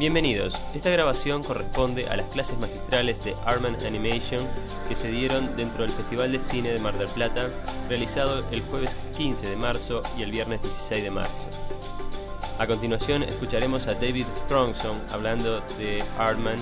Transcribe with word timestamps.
Bienvenidos, 0.00 0.54
esta 0.74 0.88
grabación 0.88 1.42
corresponde 1.42 2.08
a 2.08 2.16
las 2.16 2.24
clases 2.28 2.58
magistrales 2.58 3.22
de 3.22 3.34
Arman 3.44 3.76
Animation 3.86 4.40
que 4.88 4.94
se 4.94 5.10
dieron 5.10 5.54
dentro 5.58 5.82
del 5.82 5.92
Festival 5.92 6.32
de 6.32 6.40
Cine 6.40 6.70
de 6.70 6.78
Mar 6.78 6.96
del 6.96 7.08
Plata, 7.08 7.50
realizado 7.86 8.42
el 8.50 8.62
jueves 8.62 8.96
15 9.18 9.50
de 9.50 9.56
marzo 9.56 10.00
y 10.16 10.22
el 10.22 10.30
viernes 10.30 10.62
16 10.62 11.04
de 11.04 11.10
marzo. 11.10 11.50
A 12.58 12.66
continuación 12.66 13.22
escucharemos 13.24 13.88
a 13.88 13.94
David 13.94 14.24
Sprongson 14.34 14.96
hablando 15.12 15.60
de 15.76 16.02
Artman 16.18 16.56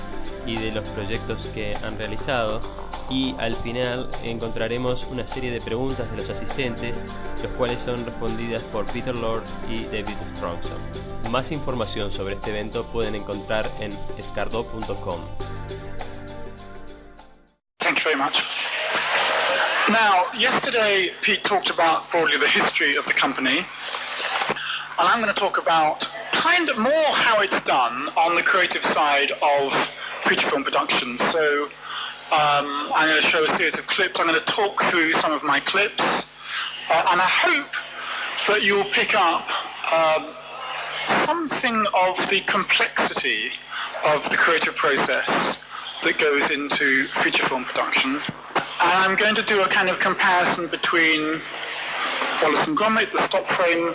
y 0.45 0.57
de 0.57 0.73
los 0.73 0.89
proyectos 0.89 1.39
que 1.55 1.77
han 1.85 1.97
realizado 1.97 2.61
y 3.09 3.37
al 3.39 3.55
final 3.55 4.11
encontraremos 4.25 5.07
una 5.13 5.29
serie 5.29 5.53
de 5.53 5.61
preguntas 5.61 6.11
de 6.11 6.17
los 6.17 6.29
asistentes, 6.29 7.01
los 7.41 7.53
cuales 7.53 7.81
son 7.81 8.05
respondidas 8.05 8.65
por 8.65 8.85
Peter 8.87 9.15
Lord 9.15 9.45
y 9.71 9.85
David 9.85 10.17
Sprongson. 10.35 11.08
Más 11.31 11.53
información 11.53 12.11
sobre 12.11 12.35
este 12.37 12.51
evento 12.51 12.85
pueden 12.91 13.15
encontrar 13.15 13.67
en 13.81 13.93
escardo.com. 14.17 15.21
Thank 17.81 17.99
you 17.99 18.05
very 18.05 18.17
much. 18.17 18.43
Now, 19.91 20.33
yesterday 20.35 21.11
Pete 21.23 21.45
talked 21.45 21.69
about 21.69 22.11
broadly 22.11 22.39
the 22.39 22.49
history 22.49 22.97
of 22.97 23.05
the 23.05 23.13
company, 23.13 23.59
and 23.59 23.67
I'm 24.99 25.21
going 25.21 25.33
to 25.33 25.39
talk 25.39 25.59
about 25.59 26.07
kind 26.33 26.71
of 26.71 26.79
more 26.79 27.13
how 27.13 27.41
it's 27.43 27.63
done 27.65 28.09
on 28.17 28.35
the 28.35 28.43
creative 28.43 28.83
side 28.83 29.31
of 29.43 29.73
feature 30.27 30.49
film 30.49 30.65
production. 30.65 31.19
So 31.31 31.65
um, 32.33 32.91
I'm 32.95 33.09
going 33.09 33.23
to 33.23 33.29
show 33.29 33.45
a 33.45 33.55
series 33.59 33.79
of 33.79 33.87
clips. 33.87 34.19
I'm 34.19 34.29
going 34.29 34.41
to 34.41 34.47
talk 34.47 34.83
through 34.91 35.13
some 35.15 35.33
of 35.33 35.43
my 35.43 35.61
clips, 35.61 36.03
uh, 36.89 37.05
and 37.11 37.21
I 37.21 37.29
hope 37.29 37.73
that 38.49 38.63
you'll 38.63 38.91
pick 38.93 39.15
up 39.15 39.45
um, 39.93 40.35
something 41.25 41.87
of 41.95 42.17
the 42.31 42.41
complexity 42.43 43.51
of 44.05 44.23
the 44.31 44.37
creative 44.37 44.75
process 44.77 45.59
that 46.05 46.19
goes 46.19 46.51
into 46.51 47.09
feature 47.23 47.47
film 47.49 47.65
production. 47.65 48.21
And 48.55 48.93
I'm 49.03 49.17
going 49.17 49.35
to 49.35 49.45
do 49.45 49.63
a 49.63 49.69
kind 49.69 49.89
of 49.89 49.99
comparison 49.99 50.69
between 50.69 51.41
Wallace 52.43 52.67
and 52.67 52.77
Gromit, 52.77 53.13
the 53.13 53.27
stop 53.27 53.47
frame 53.57 53.95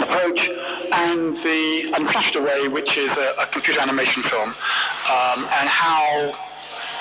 approach, 0.00 0.48
and 0.92 1.36
the 1.38 1.90
Unflashed 1.94 2.36
Away, 2.36 2.68
which 2.68 2.96
is 2.96 3.10
a, 3.16 3.34
a 3.38 3.46
computer 3.52 3.80
animation 3.80 4.22
film, 4.24 4.50
um, 4.50 5.48
and 5.48 5.68
how 5.68 6.34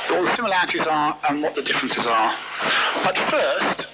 what 0.10 0.26
the 0.26 0.36
similarities 0.36 0.86
are 0.88 1.18
and 1.30 1.42
what 1.42 1.56
the 1.56 1.62
differences 1.62 2.06
are. 2.06 2.36
But 3.04 3.18
first, 3.30 3.88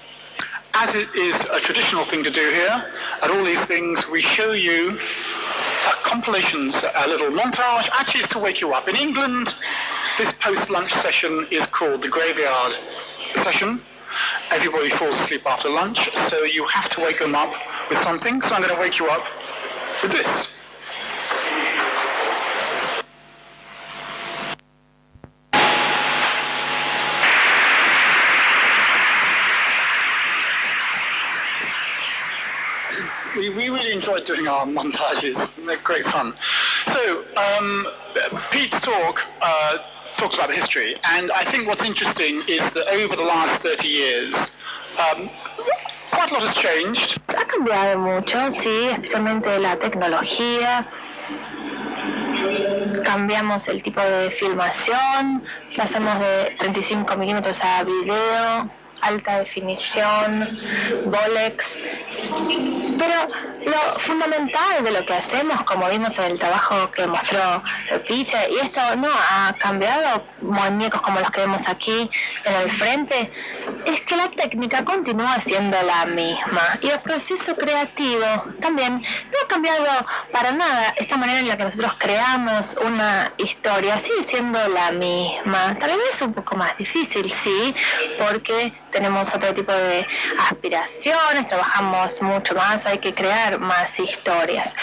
as 0.74 0.96
it 0.96 1.14
is 1.16 1.36
a 1.52 1.60
traditional 1.62 2.06
thing 2.06 2.24
to 2.24 2.32
do 2.32 2.50
here, 2.50 2.94
at 3.22 3.30
all 3.32 3.44
these 3.44 3.64
things, 3.66 4.00
we 4.12 4.22
show 4.22 4.52
you 4.52 4.98
uh, 4.98 5.94
compilations, 6.04 6.76
a 6.76 7.08
little 7.08 7.30
montage. 7.30 7.90
Actually, 7.92 8.22
it's 8.22 8.34
to 8.34 8.40
wake 8.40 8.62
you 8.62 8.74
up. 8.74 8.88
In 8.88 8.96
England, 8.96 9.54
this 10.18 10.32
post-lunch 10.42 10.92
session 11.02 11.48
is 11.52 11.66
called 11.68 12.02
the 12.02 12.10
graveyard 12.10 12.74
session. 13.44 13.82
Everybody 14.52 14.90
falls 14.98 15.16
asleep 15.20 15.46
after 15.46 15.70
lunch, 15.70 16.10
so 16.30 16.44
you 16.44 16.66
have 16.68 16.90
to 16.92 17.02
wake 17.02 17.20
them 17.20 17.36
up 17.36 17.54
with 17.90 18.02
something. 18.04 18.42
So 18.42 18.50
I'm 18.50 18.62
going 18.62 18.74
to 18.74 18.80
wake 18.80 19.00
you 19.00 19.08
up 19.08 19.24
with 20.04 20.12
this. 20.12 20.48
We, 33.40 33.50
we 33.50 33.70
really 33.70 33.94
enjoyed 33.94 34.26
doing 34.26 34.48
our 34.48 34.66
montages. 34.66 35.38
They're 35.66 35.82
great 35.82 36.04
fun. 36.06 36.34
So, 36.88 37.24
um, 37.38 37.88
Pete's 38.52 38.82
talk 38.82 39.16
uh, 39.42 39.78
talks 40.18 40.36
about 40.36 40.54
history, 40.54 40.96
and 41.04 41.32
I 41.32 41.50
think 41.50 41.66
what's 41.66 41.86
interesting 41.86 42.44
is 42.48 42.62
that 42.74 42.88
over 42.92 43.16
the 43.16 43.24
last 43.24 43.64
30 43.64 43.88
years, 43.88 44.36
um, 44.98 45.30
quite 46.12 46.32
a 46.32 46.34
lot 46.34 46.44
has 46.44 46.56
changed. 46.56 47.22
Ha 47.30 47.46
cambiado 47.46 47.98
mucho, 48.00 48.52
sí, 48.52 48.90
especialmente 48.92 49.58
la 49.60 49.78
tecnología. 49.78 50.86
Cambiamos 53.06 53.68
el 53.70 53.82
tipo 53.82 54.02
de 54.02 54.32
filmación, 54.32 55.44
pasamos 55.78 56.20
de 56.20 56.56
35 56.60 57.16
minutos 57.16 57.60
a 57.62 57.84
video, 57.84 58.70
alta 59.02 59.40
definición, 59.40 60.60
Bolex. 61.06 61.66
Pero 62.98 63.28
lo 63.66 64.00
fundamental 64.00 64.84
de 64.84 64.92
lo 64.92 65.06
que 65.06 65.14
hacemos, 65.14 65.62
como 65.64 65.90
vimos 65.90 66.18
en 66.18 66.26
el 66.26 66.40
trabajo 66.40 66.92
que 66.92 67.06
mostró 67.08 67.64
Piche, 68.08 68.50
y 68.50 68.60
esto 68.60 68.96
no 68.98 69.10
ha 69.10 69.54
cambiado 69.60 70.24
muñecos 70.42 71.02
como 71.02 71.20
los 71.20 71.32
que 71.32 71.42
vemos 71.42 71.62
aquí 71.68 72.10
en 72.46 72.54
el 72.54 72.72
frente, 72.72 73.30
es 73.86 74.02
que 74.02 74.16
la 74.16 74.30
técnica 74.30 74.84
continúa 74.84 75.42
siendo 75.42 75.82
la 75.82 76.06
misma 76.06 76.78
y 76.82 76.90
el 76.90 77.00
proceso 77.00 77.56
creativo 77.56 78.26
también 78.62 79.02
no 79.02 79.38
ha 79.44 79.48
cambiado 79.48 80.06
para 80.32 80.52
nada. 80.52 80.94
Esta 80.98 81.18
manera 81.18 81.40
en 81.40 81.48
la 81.48 81.58
que 81.58 81.64
nosotros 81.64 81.94
creamos 81.98 82.76
una 82.84 83.32
historia 83.38 84.00
sigue 84.00 84.24
siendo 84.24 84.68
la 84.68 84.92
misma. 84.92 85.78
Tal 85.80 85.98
vez 85.98 86.22
un 86.22 86.34
poco 86.34 86.56
más 86.56 86.78
difícil, 86.78 87.32
sí, 87.34 87.76
porque 88.18 88.74
tenemos 88.92 89.34
otro 89.34 89.54
tipo 89.54 89.72
de 89.72 90.06
aspiraciones, 90.40 91.48
trabajamos 91.48 92.22
mucho 92.22 92.56
más, 92.56 92.86
hay 92.86 93.00
que 93.00 93.14
crear 93.14 93.60
más 93.60 93.92
historias. 93.98 94.74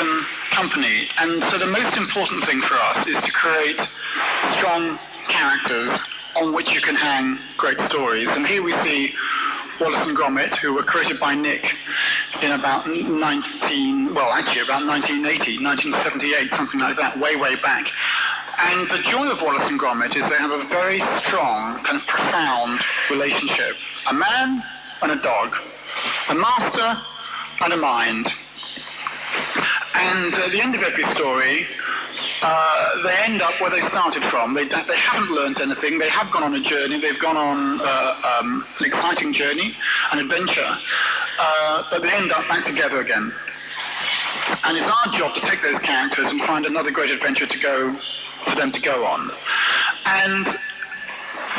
Um, 0.00 0.26
company, 0.52 1.08
and 1.18 1.42
so 1.44 1.58
the 1.58 1.66
most 1.66 1.96
important 1.96 2.44
thing 2.44 2.60
for 2.62 2.74
us 2.74 3.06
is 3.06 3.16
to 3.22 3.32
create 3.32 3.80
strong 4.58 4.98
characters 5.28 5.98
on 6.36 6.54
which 6.54 6.70
you 6.70 6.80
can 6.80 6.94
hang 6.94 7.38
great 7.56 7.78
stories. 7.88 8.28
And 8.28 8.46
here 8.46 8.62
we 8.62 8.72
see 8.82 9.14
Wallace 9.80 10.06
and 10.06 10.16
Gromit, 10.16 10.54
who 10.58 10.74
were 10.74 10.82
created 10.82 11.18
by 11.18 11.34
Nick 11.34 11.64
in 12.42 12.52
about 12.52 12.86
19, 12.86 14.14
well, 14.14 14.30
actually 14.32 14.62
about 14.62 14.86
1980, 14.86 15.64
1978, 15.64 16.52
something 16.52 16.80
like 16.80 16.96
that, 16.96 17.18
way, 17.18 17.36
way 17.36 17.56
back. 17.56 17.86
And 18.58 18.90
the 18.90 18.98
joy 19.10 19.28
of 19.30 19.40
Wallace 19.40 19.68
and 19.68 19.80
Gromit 19.80 20.16
is 20.16 20.28
they 20.28 20.36
have 20.36 20.50
a 20.50 20.64
very 20.68 21.00
strong, 21.20 21.82
kind 21.84 22.00
of 22.00 22.06
profound 22.06 22.80
relationship. 23.10 23.76
A 24.08 24.14
man 24.14 24.62
and 25.02 25.12
a 25.12 25.22
dog, 25.22 25.56
a 26.28 26.34
master 26.34 27.02
and 27.60 27.72
a 27.72 27.76
mind. 27.76 28.28
And 29.94 30.34
at 30.34 30.50
the 30.50 30.60
end 30.60 30.74
of 30.74 30.82
every 30.82 31.04
story, 31.14 31.66
uh, 32.42 33.02
they 33.02 33.16
end 33.24 33.40
up 33.40 33.60
where 33.60 33.70
they 33.70 33.80
started 33.88 34.22
from. 34.24 34.54
They, 34.54 34.64
they 34.64 34.96
haven't 34.96 35.30
learned 35.30 35.60
anything. 35.60 35.98
They 35.98 36.08
have 36.08 36.30
gone 36.32 36.42
on 36.42 36.54
a 36.54 36.60
journey. 36.60 37.00
They've 37.00 37.20
gone 37.20 37.36
on 37.36 37.80
uh, 37.80 38.38
um, 38.40 38.66
an 38.80 38.86
exciting 38.86 39.32
journey, 39.32 39.76
an 40.12 40.18
adventure, 40.18 40.76
uh, 41.38 41.84
but 41.90 42.02
they 42.02 42.10
end 42.10 42.32
up 42.32 42.48
back 42.48 42.64
together 42.64 43.00
again. 43.00 43.32
And 44.64 44.76
it's 44.76 44.86
our 44.86 45.12
job 45.18 45.34
to 45.34 45.40
take 45.40 45.62
those 45.62 45.78
characters 45.80 46.26
and 46.26 46.40
find 46.42 46.66
another 46.66 46.90
great 46.90 47.10
adventure 47.10 47.46
to 47.46 47.58
go 47.60 47.96
for 48.44 48.56
them 48.56 48.72
to 48.72 48.80
go 48.80 49.04
on. 49.04 49.30
And 50.04 50.46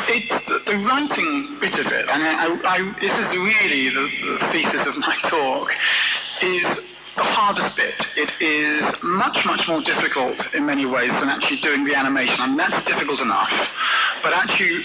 it's 0.08 0.46
the, 0.46 0.76
writing 0.84 1.56
bit 1.60 1.78
of 1.78 1.86
it, 1.86 2.08
and 2.08 2.22
I, 2.22 2.46
I, 2.64 2.94
this 3.00 3.12
is 3.12 3.28
really 3.36 3.88
the, 3.90 4.38
the 4.38 4.48
thesis 4.52 4.86
of 4.86 4.96
my 4.98 5.16
talk, 5.28 5.70
is 6.42 6.66
the 7.16 7.22
hardest 7.22 7.76
bit. 7.76 7.94
It 8.16 8.32
is 8.40 8.84
much, 9.02 9.46
much 9.46 9.68
more 9.68 9.80
difficult 9.82 10.36
in 10.54 10.66
many 10.66 10.84
ways 10.84 11.10
than 11.12 11.28
actually 11.28 11.60
doing 11.60 11.84
the 11.84 11.94
animation. 11.94 12.36
I 12.40 12.46
mean, 12.48 12.56
that's 12.56 12.84
difficult 12.84 13.20
enough, 13.20 13.50
but 14.22 14.32
actually 14.32 14.84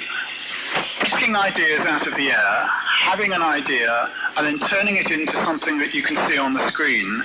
picking 1.02 1.36
ideas 1.36 1.82
out 1.82 2.06
of 2.06 2.16
the 2.16 2.30
air, 2.30 2.68
having 3.02 3.34
an 3.34 3.42
idea, 3.42 4.12
and 4.36 4.46
then 4.46 4.68
turning 4.70 4.98
it 4.98 5.10
into 5.10 5.34
something 5.44 5.80
that 5.80 5.94
you 5.94 6.04
can 6.04 6.16
see 6.28 6.38
on 6.38 6.54
the 6.54 6.70
screen, 6.72 7.24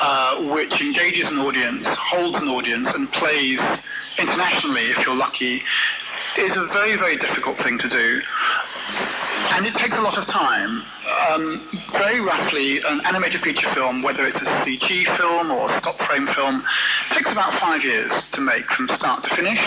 uh, 0.00 0.42
which 0.54 0.80
engages 0.80 1.28
an 1.28 1.38
audience, 1.38 1.86
holds 1.88 2.40
an 2.40 2.48
audience, 2.48 2.88
and 2.94 3.10
plays 3.12 3.60
internationally, 4.18 4.90
if 4.90 5.04
you're 5.06 5.16
lucky, 5.16 5.62
is 6.36 6.56
a 6.56 6.66
very, 6.66 6.96
very 6.96 7.16
difficult 7.16 7.58
thing 7.58 7.78
to 7.78 7.88
do. 7.88 8.20
And 9.50 9.66
it 9.66 9.74
takes 9.74 9.96
a 9.96 10.00
lot 10.00 10.18
of 10.18 10.26
time. 10.26 10.82
Um, 11.30 11.68
very 11.92 12.20
roughly, 12.20 12.82
an 12.82 13.00
animated 13.04 13.42
feature 13.42 13.68
film, 13.74 14.02
whether 14.02 14.26
it's 14.26 14.40
a 14.40 14.50
CG 14.64 15.16
film 15.16 15.50
or 15.50 15.70
a 15.70 15.78
stop 15.80 15.96
frame 16.06 16.26
film, 16.34 16.64
takes 17.12 17.32
about 17.32 17.58
five 17.60 17.82
years 17.82 18.12
to 18.32 18.40
make 18.40 18.66
from 18.66 18.88
start 18.88 19.24
to 19.24 19.34
finish. 19.34 19.60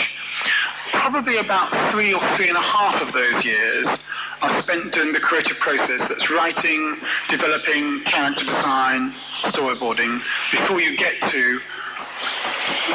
Probably 0.94 1.38
about 1.38 1.92
three 1.92 2.14
or 2.14 2.20
three 2.36 2.50
and 2.50 2.58
a 2.58 2.62
half 2.62 3.02
of 3.02 3.14
those 3.14 3.44
years 3.44 3.88
are 4.42 4.62
spent 4.62 4.94
doing 4.94 5.14
the 5.14 5.20
creative 5.20 5.58
process 5.58 6.08
that's 6.10 6.30
writing, 6.32 6.98
developing, 7.30 8.04
character 8.06 8.44
design, 8.44 9.14
storyboarding, 9.44 10.22
before 10.52 10.82
you 10.82 10.98
get 10.98 11.22
to 11.32 11.60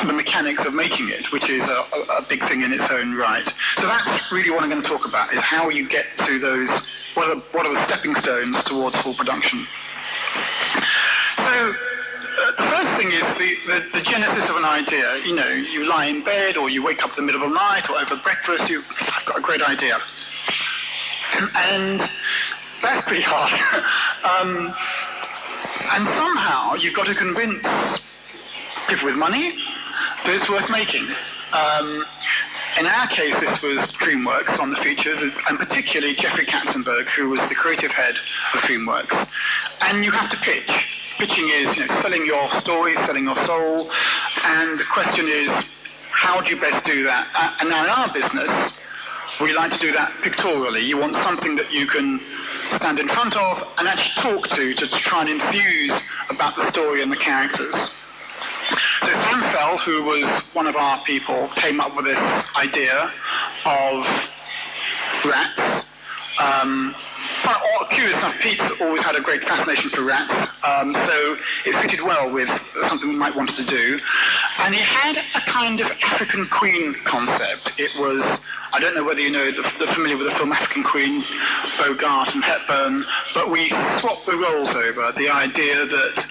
the 0.04 0.12
mechanics 0.12 0.64
of 0.66 0.74
making 0.74 1.08
it, 1.08 1.30
which 1.32 1.48
is 1.48 1.62
a, 1.62 1.84
a, 2.18 2.26
big 2.28 2.40
thing 2.48 2.62
in 2.62 2.72
its 2.72 2.84
own 2.90 3.14
right. 3.14 3.46
So 3.76 3.86
that's 3.86 4.30
really 4.30 4.50
what 4.50 4.62
I'm 4.62 4.70
going 4.70 4.82
to 4.82 4.88
talk 4.88 5.06
about, 5.06 5.32
is 5.32 5.40
how 5.40 5.68
you 5.68 5.88
get 5.88 6.06
to 6.18 6.38
those, 6.38 6.68
what 7.14 7.28
are 7.28 7.36
the, 7.36 7.40
what 7.52 7.66
are 7.66 7.74
the 7.74 7.84
stepping 7.86 8.14
stones 8.16 8.62
towards 8.64 8.96
full 9.00 9.14
production. 9.16 9.66
So 11.38 11.74
uh, 12.36 12.50
the 12.58 12.68
first 12.70 12.96
thing 12.98 13.12
is 13.12 13.22
the, 13.38 13.56
the, 13.66 13.98
the, 13.98 14.02
genesis 14.02 14.48
of 14.50 14.56
an 14.56 14.64
idea. 14.64 15.18
You 15.24 15.34
know, 15.34 15.48
you 15.48 15.88
lie 15.88 16.06
in 16.06 16.24
bed 16.24 16.56
or 16.56 16.68
you 16.68 16.82
wake 16.82 17.02
up 17.02 17.10
in 17.10 17.16
the 17.16 17.22
middle 17.22 17.42
of 17.42 17.50
the 17.50 17.54
night 17.54 17.88
or 17.88 17.98
over 17.98 18.16
breakfast, 18.22 18.68
you've 18.68 18.84
got 19.26 19.38
a 19.38 19.40
great 19.40 19.62
idea. 19.62 19.98
And 21.54 22.00
that's 22.82 23.06
pretty 23.06 23.22
hard. 23.22 23.52
um, 24.24 24.74
and 25.92 26.08
somehow 26.16 26.74
you've 26.74 26.94
got 26.94 27.06
to 27.06 27.14
convince 27.14 27.66
people 28.88 29.06
with 29.06 29.16
money 29.16 29.56
that 30.24 30.34
it's 30.34 30.48
worth 30.48 30.70
making. 30.70 31.08
Um, 31.52 32.04
in 32.78 32.86
our 32.86 33.08
case, 33.08 33.34
this 33.40 33.62
was 33.62 33.78
DreamWorks 33.96 34.58
on 34.58 34.70
the 34.70 34.76
features, 34.76 35.18
and 35.22 35.58
particularly 35.58 36.14
Jeffrey 36.14 36.44
Katzenberg, 36.44 37.06
who 37.16 37.30
was 37.30 37.40
the 37.48 37.54
creative 37.54 37.90
head 37.90 38.16
of 38.54 38.60
DreamWorks. 38.60 39.28
And 39.80 40.04
you 40.04 40.10
have 40.10 40.30
to 40.30 40.36
pitch. 40.38 40.70
Pitching 41.18 41.48
is 41.48 41.76
you 41.76 41.86
know, 41.86 42.00
selling 42.02 42.26
your 42.26 42.50
story, 42.60 42.94
selling 43.06 43.24
your 43.24 43.36
soul, 43.46 43.90
and 44.44 44.78
the 44.78 44.84
question 44.92 45.26
is, 45.28 45.48
how 46.10 46.40
do 46.40 46.50
you 46.50 46.60
best 46.60 46.84
do 46.84 47.04
that? 47.04 47.56
And 47.60 47.70
now 47.70 47.84
in 47.84 47.90
our 47.90 48.12
business, 48.12 48.78
we 49.40 49.52
like 49.52 49.70
to 49.72 49.78
do 49.78 49.92
that 49.92 50.12
pictorially. 50.22 50.80
You 50.80 50.98
want 50.98 51.14
something 51.16 51.56
that 51.56 51.70
you 51.70 51.86
can 51.86 52.20
stand 52.72 52.98
in 52.98 53.08
front 53.08 53.36
of 53.36 53.62
and 53.78 53.88
actually 53.88 54.22
talk 54.22 54.48
to 54.48 54.74
to, 54.74 54.88
to 54.88 54.98
try 55.00 55.22
and 55.22 55.40
infuse 55.40 55.92
about 56.30 56.56
the 56.56 56.70
story 56.70 57.02
and 57.02 57.12
the 57.12 57.16
characters. 57.16 57.90
So 59.02 59.08
Sam 59.08 59.40
Fell, 59.52 59.78
who 59.78 60.02
was 60.02 60.42
one 60.52 60.66
of 60.66 60.76
our 60.76 61.02
people, 61.04 61.48
came 61.56 61.80
up 61.80 61.94
with 61.96 62.06
this 62.06 62.18
idea 62.56 63.12
of 63.64 64.06
rats. 65.24 65.86
Um, 66.38 66.94
but 67.44 67.56
curious 67.90 68.18
enough, 68.18 68.34
Pete's 68.40 68.62
always 68.80 69.02
had 69.02 69.16
a 69.16 69.22
great 69.22 69.42
fascination 69.42 69.90
for 69.90 70.02
rats, 70.02 70.32
um, 70.62 70.92
so 70.92 71.36
it 71.64 71.80
fitted 71.80 72.02
well 72.02 72.30
with 72.30 72.48
something 72.88 73.08
we 73.08 73.16
might 73.16 73.34
want 73.34 73.50
to 73.56 73.64
do. 73.64 73.98
And 74.58 74.74
he 74.74 74.80
had 74.80 75.16
a 75.34 75.40
kind 75.50 75.80
of 75.80 75.90
African 76.02 76.46
Queen 76.48 76.94
concept. 77.04 77.72
It 77.78 77.90
was, 77.98 78.22
I 78.72 78.80
don't 78.80 78.94
know 78.94 79.04
whether 79.04 79.20
you 79.20 79.30
know, 79.30 79.50
the, 79.50 79.86
familiar 79.94 80.18
with 80.18 80.26
the 80.26 80.34
film 80.34 80.52
African 80.52 80.84
Queen, 80.84 81.24
Bogart 81.78 82.34
and 82.34 82.44
Hepburn, 82.44 83.04
but 83.34 83.50
we 83.50 83.70
swapped 84.00 84.26
the 84.26 84.36
roles 84.36 84.74
over. 84.74 85.12
The 85.16 85.30
idea 85.30 85.86
that 85.86 86.26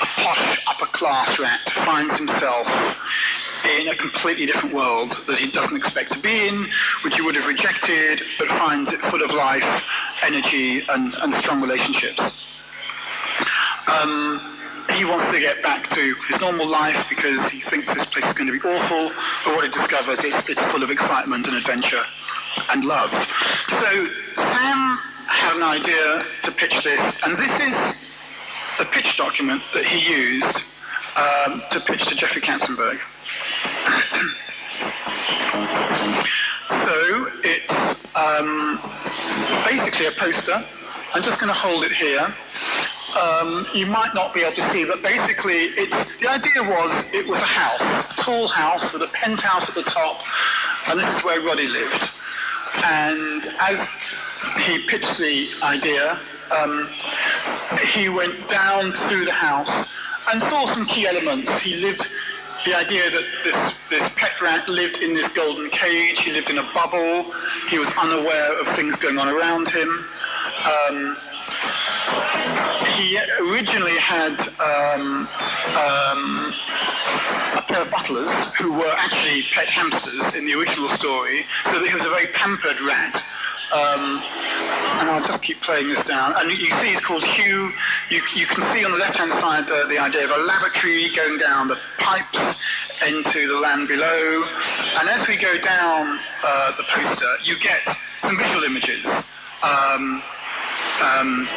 a 0.00 0.06
posh 0.06 0.64
upper 0.66 0.86
class 0.86 1.38
rat 1.38 1.60
finds 1.84 2.16
himself 2.16 2.66
in 3.64 3.88
a 3.88 3.96
completely 3.96 4.46
different 4.46 4.74
world 4.74 5.16
that 5.26 5.38
he 5.38 5.50
doesn't 5.50 5.76
expect 5.76 6.12
to 6.12 6.20
be 6.20 6.48
in, 6.48 6.66
which 7.02 7.16
he 7.16 7.22
would 7.22 7.34
have 7.34 7.46
rejected, 7.46 8.22
but 8.38 8.48
finds 8.48 8.92
it 8.92 9.00
full 9.10 9.22
of 9.22 9.30
life, 9.30 9.82
energy, 10.22 10.84
and, 10.88 11.14
and 11.14 11.34
strong 11.36 11.62
relationships. 11.62 12.20
Um, 13.86 14.54
he 14.90 15.04
wants 15.04 15.32
to 15.32 15.40
get 15.40 15.62
back 15.62 15.88
to 15.90 16.14
his 16.28 16.40
normal 16.40 16.66
life 16.66 17.06
because 17.08 17.48
he 17.48 17.60
thinks 17.62 17.86
this 17.94 18.04
place 18.06 18.24
is 18.26 18.34
going 18.34 18.46
to 18.46 18.52
be 18.52 18.68
awful, 18.68 19.12
but 19.44 19.54
what 19.54 19.64
he 19.64 19.70
discovers 19.70 20.18
is 20.22 20.34
it's 20.48 20.60
full 20.72 20.82
of 20.82 20.90
excitement 20.90 21.46
and 21.46 21.56
adventure 21.56 22.04
and 22.70 22.84
love. 22.84 23.10
So 23.10 24.08
Sam 24.36 24.98
had 25.26 25.56
an 25.56 25.62
idea 25.62 26.26
to 26.42 26.52
pitch 26.52 26.84
this, 26.84 27.00
and 27.24 27.38
this 27.38 27.60
is 27.60 28.13
the 28.78 28.84
pitch 28.86 29.16
document 29.16 29.62
that 29.72 29.84
he 29.84 30.10
used 30.10 30.62
um, 31.16 31.62
to 31.70 31.80
pitch 31.86 32.04
to 32.06 32.14
Jeffrey 32.14 32.42
Katzenberg. 32.42 32.98
so 36.68 37.28
it's 37.44 38.16
um, 38.16 38.80
basically 39.64 40.06
a 40.06 40.12
poster. 40.18 40.64
I'm 41.14 41.22
just 41.22 41.38
going 41.38 41.52
to 41.52 41.58
hold 41.58 41.84
it 41.84 41.92
here. 41.92 42.34
Um, 43.14 43.66
you 43.74 43.86
might 43.86 44.12
not 44.14 44.34
be 44.34 44.42
able 44.42 44.56
to 44.56 44.70
see, 44.72 44.84
but 44.84 45.02
basically, 45.02 45.70
it's, 45.78 46.20
the 46.20 46.28
idea 46.28 46.62
was 46.62 46.90
it 47.14 47.28
was 47.28 47.40
a 47.40 47.46
house, 47.46 48.10
a 48.10 48.22
tall 48.22 48.48
house 48.48 48.92
with 48.92 49.02
a 49.02 49.08
penthouse 49.14 49.68
at 49.68 49.74
the 49.76 49.84
top, 49.84 50.20
and 50.88 50.98
this 50.98 51.16
is 51.16 51.24
where 51.24 51.40
Roddy 51.40 51.68
lived. 51.68 52.10
And 52.82 53.46
as 53.60 53.78
he 54.66 54.84
pitched 54.88 55.16
the 55.18 55.50
idea, 55.62 56.20
um, 56.50 56.88
he 57.92 58.08
went 58.08 58.48
down 58.48 58.92
through 59.08 59.24
the 59.24 59.32
house 59.32 59.88
and 60.32 60.42
saw 60.42 60.66
some 60.72 60.86
key 60.86 61.06
elements. 61.06 61.50
He 61.60 61.76
lived 61.76 62.06
the 62.64 62.74
idea 62.74 63.10
that 63.10 63.24
this, 63.44 63.74
this 63.90 64.10
pet 64.16 64.40
rat 64.40 64.68
lived 64.68 64.96
in 64.96 65.14
this 65.14 65.28
golden 65.34 65.70
cage, 65.70 66.18
he 66.20 66.32
lived 66.32 66.48
in 66.48 66.58
a 66.58 66.72
bubble, 66.72 67.32
he 67.68 67.78
was 67.78 67.88
unaware 67.98 68.58
of 68.60 68.74
things 68.74 68.96
going 68.96 69.18
on 69.18 69.28
around 69.28 69.68
him. 69.68 70.06
Um, 70.64 71.16
he 72.96 73.18
originally 73.40 73.98
had 73.98 74.38
um, 74.60 75.28
um, 75.76 76.54
a 77.56 77.64
pair 77.68 77.82
of 77.82 77.90
butlers 77.90 78.28
who 78.58 78.72
were 78.72 78.94
actually 78.96 79.42
pet 79.52 79.68
hamsters 79.68 80.34
in 80.34 80.46
the 80.46 80.54
original 80.54 80.88
story, 80.90 81.44
so 81.66 81.80
that 81.80 81.88
he 81.88 81.94
was 81.94 82.04
a 82.04 82.10
very 82.10 82.28
pampered 82.28 82.80
rat. 82.80 83.22
Um, 83.74 84.22
and 85.02 85.10
I'll 85.10 85.26
just 85.26 85.42
keep 85.42 85.60
playing 85.62 85.88
this 85.88 86.06
down. 86.06 86.32
And 86.36 86.48
you 86.50 86.70
see 86.80 86.94
it's 86.94 87.04
called 87.04 87.24
Hugh. 87.24 87.72
You, 88.08 88.22
you 88.36 88.46
can 88.46 88.62
see 88.72 88.84
on 88.84 88.92
the 88.92 88.98
left-hand 88.98 89.32
side 89.32 89.66
the, 89.66 89.86
the 89.88 89.98
idea 89.98 90.24
of 90.24 90.30
a 90.30 90.36
lavatory 90.36 91.10
going 91.14 91.38
down 91.38 91.66
the 91.66 91.78
pipes 91.98 92.62
into 93.04 93.48
the 93.48 93.58
land 93.58 93.88
below. 93.88 94.44
And 95.00 95.08
as 95.08 95.26
we 95.26 95.36
go 95.36 95.58
down 95.58 96.20
uh, 96.44 96.76
the 96.76 96.84
poster, 96.84 97.34
you 97.42 97.58
get 97.58 97.82
some 98.22 98.38
visual 98.38 98.62
images. 98.62 99.06
Um, 99.62 100.22
um, 101.02 101.48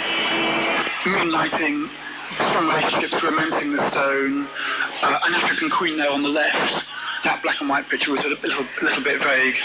moonlighting, 1.05 1.89
strong 2.49 2.67
relationships, 2.67 3.21
romancing 3.21 3.73
the 3.73 3.91
stone, 3.91 4.47
uh, 5.03 5.19
an 5.23 5.35
African 5.35 5.69
queen 5.69 5.97
there 5.97 6.09
on 6.09 6.23
the 6.23 6.29
left, 6.29 6.85
that 7.23 7.41
black 7.43 7.59
and 7.59 7.69
white 7.69 7.87
picture 7.89 8.11
was 8.11 8.23
a 8.25 8.29
little, 8.29 8.67
little 8.81 9.03
bit 9.03 9.21
vague. 9.21 9.55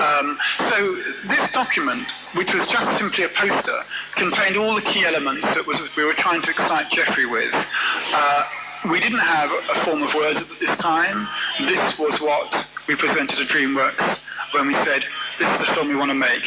Um, 0.00 0.38
so 0.70 0.94
this 1.28 1.52
document, 1.52 2.06
which 2.34 2.52
was 2.52 2.66
just 2.68 2.98
simply 2.98 3.24
a 3.24 3.28
poster, 3.30 3.80
contained 4.16 4.56
all 4.56 4.74
the 4.74 4.82
key 4.82 5.04
elements 5.04 5.46
that 5.54 5.66
was, 5.66 5.80
we 5.96 6.04
were 6.04 6.14
trying 6.14 6.42
to 6.42 6.50
excite 6.50 6.90
Jeffrey 6.92 7.26
with. 7.26 7.52
Uh, 7.52 8.44
we 8.90 9.00
didn't 9.00 9.18
have 9.18 9.50
a 9.50 9.84
form 9.84 10.02
of 10.02 10.14
words 10.14 10.40
at 10.40 10.48
this 10.60 10.76
time. 10.78 11.26
This 11.66 11.98
was 11.98 12.20
what 12.20 12.54
we 12.86 12.94
presented 12.94 13.36
to 13.36 13.44
DreamWorks 13.44 14.20
when 14.52 14.68
we 14.68 14.74
said, 14.84 15.04
this 15.38 15.60
is 15.60 15.66
the 15.66 15.74
film 15.74 15.88
we 15.88 15.96
want 15.96 16.10
to 16.10 16.14
make. 16.14 16.44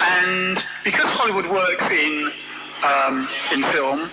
And 0.00 0.62
because 0.84 1.06
Hollywood 1.06 1.50
works 1.50 1.90
in 1.90 2.30
um, 2.82 3.28
in 3.52 3.62
film, 3.72 4.10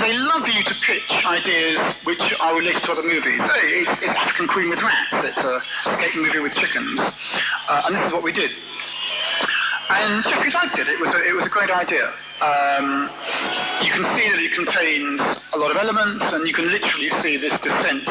they 0.00 0.12
love 0.12 0.46
you 0.46 0.62
to 0.62 0.74
pitch 0.86 1.10
ideas 1.24 1.80
which 2.04 2.20
are 2.40 2.54
related 2.54 2.82
to 2.84 2.92
other 2.92 3.02
movies. 3.02 3.40
It's, 3.40 3.90
it's 4.02 4.16
African 4.16 4.48
Queen 4.48 4.68
with 4.70 4.82
rats. 4.82 5.24
It's 5.24 5.38
a 5.38 5.62
escape 5.90 6.16
movie 6.16 6.40
with 6.40 6.54
chickens, 6.54 7.00
uh, 7.00 7.82
and 7.86 7.96
this 7.96 8.06
is 8.06 8.12
what 8.12 8.22
we 8.22 8.32
did. 8.32 8.50
And 9.90 10.22
Jeffrey 10.24 10.50
liked 10.50 10.78
it. 10.78 10.88
It 10.88 11.00
was 11.00 11.14
a, 11.14 11.26
it 11.26 11.34
was 11.34 11.46
a 11.46 11.48
great 11.48 11.70
idea. 11.70 12.12
Um, 12.40 13.10
you 13.82 13.90
can 13.90 14.04
see 14.14 14.28
that 14.28 14.38
it 14.38 14.52
contains 14.54 15.20
a 15.54 15.58
lot 15.58 15.70
of 15.70 15.76
elements, 15.76 16.24
and 16.32 16.46
you 16.46 16.54
can 16.54 16.70
literally 16.70 17.08
see 17.22 17.36
this 17.36 17.58
descent 17.60 18.08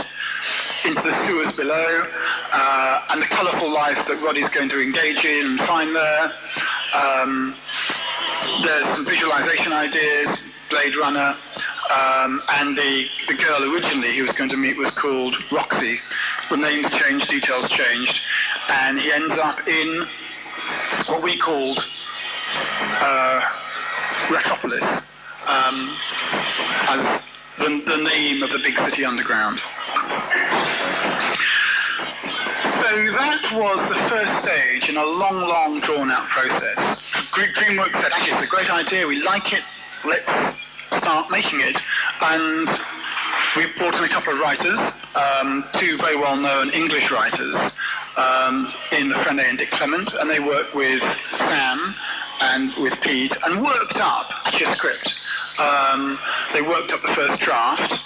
into 0.83 1.01
the 1.01 1.25
sewers 1.25 1.55
below, 1.55 2.03
uh, 2.51 3.05
and 3.09 3.21
the 3.21 3.27
colourful 3.27 3.69
life 3.71 3.97
that 4.07 4.21
Roddy's 4.23 4.49
going 4.49 4.69
to 4.69 4.81
engage 4.81 5.23
in 5.23 5.45
and 5.45 5.59
find 5.59 5.95
there. 5.95 6.33
Um, 6.93 7.55
there's 8.63 8.85
some 8.95 9.05
visualization 9.05 9.71
ideas, 9.71 10.37
Blade 10.69 10.95
Runner, 10.95 11.37
um, 11.89 12.41
and 12.49 12.77
the, 12.77 13.07
the 13.27 13.33
girl 13.35 13.73
originally 13.73 14.11
he 14.11 14.21
was 14.21 14.31
going 14.33 14.49
to 14.49 14.57
meet 14.57 14.77
was 14.77 14.91
called 14.91 15.35
Roxy. 15.51 15.97
The 16.49 16.57
names 16.57 16.89
changed, 16.91 17.29
details 17.29 17.69
changed, 17.69 18.19
and 18.69 18.99
he 18.99 19.11
ends 19.11 19.37
up 19.37 19.67
in 19.67 20.07
what 21.07 21.23
we 21.23 21.37
called 21.37 21.79
uh, 22.55 23.41
Retropolis 24.31 24.83
um, 25.45 25.97
as 26.89 27.21
the, 27.57 27.83
the 27.85 27.97
name 27.97 28.43
of 28.43 28.51
the 28.51 28.59
big 28.59 28.77
city 28.77 29.05
underground. 29.05 29.59
So 32.79 33.11
that 33.13 33.51
was 33.53 33.79
the 33.89 34.09
first 34.09 34.43
stage 34.43 34.89
in 34.89 34.97
a 34.97 35.05
long, 35.05 35.41
long, 35.41 35.81
drawn-out 35.81 36.29
process. 36.29 37.01
DreamWorks 37.33 38.01
said, 38.01 38.11
actually, 38.11 38.33
it's 38.33 38.43
a 38.43 38.47
great 38.47 38.69
idea, 38.69 39.05
we 39.07 39.21
like 39.21 39.53
it, 39.53 39.63
let's 40.07 40.57
start 40.97 41.29
making 41.29 41.59
it. 41.59 41.77
And 42.21 42.67
we 43.55 43.67
brought 43.77 43.95
in 43.95 44.03
a 44.03 44.09
couple 44.09 44.33
of 44.33 44.39
writers, 44.39 44.79
um, 45.15 45.65
two 45.79 45.97
very 45.97 46.15
well-known 46.15 46.69
English 46.71 47.11
writers, 47.11 47.55
um, 48.15 48.73
in 48.91 49.11
Frenet 49.11 49.49
and 49.49 49.57
Dick 49.57 49.71
Clement, 49.71 50.13
and 50.13 50.29
they 50.29 50.39
worked 50.39 50.73
with 50.73 51.01
Sam 51.37 51.95
and 52.39 52.73
with 52.81 52.93
Pete 53.01 53.35
and 53.43 53.63
worked 53.63 53.97
up 53.97 54.27
actually 54.45 54.71
a 54.71 54.75
script. 54.75 55.13
Um, 55.59 56.17
they 56.53 56.61
worked 56.61 56.91
up 56.91 57.01
the 57.01 57.13
first 57.13 57.41
draft. 57.41 57.99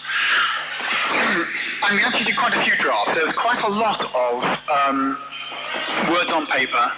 And 1.84 1.98
we 1.98 2.04
actually 2.04 2.26
did 2.26 2.38
quite 2.38 2.54
a 2.54 2.64
few 2.64 2.76
drafts. 2.78 3.16
There 3.16 3.26
was 3.26 3.36
quite 3.36 3.60
a 3.64 3.68
lot 3.68 4.00
of 4.02 4.44
um, 4.70 5.18
words 6.14 6.32
on 6.32 6.46
paper, 6.46 6.92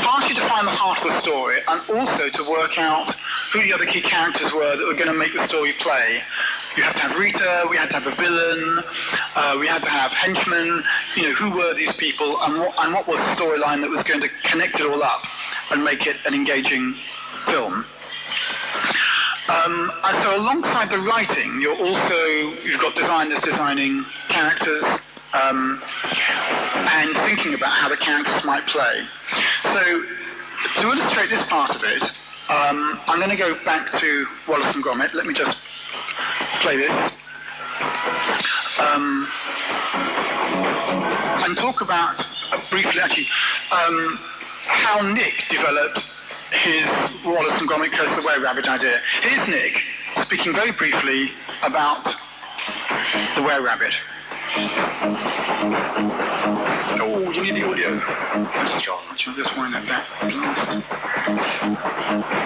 partially 0.00 0.34
to 0.34 0.48
find 0.48 0.66
the 0.66 0.72
heart 0.72 0.98
of 1.04 1.12
the 1.12 1.20
story, 1.20 1.58
and 1.66 1.80
also 1.90 2.30
to 2.30 2.50
work 2.50 2.78
out 2.78 3.14
who 3.52 3.62
the 3.62 3.72
other 3.72 3.86
key 3.86 4.00
characters 4.00 4.52
were 4.52 4.76
that 4.76 4.86
were 4.86 4.94
going 4.94 5.12
to 5.12 5.14
make 5.14 5.32
the 5.34 5.46
story 5.46 5.72
play. 5.80 6.22
you 6.76 6.82
have 6.82 6.94
to 6.94 7.02
have 7.02 7.16
Rita, 7.18 7.66
we 7.68 7.76
had 7.76 7.90
to 7.90 7.98
have 7.98 8.06
a 8.06 8.16
villain, 8.16 8.82
uh, 9.34 9.56
we 9.60 9.66
had 9.66 9.82
to 9.82 9.90
have 9.90 10.10
henchmen. 10.12 10.82
You 11.16 11.22
know, 11.28 11.34
who 11.34 11.56
were 11.56 11.74
these 11.74 11.94
people, 11.96 12.40
and 12.42 12.60
what, 12.60 12.74
and 12.78 12.94
what 12.94 13.06
was 13.06 13.18
the 13.18 13.34
storyline 13.36 13.80
that 13.82 13.90
was 13.90 14.02
going 14.04 14.20
to 14.20 14.28
connect 14.44 14.80
it 14.80 14.86
all 14.86 15.02
up 15.02 15.22
and 15.70 15.84
make 15.84 16.06
it 16.06 16.16
an 16.24 16.34
engaging 16.34 16.96
film. 17.46 17.84
Um, 19.48 19.92
and 20.04 20.22
so 20.22 20.36
alongside 20.36 20.88
the 20.88 20.98
writing, 20.98 21.60
you're 21.60 21.76
also 21.76 22.16
you've 22.64 22.80
got 22.80 22.94
designers 22.94 23.40
designing 23.42 24.04
characters 24.28 24.84
um, 25.32 25.82
and 26.04 27.14
thinking 27.28 27.54
about 27.54 27.70
how 27.70 27.88
the 27.88 27.96
characters 27.96 28.44
might 28.44 28.66
play. 28.66 29.06
So 29.64 30.02
to 30.80 30.88
illustrate 30.88 31.30
this 31.30 31.46
part 31.48 31.74
of 31.74 31.82
it, 31.84 32.02
um, 32.48 33.00
I'm 33.06 33.18
going 33.18 33.30
to 33.30 33.36
go 33.36 33.54
back 33.64 33.92
to 34.00 34.26
Wallace 34.46 34.74
and 34.74 34.84
Gromit. 34.84 35.14
Let 35.14 35.26
me 35.26 35.34
just 35.34 35.56
play 36.60 36.76
this. 36.76 37.12
Um, 38.78 39.28
and 41.44 41.56
talk 41.56 41.80
about, 41.80 42.24
uh, 42.50 42.60
briefly 42.70 43.00
actually, 43.00 43.28
um, 43.70 44.18
how 44.66 45.00
Nick 45.12 45.44
developed 45.48 46.04
his 46.50 46.84
Wallace 47.24 47.58
and 47.58 47.68
Gromit 47.68 47.92
Curse 47.92 48.14
the 48.16 48.22
Were-Rabbit 48.22 48.66
idea. 48.66 49.00
Here's 49.22 49.48
Nick 49.48 49.82
speaking 50.24 50.54
very 50.54 50.72
briefly 50.72 51.32
about 51.62 52.04
the 53.36 53.42
Were-Rabbit. 53.42 53.94
Oh, 57.00 57.30
you 57.32 57.42
need 57.42 57.54
the 57.54 57.66
audio. 57.66 57.96
That's 57.96 58.82
John. 58.82 59.16
Should 59.16 59.32
I 59.32 59.36
just 59.36 59.56
wind 59.56 59.72
that 59.72 59.86
back? 59.88 60.06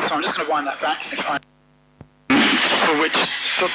So 0.09 0.15
I'm 0.15 0.23
just 0.23 0.37
going 0.37 0.47
to 0.47 0.53
wind 0.53 0.67
that 0.69 0.81
back. 0.81 1.13
If 1.13 1.19
I 1.19 1.41
for 2.87 2.97
which 2.99 3.19
the, 3.59 3.69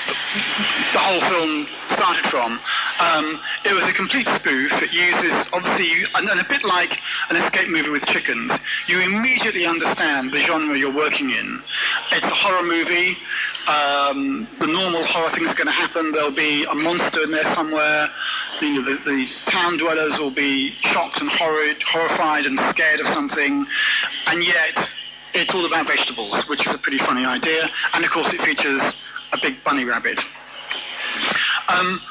the, 0.93 0.99
whole 0.99 1.19
film 1.27 1.67
started 1.89 2.25
from. 2.31 2.59
Um, 2.99 3.41
it 3.65 3.73
was 3.73 3.83
a 3.83 3.93
complete 3.93 4.27
spoof. 4.39 4.71
It 4.81 4.93
uses, 4.93 5.47
obviously, 5.51 6.05
and, 6.15 6.29
and, 6.29 6.39
a 6.39 6.47
bit 6.47 6.63
like 6.63 6.97
an 7.29 7.35
escape 7.35 7.69
movie 7.69 7.89
with 7.89 8.05
chickens, 8.05 8.51
you 8.87 8.99
immediately 9.01 9.65
understand 9.65 10.31
the 10.31 10.39
genre 10.39 10.77
you're 10.77 10.95
working 10.95 11.29
in. 11.29 11.61
It's 12.11 12.25
a 12.25 12.29
horror 12.29 12.63
movie. 12.63 13.17
Um, 13.67 14.47
the 14.59 14.67
normal 14.67 15.03
horror 15.03 15.29
thing 15.31 15.45
is 15.45 15.53
going 15.55 15.67
to 15.67 15.73
happen. 15.73 16.11
There'll 16.13 16.31
be 16.31 16.63
a 16.63 16.73
monster 16.73 17.23
in 17.23 17.31
there 17.31 17.53
somewhere. 17.53 18.09
You 18.61 18.75
know, 18.75 18.81
the, 18.83 18.97
the 19.03 19.27
town 19.51 19.77
dwellers 19.77 20.17
will 20.19 20.33
be 20.33 20.73
shocked 20.81 21.19
and 21.19 21.29
horrid, 21.29 21.83
horrified 21.83 22.45
and 22.45 22.59
scared 22.69 23.01
of 23.01 23.07
something. 23.07 23.65
And 24.27 24.43
yet, 24.43 24.89
it's 25.33 25.53
all 25.53 25.65
about 25.65 25.87
vegetables, 25.87 26.35
which 26.47 26.65
is 26.65 26.73
a 26.73 26.77
pretty 26.77 26.99
funny 26.99 27.25
idea, 27.25 27.69
and 27.93 28.03
of 28.05 28.11
course 28.11 28.33
it 28.33 28.41
features 28.41 28.81
a 29.33 29.37
big 29.41 29.63
bunny 29.63 29.85
rabbit. 29.85 30.19
Um, 31.67 32.01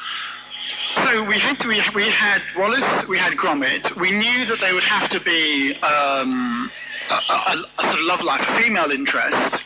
so 1.05 1.25
we 1.25 1.39
had 1.39 1.59
to, 1.61 1.69
we, 1.69 1.83
we, 1.95 2.11
had 2.11 2.43
Wallace, 2.57 3.09
we 3.09 3.19
had 3.19 3.35
Gromit. 3.35 3.95
We 4.00 4.11
knew 4.11 4.47
that 4.47 4.59
they 4.61 4.73
would 4.73 4.85
have 4.85 5.11
to 5.11 5.21
be 5.21 5.75
um, 5.83 6.71
a, 7.11 7.15
a, 7.15 7.65
a, 7.79 7.83
sort 7.83 7.99
of 7.99 8.05
love 8.05 8.21
life, 8.23 8.45
a 8.49 8.62
female 8.62 8.91
interest, 8.91 9.62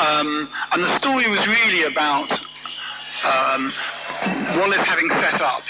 um, 0.00 0.50
and 0.72 0.82
the 0.82 0.98
story 0.98 1.28
was 1.28 1.46
really 1.46 1.84
about 1.84 2.30
um, 3.24 3.72
Wallace 4.58 4.86
having 4.86 5.08
set 5.10 5.40
up 5.40 5.62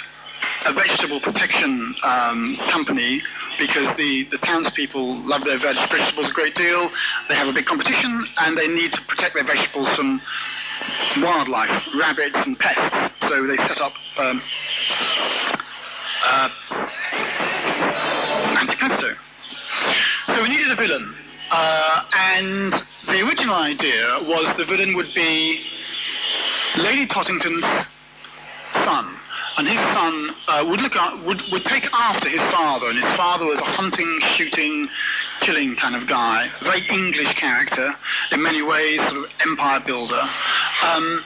a 0.67 0.73
vegetable 0.73 1.21
protection 1.21 1.95
um, 2.03 2.57
company 2.71 3.23
because 3.57 3.97
the, 3.97 4.25
the 4.31 4.39
townspeople 4.39 5.19
love 5.21 5.45
their 5.45 5.59
veg- 5.59 5.77
vegetables 5.91 6.29
a 6.29 6.33
great 6.33 6.57
deal. 6.57 6.91
They 7.29 7.37
have 7.37 7.47
a 7.47 7.53
big 7.53 7.67
competition 7.67 8.27
and 8.39 8.59
they 8.59 8.67
need 8.67 8.93
to 8.93 9.01
protect 9.03 9.35
their 9.35 9.45
vegetables 9.45 9.89
from 9.95 10.21
wildlife, 11.19 11.71
rabbits 11.97 12.37
and 12.45 12.59
pests. 12.59 13.15
So 13.29 13.47
they 13.47 13.57
set 13.57 13.81
up 13.81 13.93
um, 14.19 14.43
uh, 16.25 16.49
anti-pesto. 18.59 19.15
So 20.35 20.43
we 20.43 20.49
needed 20.49 20.73
a 20.73 20.77
villain. 20.77 21.15
Uh, 21.51 22.05
and 22.13 22.73
the 23.07 23.25
original 23.25 23.55
idea 23.55 24.19
was 24.23 24.57
the 24.57 24.65
villain 24.65 24.97
would 24.97 25.15
be 25.15 25.65
Lady 26.77 27.07
Tottington's 27.07 27.65
son 28.85 29.17
and 29.57 29.67
his 29.67 29.79
son 29.95 30.35
uh, 30.49 30.65
would 30.69 30.81
look 30.81 30.97
at, 30.97 31.25
would, 31.25 31.43
would 31.51 31.65
take 31.65 31.85
after 31.93 32.29
his 32.29 32.41
father, 32.53 32.89
and 32.89 32.97
his 33.03 33.13
father 33.17 33.47
was 33.47 33.59
a 33.59 33.65
hunting, 33.65 34.21
shooting, 34.37 34.89
killing 35.41 35.77
kind 35.77 35.97
of 35.97 36.07
guy, 36.09 36.51
very 36.63 36.87
English 36.89 37.33
character 37.35 37.93
in 38.33 38.43
many 38.43 38.63
ways, 38.63 39.01
sort 39.09 39.25
of 39.25 39.31
empire 39.41 39.81
builder, 39.81 40.23
um, 40.85 41.25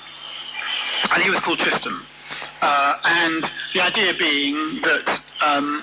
and 1.12 1.22
he 1.22 1.30
was 1.30 1.40
called 1.40 1.58
Tristan. 1.58 2.00
Uh, 2.62 3.00
and 3.04 3.50
the 3.74 3.80
idea 3.80 4.12
being 4.18 4.80
that 4.82 5.20
um, 5.40 5.82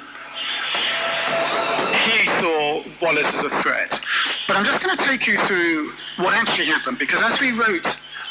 he 2.05 2.25
saw 2.39 2.83
Wallace 3.01 3.27
as 3.27 3.43
a 3.43 3.61
threat. 3.61 3.99
But 4.47 4.55
I'm 4.55 4.65
just 4.65 4.81
going 4.81 4.95
to 4.95 5.03
take 5.05 5.27
you 5.27 5.37
through 5.47 5.91
what 6.17 6.33
actually 6.33 6.67
happened, 6.67 6.99
because 6.99 7.21
as 7.21 7.39
we 7.41 7.51
wrote, 7.51 7.87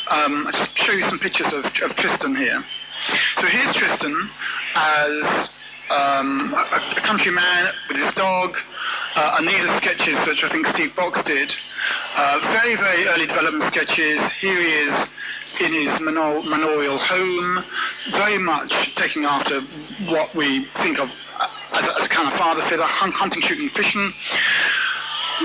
um, 0.09 0.47
I'll 0.47 0.53
just 0.53 0.79
show 0.79 0.93
you 0.93 1.03
some 1.09 1.19
pictures 1.19 1.53
of, 1.53 1.65
of 1.83 1.97
Tristan 1.97 2.35
here. 2.35 2.65
So 3.37 3.47
here's 3.47 3.75
Tristan 3.77 4.31
as 4.75 5.51
um, 5.91 6.55
a, 6.55 6.97
a 6.97 7.01
countryman 7.03 7.73
with 7.89 7.99
his 7.99 8.13
dog, 8.15 8.57
uh, 9.15 9.37
and 9.39 9.49
these 9.49 9.61
are 9.65 9.77
sketches 9.79 10.17
which 10.27 10.43
I 10.43 10.49
think 10.51 10.67
Steve 10.69 10.95
Box 10.97 11.23
did. 11.25 11.53
Uh, 12.15 12.41
very, 12.53 12.77
very 12.77 13.07
early 13.07 13.27
development 13.27 13.73
sketches. 13.73 14.21
Here 14.41 14.61
he 14.61 14.73
is 14.73 15.09
in 15.61 15.73
his 15.73 16.01
manorial 16.01 16.99
home, 16.99 17.65
very 18.13 18.39
much 18.39 18.95
taking 18.97 19.25
after 19.25 19.61
what 20.11 20.35
we 20.35 20.67
think 20.77 20.99
of 20.99 21.09
as 21.73 21.87
a, 21.87 22.01
as 22.01 22.07
a 22.07 22.09
kind 22.09 22.33
of 22.33 22.39
father 22.39 22.63
figure, 22.69 22.85
hunting, 22.85 23.43
shooting, 23.43 23.71
fishing. 23.71 24.13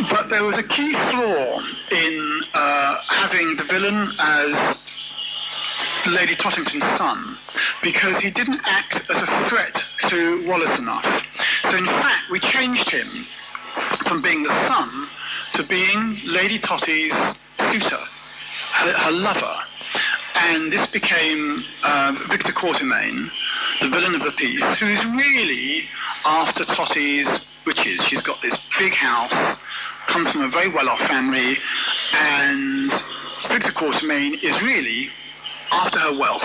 But 0.10 0.30
there 0.30 0.44
was 0.44 0.58
a 0.58 0.64
key 0.64 0.92
flaw 0.92 1.62
in 1.92 2.42
uh, 2.54 3.02
having 3.08 3.56
the 3.58 3.66
villain 3.66 4.14
as 4.20 4.78
Lady 6.08 6.36
Tottington's 6.36 6.98
son 6.98 7.38
because 7.84 8.18
he 8.18 8.32
didn't 8.32 8.62
act 8.66 9.02
as 9.10 9.18
a 9.18 9.50
threat 9.50 9.84
to 10.10 10.48
Wallace 10.48 10.78
enough. 10.80 11.06
So 11.64 11.78
in 11.78 11.86
fact, 11.86 12.30
we 12.32 12.40
changed 12.40 12.90
him 12.90 13.26
from 14.08 14.22
being 14.22 14.44
the 14.44 14.68
son 14.68 15.08
to 15.56 15.64
being 15.64 16.20
Lady 16.26 16.60
Totty's 16.60 17.14
suitor, 17.58 18.00
her, 18.74 18.92
her 18.94 19.12
lover. 19.12 19.56
And 20.36 20.72
this 20.72 20.90
became 20.92 21.64
uh, 21.84 22.18
Victor 22.30 22.54
Quartermain, 22.54 23.30
the 23.82 23.90
villain 23.90 24.16
of 24.16 24.24
the 24.24 24.32
piece, 24.32 24.64
who's 24.80 25.06
really 25.06 25.88
after 26.26 26.66
Totty's 26.66 27.28
riches. 27.66 28.02
She's 28.06 28.22
got 28.22 28.42
this 28.42 28.58
big 28.80 28.94
house, 28.94 29.58
comes 30.08 30.32
from 30.32 30.42
a 30.42 30.50
very 30.50 30.70
well-off 30.70 31.00
family, 31.00 31.58
and 32.14 32.92
Victor 33.50 33.72
Quartermain 33.72 34.42
is 34.42 34.62
really 34.62 35.10
after 35.72 36.00
her 36.00 36.18
wealth, 36.18 36.44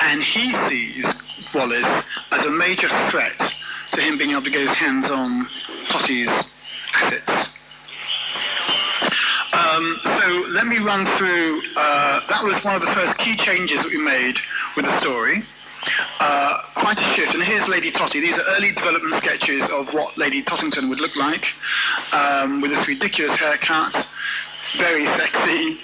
and 0.00 0.22
he 0.22 0.52
sees 0.68 1.04
Wallace 1.54 2.04
as 2.32 2.46
a 2.46 2.50
major 2.50 2.88
threat 3.10 3.38
to 3.92 4.00
him 4.00 4.18
being 4.18 4.30
able 4.30 4.42
to 4.42 4.50
get 4.50 4.66
his 4.66 4.76
hands 4.76 5.10
on 5.10 5.48
Totty's 5.88 6.30
assets. 6.94 7.50
Um, 9.52 9.98
so 10.04 10.26
let 10.48 10.66
me 10.66 10.78
run 10.78 11.06
through, 11.18 11.62
uh, 11.76 12.20
that 12.28 12.44
was 12.44 12.62
one 12.64 12.74
of 12.74 12.82
the 12.82 12.92
first 12.94 13.18
key 13.18 13.36
changes 13.36 13.82
that 13.82 13.90
we 13.90 13.98
made 13.98 14.36
with 14.76 14.84
the 14.84 15.00
story. 15.00 15.42
Uh, 16.18 16.62
quite 16.74 16.98
a 16.98 17.14
shift, 17.14 17.32
and 17.32 17.42
here's 17.42 17.66
Lady 17.68 17.90
Totty. 17.92 18.20
These 18.20 18.38
are 18.38 18.44
early 18.56 18.72
development 18.72 19.14
sketches 19.22 19.62
of 19.70 19.92
what 19.94 20.18
Lady 20.18 20.42
Tottington 20.42 20.88
would 20.88 21.00
look 21.00 21.14
like, 21.16 21.46
um, 22.12 22.60
with 22.60 22.72
this 22.72 22.86
ridiculous 22.88 23.38
haircut, 23.38 23.96
very 24.78 25.06
sexy. 25.06 25.78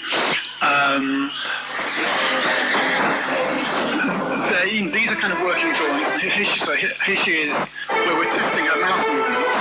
Um, 0.60 1.30
these 4.92 5.08
are 5.08 5.16
kind 5.16 5.32
of 5.32 5.40
working 5.40 5.72
drawings. 5.72 6.08
Here 6.20 6.44
she, 6.44 6.44
so 6.60 6.76
here, 6.76 6.92
she 7.24 7.48
is, 7.48 7.54
where 7.88 8.16
we're 8.16 8.28
testing 8.28 8.64
her 8.68 8.80
mouth 8.80 9.08
movements. 9.08 9.58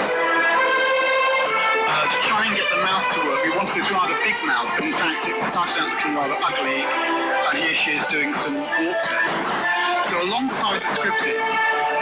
Uh, 1.87 2.05
to 2.11 2.17
try 2.27 2.47
and 2.47 2.55
get 2.55 2.67
the 2.67 2.83
mouth 2.83 3.07
to 3.15 3.19
work, 3.23 3.39
we 3.43 3.51
wanted 3.55 3.75
this 3.79 3.87
rather 3.91 4.15
big 4.27 4.35
mouth, 4.43 4.67
but 4.75 4.83
in 4.83 4.91
fact 4.95 5.27
it 5.27 5.35
started 5.51 5.75
out 5.79 5.87
looking 5.91 6.15
rather 6.15 6.35
ugly, 6.35 6.83
and 6.83 7.57
here 7.57 7.75
she 7.79 7.95
is 7.95 8.03
doing 8.11 8.35
some 8.43 8.59
walk 8.59 8.99
tests. 9.07 10.11
So 10.11 10.19
alongside 10.19 10.83
the 10.83 10.91
scripting, 10.99 11.39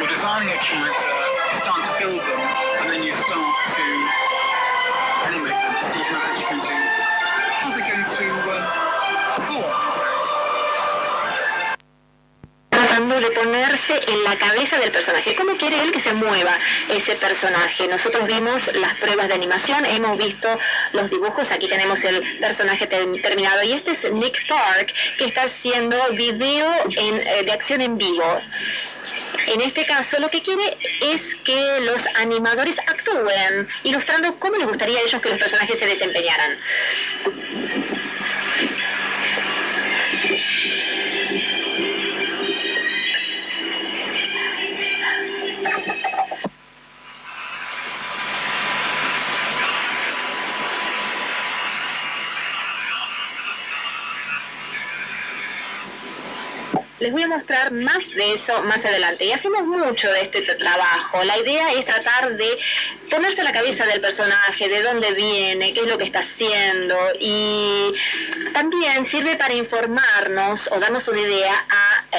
you're 0.02 0.10
designing 0.10 0.50
a 0.50 0.60
character, 0.62 1.14
you 1.54 1.58
start 1.62 1.82
to 1.86 1.94
build 2.02 2.22
them, 2.22 2.42
and 2.82 2.88
then 2.90 3.02
you 3.06 3.14
start 3.14 3.56
to 3.78 3.88
animate 5.30 5.54
them 5.54 5.74
to 5.80 5.86
see 5.94 6.04
how 6.06 6.18
they're 6.34 6.50
going 6.50 6.66
to, 6.66 6.76
how 7.62 7.70
they're 7.78 7.90
going 7.94 8.10
to 8.10 8.28
uh, 8.52 9.38
perform. 9.38 10.19
De 13.08 13.32
ponerse 13.32 14.02
en 14.08 14.24
la 14.26 14.38
cabeza 14.38 14.78
del 14.78 14.92
personaje. 14.92 15.34
¿Cómo 15.36 15.56
quiere 15.56 15.82
él 15.82 15.92
que 15.94 16.02
se 16.02 16.12
mueva 16.12 16.58
ese 16.90 17.16
personaje? 17.16 17.88
Nosotros 17.88 18.28
vimos 18.28 18.70
las 18.74 18.96
pruebas 18.98 19.30
de 19.30 19.36
animación, 19.36 19.86
hemos 19.86 20.18
visto 20.18 20.60
los 20.92 21.10
dibujos, 21.10 21.50
aquí 21.50 21.70
tenemos 21.70 22.04
el 22.04 22.40
personaje 22.40 22.88
terminado 22.88 23.64
y 23.64 23.72
este 23.72 23.92
es 23.92 24.12
Nick 24.12 24.46
Park 24.50 24.94
que 25.18 25.26
está 25.26 25.44
haciendo 25.44 25.98
video 26.12 26.70
eh, 26.90 27.44
de 27.46 27.52
acción 27.52 27.80
en 27.80 27.98
vivo. 27.98 28.42
En 29.48 29.62
este 29.62 29.86
caso, 29.86 30.20
lo 30.20 30.30
que 30.30 30.42
quiere 30.42 30.78
es 31.02 31.22
que 31.46 31.80
los 31.82 32.06
animadores 32.16 32.78
actúen, 32.80 33.68
ilustrando 33.84 34.38
cómo 34.40 34.58
les 34.58 34.68
gustaría 34.68 35.00
a 35.00 35.04
ellos 35.04 35.22
que 35.22 35.30
los 35.30 35.40
personajes 35.40 35.80
se 35.80 35.86
desempeñaran. 35.86 36.58
Les 57.00 57.14
voy 57.14 57.24
a 57.24 57.28
mostrar 57.28 57.72
más 57.72 58.10
de 58.10 58.34
eso 58.34 58.62
más 58.64 58.84
adelante. 58.84 59.26
Y 59.26 59.32
hacemos 59.32 59.64
mucho 59.64 60.12
de 60.12 60.22
este 60.22 60.42
trabajo. 60.42 61.24
La 61.24 61.38
idea 61.38 61.72
es 61.74 61.86
tratar 61.86 62.36
de 62.36 62.60
ponerse 63.10 63.42
a 63.42 63.46
la 63.46 63.54
cabeza 63.54 63.86
del 63.86 64.02
personaje, 64.02 64.68
de 64.68 64.82
dónde 64.82 65.14
viene, 65.14 65.74
qué 65.74 65.82
es 65.82 65.88
lo 65.88 65.98
que 65.98 66.04
está 66.06 66.20
haciendo. 66.20 66.98
Y 67.20 67.94
también 68.54 69.06
sirve 69.06 69.38
para 69.38 69.54
informarnos 69.54 70.70
o 70.72 70.80
darnos 70.80 71.08
una 71.08 71.22
idea 71.22 71.66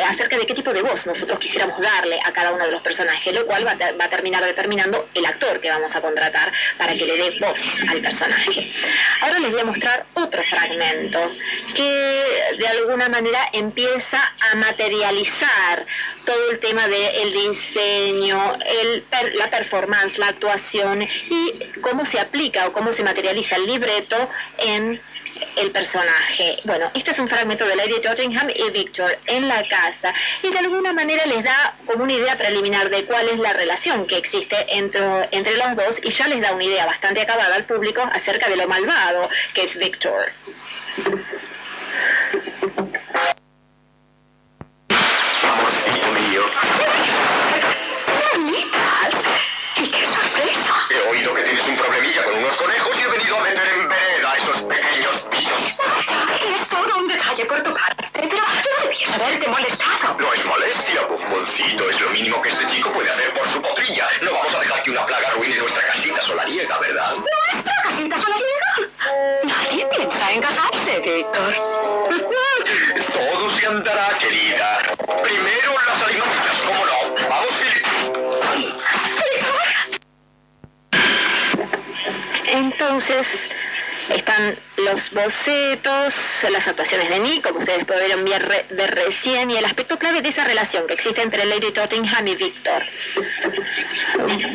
acerca 0.08 0.38
de 0.38 0.46
qué 0.46 0.54
tipo 0.54 0.72
de 0.72 0.82
voz 0.82 1.06
nosotros 1.06 1.38
quisiéramos 1.38 1.80
darle 1.80 2.18
a 2.24 2.32
cada 2.32 2.52
uno 2.52 2.64
de 2.64 2.72
los 2.72 2.82
personajes, 2.82 3.34
lo 3.34 3.46
cual 3.46 3.66
va 3.66 3.72
a, 3.72 4.08
terminar 4.10 4.44
determinando 4.44 5.08
el 5.14 5.26
actor 5.26 5.60
que 5.60 5.68
vamos 5.68 5.94
a 5.94 6.00
contratar 6.00 6.52
para 6.78 6.94
que 6.94 7.04
le 7.04 7.16
dé 7.16 7.38
voz 7.38 7.60
al 7.88 8.00
personaje. 8.00 8.72
Ahora 9.20 9.38
les 9.38 9.50
voy 9.50 9.60
a 9.60 9.64
mostrar 9.64 10.06
otro 10.14 10.42
fragmento 10.44 11.20
que 11.74 12.56
de 12.58 12.68
alguna 12.68 13.08
manera 13.08 13.48
empieza 13.52 14.32
a 14.40 14.54
materializar 14.70 15.84
todo 16.24 16.50
el 16.52 16.60
tema 16.60 16.86
del 16.86 17.32
diseño, 17.32 18.56
el, 18.64 19.04
la 19.34 19.50
performance, 19.50 20.16
la 20.18 20.28
actuación 20.28 21.02
y 21.02 21.52
cómo 21.80 22.06
se 22.06 22.20
aplica 22.20 22.68
o 22.68 22.72
cómo 22.72 22.92
se 22.92 23.02
materializa 23.02 23.56
el 23.56 23.66
libreto 23.66 24.16
en 24.58 25.00
el 25.56 25.70
personaje. 25.72 26.58
Bueno, 26.64 26.90
este 26.94 27.10
es 27.10 27.18
un 27.18 27.28
fragmento 27.28 27.64
de 27.66 27.74
Lady 27.74 28.00
Tottenham 28.00 28.48
y 28.54 28.70
Victor 28.70 29.18
en 29.26 29.48
la 29.48 29.66
casa 29.68 30.14
y 30.42 30.50
de 30.50 30.58
alguna 30.58 30.92
manera 30.92 31.26
les 31.26 31.42
da 31.42 31.74
como 31.86 32.04
una 32.04 32.12
idea 32.12 32.36
preliminar 32.36 32.90
de 32.90 33.04
cuál 33.04 33.28
es 33.28 33.38
la 33.38 33.52
relación 33.52 34.06
que 34.06 34.18
existe 34.18 34.56
entre, 34.68 35.28
entre 35.32 35.56
los 35.56 35.76
dos 35.76 36.00
y 36.02 36.10
ya 36.10 36.28
les 36.28 36.40
da 36.40 36.52
una 36.52 36.64
idea 36.64 36.86
bastante 36.86 37.20
acabada 37.22 37.56
al 37.56 37.64
público 37.64 38.02
acerca 38.12 38.48
de 38.48 38.56
lo 38.56 38.68
malvado 38.68 39.28
que 39.54 39.64
es 39.64 39.76
Victor. 39.76 40.32
Es 61.60 62.00
lo 62.00 62.10
mínimo 62.10 62.40
que 62.40 62.48
este 62.48 62.66
chico 62.66 62.92
puede 62.92 63.10
hacer 63.10 63.32
por 63.34 63.46
su 63.48 63.60
potrilla. 63.60 64.08
No 64.22 64.32
vamos 64.32 64.54
a 64.54 64.60
dejar 64.60 64.82
que 64.82 64.90
una 64.90 65.06
plaga 65.06 65.28
arruine 65.28 65.56
nuestra 65.56 65.86
casita 65.86 66.22
solariega, 66.22 66.78
¿verdad? 66.78 67.16
¿Nuestra 67.16 67.82
casita 67.82 68.18
solariega? 68.18 68.90
Nadie 69.44 69.86
piensa 69.86 70.32
en 70.32 70.40
casarse, 70.40 70.98
Víctor. 71.00 71.54
Todo 73.12 73.50
se 73.50 73.66
andará, 73.66 74.18
querida. 74.18 74.78
Primero 75.22 75.74
las 75.86 76.02
alianzas, 76.02 76.62
¿cómo 76.66 76.86
no? 76.86 77.28
Vamos, 77.28 77.54
Entonces, 82.46 83.26
están 84.08 84.58
los 84.92 85.10
bocetos, 85.10 86.14
las 86.50 86.66
actuaciones 86.66 87.08
de 87.08 87.20
Nick, 87.20 87.46
como 87.46 87.60
ustedes 87.60 87.84
pudieron 87.84 88.24
ver, 88.24 88.66
ver 88.70 88.94
recién, 88.94 89.50
y 89.50 89.56
el 89.56 89.64
aspecto 89.64 89.98
clave 89.98 90.22
de 90.22 90.30
esa 90.30 90.44
relación 90.44 90.86
que 90.86 90.94
existe 90.94 91.22
entre 91.22 91.44
Lady 91.44 91.72
Tottenham 91.72 92.26
y 92.26 92.34
Victor. 92.36 92.82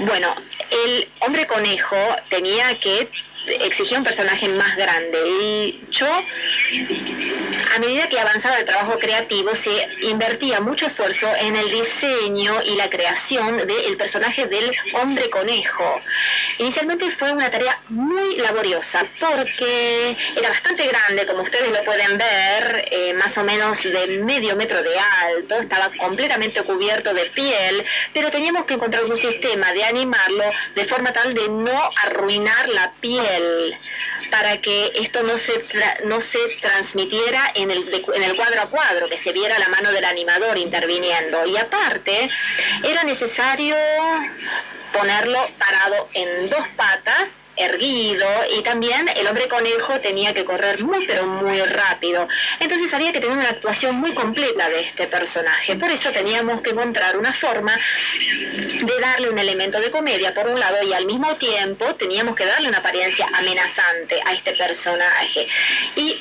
Bueno, 0.05 0.35
el 0.69 1.07
hombre 1.21 1.47
conejo 1.47 1.97
tenía 2.29 2.79
que 2.79 3.09
exigía 3.47 3.97
un 3.97 4.03
personaje 4.03 4.47
más 4.49 4.75
grande 4.75 5.17
y 5.41 5.79
yo 5.91 6.07
a 6.07 7.79
medida 7.79 8.07
que 8.09 8.19
avanzaba 8.19 8.59
el 8.59 8.65
trabajo 8.65 8.97
creativo 8.99 9.55
se 9.55 9.87
invertía 10.01 10.59
mucho 10.59 10.87
esfuerzo 10.87 11.27
en 11.39 11.55
el 11.55 11.69
diseño 11.69 12.61
y 12.63 12.75
la 12.75 12.89
creación 12.89 13.57
del 13.67 13.97
personaje 13.97 14.47
del 14.47 14.71
hombre 14.93 15.29
conejo. 15.29 16.01
Inicialmente 16.57 17.11
fue 17.11 17.31
una 17.31 17.51
tarea 17.51 17.79
muy 17.89 18.37
laboriosa 18.37 19.05
porque 19.19 20.15
era 20.35 20.49
bastante 20.49 20.87
grande, 20.87 21.25
como 21.25 21.43
ustedes 21.43 21.69
lo 21.69 21.83
pueden 21.83 22.17
ver, 22.17 22.87
eh, 22.91 23.13
más 23.13 23.37
o 23.37 23.43
menos 23.43 23.83
de 23.83 24.07
medio 24.23 24.55
metro 24.55 24.81
de 24.81 24.97
alto, 24.97 25.55
estaba 25.55 25.91
completamente 25.97 26.61
cubierto 26.63 27.13
de 27.13 27.25
piel, 27.27 27.85
pero 28.13 28.31
teníamos 28.31 28.65
que 28.65 28.75
encontrar 28.75 29.03
un 29.05 29.17
sistema 29.17 29.73
de 29.73 29.83
animarlo 29.83 30.45
de 30.75 30.85
forma 30.85 31.11
tal 31.13 31.33
de 31.33 31.47
no 31.49 31.89
arruinar 32.03 32.69
la 32.69 32.91
piel 33.01 33.34
para 34.31 34.61
que 34.61 34.91
esto 34.95 35.23
no 35.23 35.37
se, 35.37 35.53
no 36.05 36.21
se 36.21 36.39
transmitiera 36.61 37.51
en 37.55 37.71
el, 37.71 38.03
en 38.13 38.23
el 38.23 38.35
cuadro 38.35 38.61
a 38.61 38.69
cuadro, 38.69 39.09
que 39.09 39.17
se 39.17 39.31
viera 39.31 39.59
la 39.59 39.69
mano 39.69 39.91
del 39.91 40.05
animador 40.05 40.57
interviniendo. 40.57 41.45
Y 41.45 41.57
aparte, 41.57 42.29
era 42.83 43.03
necesario 43.03 43.75
ponerlo 44.93 45.49
parado 45.57 46.09
en 46.13 46.49
dos 46.49 46.67
patas 46.75 47.29
erguido 47.55 48.27
y 48.57 48.61
también 48.63 49.07
el 49.15 49.27
hombre 49.27 49.47
conejo 49.47 49.99
tenía 50.01 50.33
que 50.33 50.43
correr 50.43 50.83
muy 50.83 51.05
pero 51.07 51.25
muy 51.25 51.61
rápido. 51.61 52.27
Entonces 52.59 52.93
había 52.93 53.13
que 53.13 53.21
tener 53.21 53.37
una 53.37 53.49
actuación 53.49 53.95
muy 53.95 54.13
completa 54.13 54.69
de 54.69 54.81
este 54.81 55.07
personaje. 55.07 55.75
Por 55.75 55.89
eso 55.89 56.11
teníamos 56.11 56.61
que 56.61 56.71
encontrar 56.71 57.17
una 57.17 57.33
forma 57.33 57.77
de 58.17 58.99
darle 58.99 59.29
un 59.29 59.39
elemento 59.39 59.79
de 59.79 59.91
comedia 59.91 60.33
por 60.33 60.47
un 60.47 60.59
lado 60.59 60.83
y 60.83 60.93
al 60.93 61.05
mismo 61.05 61.35
tiempo 61.37 61.95
teníamos 61.95 62.35
que 62.35 62.45
darle 62.45 62.69
una 62.69 62.79
apariencia 62.79 63.27
amenazante 63.33 64.19
a 64.25 64.33
este 64.33 64.53
personaje. 64.53 65.47
Y 65.95 66.17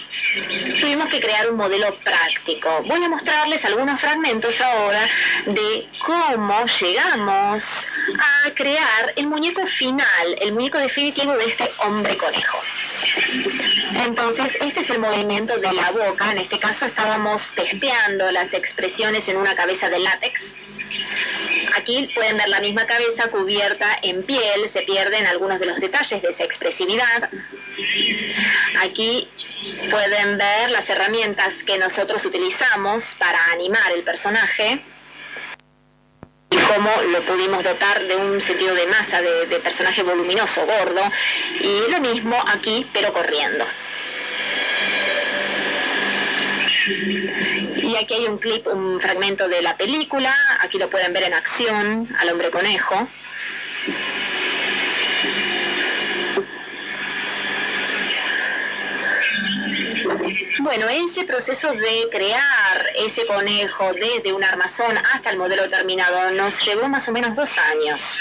tuvimos 0.81 1.09
que 1.09 1.21
crear 1.21 1.51
un 1.51 1.57
modelo 1.57 1.95
práctico. 1.97 2.83
Voy 2.85 3.03
a 3.03 3.09
mostrarles 3.09 3.65
algunos 3.65 4.01
fragmentos 4.01 4.61
ahora 4.61 5.09
de 5.47 5.89
cómo 6.05 6.65
llegamos 6.81 7.87
a 8.19 8.51
crear 8.55 9.13
el 9.17 9.27
muñeco 9.27 9.67
final, 9.67 10.37
el 10.41 10.53
muñeco 10.53 10.79
definitivo 10.79 11.24
este 11.33 11.71
hombre 11.79 12.17
conejo. 12.17 12.59
Entonces, 13.95 14.47
este 14.61 14.81
es 14.81 14.91
el 14.91 14.99
movimiento 14.99 15.57
de 15.59 15.73
la 15.73 15.91
boca. 15.91 16.33
En 16.33 16.39
este 16.39 16.59
caso 16.59 16.87
estábamos 16.87 17.43
testeando 17.55 18.31
las 18.31 18.53
expresiones 18.53 19.27
en 19.29 19.37
una 19.37 19.55
cabeza 19.55 19.89
de 19.89 19.99
látex. 20.01 20.41
Aquí 21.77 22.11
pueden 22.15 22.37
ver 22.37 22.49
la 22.49 22.61
misma 22.61 22.87
cabeza 22.87 23.29
cubierta 23.31 23.99
en 24.03 24.23
piel, 24.23 24.71
se 24.73 24.83
pierden 24.83 25.27
algunos 25.27 25.59
de 25.59 25.67
los 25.67 25.81
detalles 25.81 26.23
de 26.23 26.29
esa 26.29 26.45
expresividad. 26.45 27.31
Aquí 28.81 29.29
pueden 29.91 30.39
ver 30.39 30.71
las 30.71 30.89
herramientas 30.89 31.55
que 31.65 31.79
nosotros 31.79 32.25
utilizamos 32.25 33.05
para 33.19 33.53
animar 33.53 33.93
el 33.93 34.03
personaje 34.03 34.85
cómo 36.57 36.91
lo 37.11 37.23
pudimos 37.23 37.63
dotar 37.65 38.05
de 38.07 38.17
un 38.17 38.41
sentido 38.41 38.75
de 38.75 38.87
masa, 38.87 39.21
de 39.21 39.61
personaje 39.61 40.03
voluminoso, 40.03 40.65
gordo, 40.67 41.03
y 41.61 41.91
lo 41.91 42.01
mismo 42.01 42.37
aquí, 42.47 42.87
pero 42.93 43.13
corriendo. 43.13 43.65
Y 47.77 47.97
aquí 47.97 48.15
hay 48.15 48.27
un 48.27 48.39
clip, 48.39 48.67
un 48.67 49.01
fragmento 49.01 49.49
de 49.49 49.63
la 49.63 49.77
película, 49.77 50.35
aquí 50.61 50.79
lo 50.79 50.91
pueden 50.91 51.13
ver 51.13 51.25
en 51.25 51.35
acción, 51.35 52.09
al 52.19 52.29
hombre 52.31 52.51
conejo. 52.51 53.09
Bueno, 60.61 60.89
ese 60.89 61.25
proceso 61.25 61.73
de 61.73 62.09
crear 62.13 62.87
ese 62.95 63.27
conejo 63.27 63.93
desde 63.95 64.33
un 64.33 64.45
armazón 64.45 64.97
hasta 65.13 65.31
el 65.31 65.37
modelo 65.37 65.69
terminado 65.69 66.31
nos 66.31 66.65
llevó 66.65 66.89
más 66.89 67.09
o 67.09 67.13
menos 67.13 67.35
dos 67.35 67.51
años. 67.59 68.21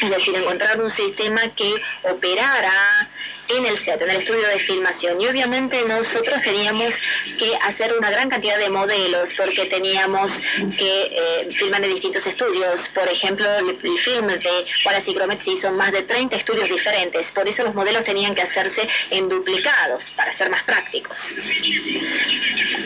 Es 0.00 0.10
decir, 0.10 0.36
encontrar 0.36 0.80
un 0.80 0.90
sistema 0.90 1.48
que 1.56 1.74
operara 2.04 3.10
en 3.48 3.66
el 3.66 3.78
set, 3.78 4.00
en 4.00 4.10
el 4.10 4.16
estudio 4.18 4.46
de 4.48 4.58
filmación. 4.60 5.20
Y 5.20 5.26
obviamente 5.26 5.82
nosotros 5.86 6.42
teníamos 6.42 6.94
que 7.38 7.54
hacer 7.56 7.92
una 7.96 8.10
gran 8.10 8.30
cantidad 8.30 8.58
de 8.58 8.70
modelos 8.70 9.32
porque 9.36 9.66
teníamos 9.66 10.32
que 10.78 11.12
eh, 11.12 11.48
filmar 11.56 11.82
en 11.84 11.94
distintos 11.94 12.26
estudios. 12.26 12.88
Por 12.94 13.08
ejemplo, 13.08 13.46
el, 13.58 13.78
film 13.98 14.26
de 14.26 14.66
Wallace 14.84 15.12
Gromit 15.12 15.40
se 15.40 15.50
hizo 15.50 15.68
en 15.68 15.76
más 15.76 15.92
de 15.92 16.02
30 16.02 16.36
estudios 16.36 16.68
diferentes. 16.68 17.30
Por 17.32 17.46
eso 17.48 17.64
los 17.64 17.74
modelos 17.74 18.04
tenían 18.04 18.34
que 18.34 18.42
hacerse 18.42 18.88
en 19.10 19.28
duplicados 19.28 20.10
para 20.12 20.32
ser 20.32 20.50
más 20.50 20.62
prácticos. 20.64 21.20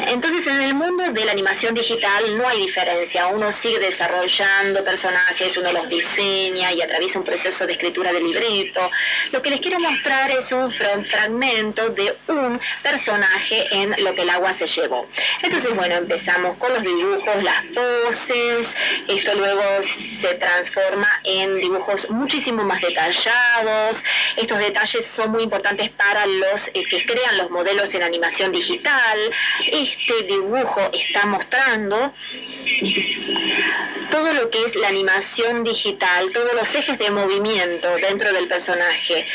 Entonces, 0.07 0.47
en 0.47 0.63
el 0.63 0.75
mundo 0.75 1.05
de 1.13 1.25
la 1.25 1.33
animación 1.33 1.75
digital 1.75 2.37
no 2.37 2.49
hay 2.49 2.67
diferencia. 2.67 3.27
Uno 3.29 3.53
sigue 3.53 3.79
desarrollando 3.79 4.85
personajes, 4.85 5.57
uno 5.57 5.73
los 5.73 5.89
diseña 5.89 6.73
y 6.73 6.83
atraviesa 6.83 7.19
un 7.19 7.25
proceso 7.25 7.67
de 7.67 7.73
escritura 7.73 8.13
de 8.13 8.21
libreto. 8.21 8.91
Lo 9.33 9.43
que 9.43 9.51
les 9.51 9.61
quiero 9.61 9.79
mostrar 9.81 10.31
es 10.31 10.51
un 10.53 10.56
fragmento 11.11 11.91
de 11.91 12.17
un 12.29 12.61
personaje 12.83 13.67
en 13.71 13.95
lo 14.03 14.15
que 14.15 14.23
el 14.23 14.31
agua 14.31 14.55
se 14.55 14.67
llevó. 14.67 15.07
Entonces, 15.43 15.75
bueno, 15.75 15.97
empezamos 15.97 16.57
con 16.59 16.73
los 16.73 16.83
dibujos, 16.83 17.43
las 17.43 17.65
poses, 17.75 18.75
esto 19.09 19.35
luego 19.35 19.63
se 20.21 20.35
transforma 20.35 21.09
en 21.25 21.61
dibujos 21.61 22.09
muchísimo 22.11 22.65
más 22.65 22.81
detallados. 22.81 24.03
Estos 24.37 24.59
detalles 24.59 25.07
son 25.07 25.31
muy 25.33 25.45
importantes 25.45 25.91
para 25.91 26.27
los 26.27 26.69
eh, 26.69 26.85
que 26.89 27.05
crean 27.07 27.39
los 27.39 27.51
modelos 27.51 27.95
en 27.95 28.03
animación 28.03 28.53
digital. 28.53 29.19
Este 29.71 30.23
dibujo 30.25 30.81
está 30.93 31.27
mostrando 31.27 32.13
todo 34.11 34.33
lo 34.33 34.51
que 34.51 34.65
es 34.65 34.75
la 34.77 34.89
animación 34.89 35.65
digital, 35.65 36.33
todos 36.33 36.55
los 36.55 36.75
ejes 36.75 36.99
de 36.99 37.11
movimiento 37.11 37.89
dentro 37.97 38.33
del 38.33 38.49
personaje 38.49 39.27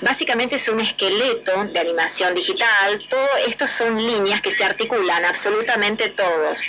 básicamente 0.00 0.56
es 0.56 0.68
un 0.68 0.80
esqueleto 0.80 1.64
de 1.64 1.78
animación 1.78 2.34
digital. 2.34 3.02
Todo 3.08 3.28
esto 3.46 3.66
son 3.66 3.96
líneas 3.96 4.40
que 4.40 4.52
se 4.52 4.64
articulan, 4.64 5.24
absolutamente 5.24 6.08
todos. 6.10 6.60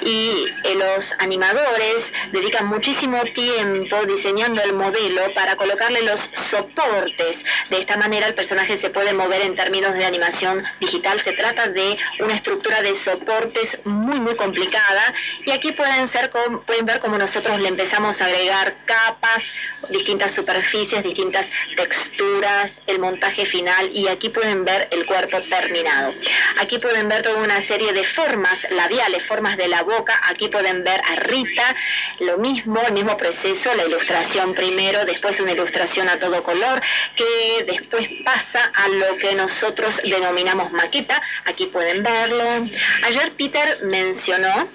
Y 0.00 0.46
eh, 0.64 0.74
los 0.74 1.14
animadores 1.18 2.12
dedican 2.32 2.66
muchísimo 2.66 3.22
tiempo 3.34 4.04
diseñando 4.06 4.62
el 4.62 4.72
modelo 4.72 5.32
para 5.34 5.56
colocarle 5.56 6.02
los 6.02 6.30
soportes. 6.32 7.44
De 7.70 7.80
esta 7.80 7.96
manera 7.96 8.26
el 8.26 8.34
personaje 8.34 8.78
se 8.78 8.90
puede 8.90 9.12
mover 9.12 9.42
en 9.42 9.54
términos 9.54 9.94
de 9.94 10.04
animación 10.04 10.64
digital. 10.80 11.20
Se 11.22 11.32
trata 11.32 11.68
de 11.68 11.96
una 12.20 12.34
estructura 12.34 12.82
de 12.82 12.94
soportes 12.94 13.78
muy, 13.84 14.18
muy 14.20 14.36
complicada. 14.36 15.14
Y 15.44 15.50
aquí 15.50 15.72
pueden, 15.72 16.08
ser, 16.08 16.30
pueden 16.66 16.86
ver 16.86 17.00
cómo 17.00 17.18
nosotros 17.18 17.60
le 17.60 17.68
empezamos 17.68 18.20
a 18.20 18.26
agregar 18.26 18.74
capas, 18.86 19.44
distintas 19.90 20.32
superficies, 20.32 21.02
distintas 21.02 21.48
texturas 21.76 22.47
el 22.86 22.98
montaje 22.98 23.46
final 23.46 23.90
y 23.92 24.08
aquí 24.08 24.28
pueden 24.28 24.64
ver 24.64 24.88
el 24.90 25.06
cuerpo 25.06 25.40
terminado. 25.42 26.14
Aquí 26.60 26.78
pueden 26.78 27.08
ver 27.08 27.22
toda 27.22 27.42
una 27.42 27.60
serie 27.62 27.92
de 27.92 28.04
formas 28.04 28.66
labiales, 28.70 29.24
formas 29.26 29.56
de 29.56 29.68
la 29.68 29.82
boca. 29.82 30.20
Aquí 30.24 30.48
pueden 30.48 30.84
ver 30.84 31.00
a 31.04 31.16
Rita, 31.16 31.74
lo 32.20 32.38
mismo, 32.38 32.80
el 32.86 32.92
mismo 32.92 33.16
proceso, 33.16 33.74
la 33.74 33.84
ilustración 33.84 34.54
primero, 34.54 35.04
después 35.04 35.40
una 35.40 35.52
ilustración 35.52 36.08
a 36.08 36.18
todo 36.18 36.42
color, 36.42 36.80
que 37.16 37.64
después 37.66 38.08
pasa 38.24 38.70
a 38.74 38.88
lo 38.88 39.16
que 39.18 39.34
nosotros 39.34 40.00
denominamos 40.04 40.72
maqueta. 40.72 41.20
Aquí 41.44 41.66
pueden 41.66 42.02
verlo. 42.02 42.66
Ayer 43.04 43.32
Peter 43.32 43.78
mencionó 43.84 44.68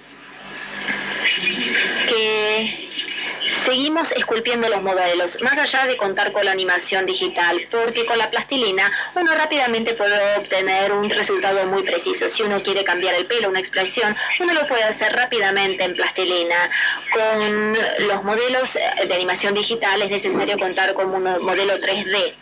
que 2.08 2.90
seguimos 3.66 4.12
esculpiendo 4.14 4.70
los 4.70 4.82
modelos, 4.82 5.38
más 5.42 5.58
allá 5.58 5.86
de 5.88 5.98
contar 5.98 6.32
con 6.32 6.46
la 6.46 6.52
animación 6.52 7.06
digital, 7.06 7.68
porque 7.72 8.06
con 8.06 8.18
la 8.18 8.30
plastilina 8.30 8.92
uno 9.16 9.34
rápidamente 9.36 9.94
puede 9.94 10.38
obtener 10.38 10.92
un 10.92 11.10
resultado 11.10 11.66
muy 11.66 11.84
preciso. 11.84 12.30
Si 12.30 12.44
uno 12.44 12.62
quiere 12.64 12.84
cambiar 12.84 13.16
el 13.16 13.26
pelo, 13.26 13.50
una 13.50 13.60
expresión, 13.60 14.16
uno 14.40 14.54
lo 14.54 14.68
puede 14.68 14.84
hacer 14.84 15.14
rápidamente 15.14 15.84
en 15.84 15.96
plastilina. 15.96 16.70
Con 17.12 17.74
los 18.08 18.24
modelos 18.24 18.74
de 18.74 19.14
animación 19.14 19.54
digital 19.54 20.02
es 20.02 20.10
necesario 20.10 20.58
contar 20.58 20.94
con 20.94 21.14
un 21.14 21.24
modelo 21.24 21.78
3D. 21.80 22.34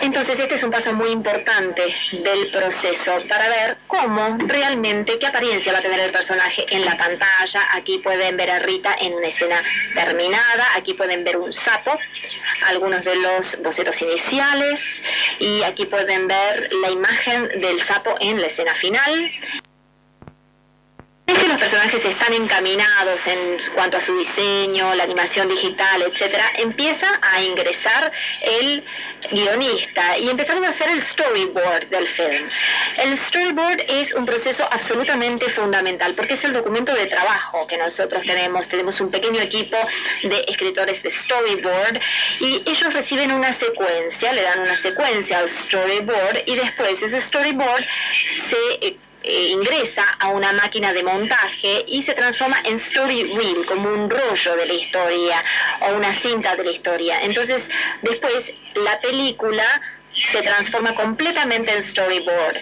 Entonces 0.00 0.38
este 0.38 0.54
es 0.56 0.62
un 0.62 0.70
paso 0.70 0.92
muy 0.92 1.10
importante 1.10 1.94
del 2.12 2.50
proceso 2.50 3.18
para 3.28 3.48
ver 3.48 3.76
cómo 3.86 4.36
realmente, 4.46 5.18
qué 5.18 5.26
apariencia 5.26 5.72
va 5.72 5.78
a 5.78 5.82
tener 5.82 6.00
el 6.00 6.12
personaje 6.12 6.66
en 6.70 6.84
la 6.84 6.96
pantalla. 6.96 7.62
Aquí 7.72 7.98
pueden 7.98 8.36
ver 8.36 8.50
a 8.50 8.58
Rita 8.58 8.96
en 9.00 9.14
una 9.14 9.28
escena 9.28 9.60
terminada, 9.94 10.66
aquí 10.76 10.94
pueden 10.94 11.24
ver 11.24 11.36
un 11.36 11.52
sapo, 11.52 11.98
algunos 12.66 13.04
de 13.04 13.16
los 13.16 13.62
bocetos 13.62 14.00
iniciales 14.02 14.80
y 15.38 15.62
aquí 15.62 15.86
pueden 15.86 16.26
ver 16.26 16.72
la 16.82 16.90
imagen 16.90 17.48
del 17.60 17.82
sapo 17.82 18.16
en 18.20 18.40
la 18.40 18.48
escena 18.48 18.74
final 18.74 19.30
personajes 21.62 22.04
están 22.04 22.32
encaminados 22.32 23.24
en 23.24 23.56
cuanto 23.76 23.96
a 23.96 24.00
su 24.00 24.18
diseño, 24.18 24.96
la 24.96 25.04
animación 25.04 25.48
digital, 25.48 26.02
etcétera, 26.02 26.50
empieza 26.56 27.06
a 27.22 27.40
ingresar 27.40 28.10
el 28.40 28.82
guionista 29.30 30.18
y 30.18 30.28
empezamos 30.28 30.66
a 30.66 30.70
hacer 30.70 30.88
el 30.88 31.00
storyboard 31.02 31.86
del 31.86 32.08
film. 32.08 32.48
El 32.96 33.16
storyboard 33.16 33.80
es 33.86 34.12
un 34.12 34.26
proceso 34.26 34.66
absolutamente 34.72 35.48
fundamental 35.50 36.14
porque 36.16 36.34
es 36.34 36.42
el 36.42 36.52
documento 36.52 36.92
de 36.94 37.06
trabajo 37.06 37.64
que 37.68 37.78
nosotros 37.78 38.24
tenemos. 38.26 38.68
Tenemos 38.68 39.00
un 39.00 39.12
pequeño 39.12 39.40
equipo 39.40 39.76
de 40.24 40.44
escritores 40.48 41.00
de 41.04 41.12
storyboard 41.12 42.00
y 42.40 42.60
ellos 42.66 42.92
reciben 42.92 43.30
una 43.30 43.52
secuencia, 43.52 44.32
le 44.32 44.42
dan 44.42 44.62
una 44.62 44.76
secuencia 44.78 45.38
al 45.38 45.48
storyboard 45.48 46.42
y 46.44 46.56
después 46.56 47.00
ese 47.00 47.20
storyboard 47.20 47.84
se 48.50 48.96
eh, 49.22 49.48
ingresa 49.50 50.04
a 50.18 50.28
una 50.28 50.52
máquina 50.52 50.92
de 50.92 51.02
montaje 51.02 51.84
y 51.86 52.02
se 52.02 52.14
transforma 52.14 52.60
en 52.64 52.74
story 52.74 53.34
reel, 53.34 53.64
como 53.66 53.88
un 53.88 54.10
rollo 54.10 54.56
de 54.56 54.66
la 54.66 54.72
historia 54.72 55.44
o 55.80 55.94
una 55.94 56.12
cinta 56.14 56.56
de 56.56 56.64
la 56.64 56.70
historia. 56.70 57.22
Entonces, 57.22 57.68
después 58.02 58.52
la 58.74 59.00
película 59.00 59.64
se 60.14 60.42
transforma 60.42 60.94
completamente 60.94 61.72
en 61.72 61.82
storyboard. 61.82 62.56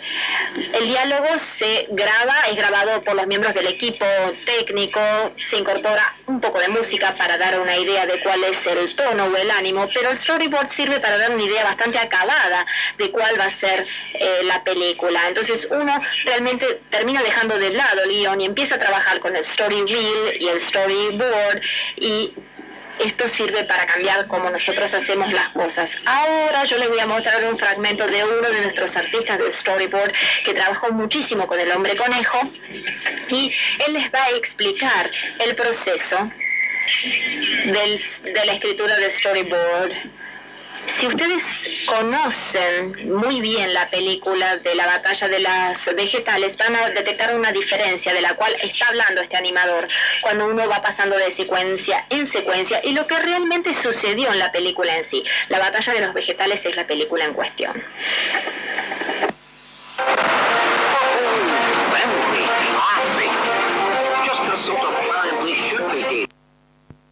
El 0.73 0.87
diálogo 0.89 1.39
se 1.39 1.87
graba, 1.91 2.49
es 2.49 2.57
grabado 2.57 3.03
por 3.03 3.15
los 3.15 3.27
miembros 3.27 3.55
del 3.55 3.67
equipo 3.67 4.05
técnico, 4.45 5.01
se 5.39 5.57
incorpora 5.57 6.15
un 6.27 6.41
poco 6.41 6.59
de 6.59 6.69
música 6.69 7.15
para 7.17 7.39
dar 7.39 7.61
una 7.61 7.77
idea 7.77 8.07
de 8.07 8.21
cuál 8.21 8.45
es 8.45 8.65
el 8.67 8.95
tono 8.95 9.25
o 9.25 9.37
el 9.37 9.51
ánimo, 9.51 9.89
pero 9.93 10.11
el 10.11 10.19
storyboard 10.19 10.71
sirve 10.71 11.01
para 11.01 11.19
dar 11.19 11.33
una 11.33 11.43
idea 11.43 11.65
bastante 11.65 11.99
acabada 11.99 12.65
de 12.99 13.11
cuál 13.11 13.39
va 13.39 13.47
a 13.47 13.51
ser 13.53 13.87
eh, 14.15 14.41
la 14.45 14.63
película. 14.65 15.29
Entonces 15.29 15.67
uno 15.71 16.01
realmente 16.25 16.81
termina 16.91 17.23
dejando 17.23 17.59
de 17.59 17.71
lado 17.71 18.03
el 18.05 18.11
guion 18.11 18.41
y 18.41 18.47
empieza 18.47 18.77
a 18.77 18.79
trabajar 18.79 19.21
con 19.21 19.35
el 19.37 19.43
story 19.43 19.83
reel 19.87 20.41
y 20.41 20.49
el 20.49 20.61
storyboard 20.61 21.61
y 21.97 22.33
esto 23.01 23.29
sirve 23.29 23.65
para 23.65 23.87
cambiar 23.87 24.27
cómo 24.27 24.51
nosotros 24.51 24.93
hacemos 24.93 25.33
las 25.33 25.49
cosas. 25.51 25.91
Ahora 26.05 26.65
yo 26.65 26.79
les 26.79 26.89
voy 26.89 27.01
a 27.01 27.07
mostrar 27.07 27.45
un 27.45 27.59
fragmento 27.59 28.07
de 28.07 28.25
uno 28.25 28.49
de 28.49 28.63
nuestros 28.63 28.95
artistas 28.97 29.39
de 29.39 29.51
storyboard 29.51 30.13
que 30.45 30.55
trabajó 30.55 30.93
muchísimo 30.93 31.47
con 31.47 31.59
el 31.59 31.71
hombre 31.73 31.97
conejo 31.97 32.41
y 33.29 33.55
él 33.87 33.95
les 33.95 34.13
va 34.13 34.25
a 34.25 34.31
explicar 34.31 35.11
el 35.39 35.55
proceso 35.57 36.31
de 37.65 38.45
la 38.45 38.53
escritura 38.53 38.97
de 38.97 39.11
storyboard 39.11 39.93
si 40.99 41.07
ustedes 41.07 41.43
conocen 41.87 43.11
muy 43.19 43.41
bien 43.41 43.73
la 43.73 43.89
película 43.89 44.57
de 44.59 44.75
la 44.75 44.87
batalla 44.87 45.29
de 45.29 45.41
las 45.41 45.95
vegetales, 45.95 46.57
van 46.57 46.77
a 46.77 46.91
detectar 46.91 47.35
una 47.35 47.53
diferencia 47.53 48.13
de 48.13 48.21
la 48.21 48.35
cual 48.35 48.55
está 48.63 48.89
hablando 48.89 49.21
este 49.21 49.37
animador 49.37 49.89
cuando 50.23 50.47
uno 50.47 50.69
va 50.69 50.83
pasando 50.83 51.17
de 51.17 51.31
secuencia 51.31 52.07
en 52.11 52.27
secuencia 52.27 52.81
y 52.85 52.93
lo 52.93 53.07
que 53.07 53.19
realmente 53.19 53.75
sucedió 53.75 54.33
en 54.33 54.39
la 54.39 54.53
película 54.53 54.97
en 54.97 55.05
sí. 55.05 55.25
La 55.49 55.59
batalla 55.59 55.93
de 55.93 56.01
los 56.01 56.15
vegetales 56.15 56.65
es 56.65 56.77
la 56.77 56.87
película 56.87 57.25
en 57.25 57.35
cuestión. 57.35 57.83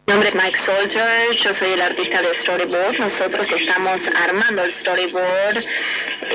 Mi 0.09 0.13
nombre 0.13 0.29
es 0.29 0.33
Mike 0.33 0.57
Solter, 0.57 1.35
yo 1.35 1.53
soy 1.53 1.73
el 1.73 1.81
artista 1.83 2.19
de 2.19 2.33
storyboard. 2.33 2.97
Nosotros 2.97 3.47
estamos 3.51 4.01
armando 4.15 4.63
el 4.63 4.73
storyboard 4.73 5.63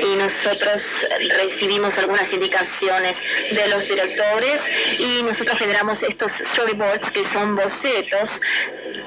y 0.01 0.15
nosotros 0.15 1.05
recibimos 1.35 1.97
algunas 1.97 2.31
indicaciones 2.31 3.17
de 3.51 3.67
los 3.67 3.85
directores 3.85 4.61
y 4.97 5.21
nosotros 5.23 5.59
generamos 5.59 6.01
estos 6.03 6.31
storyboards 6.31 7.11
que 7.11 7.25
son 7.25 7.57
bocetos 7.57 8.41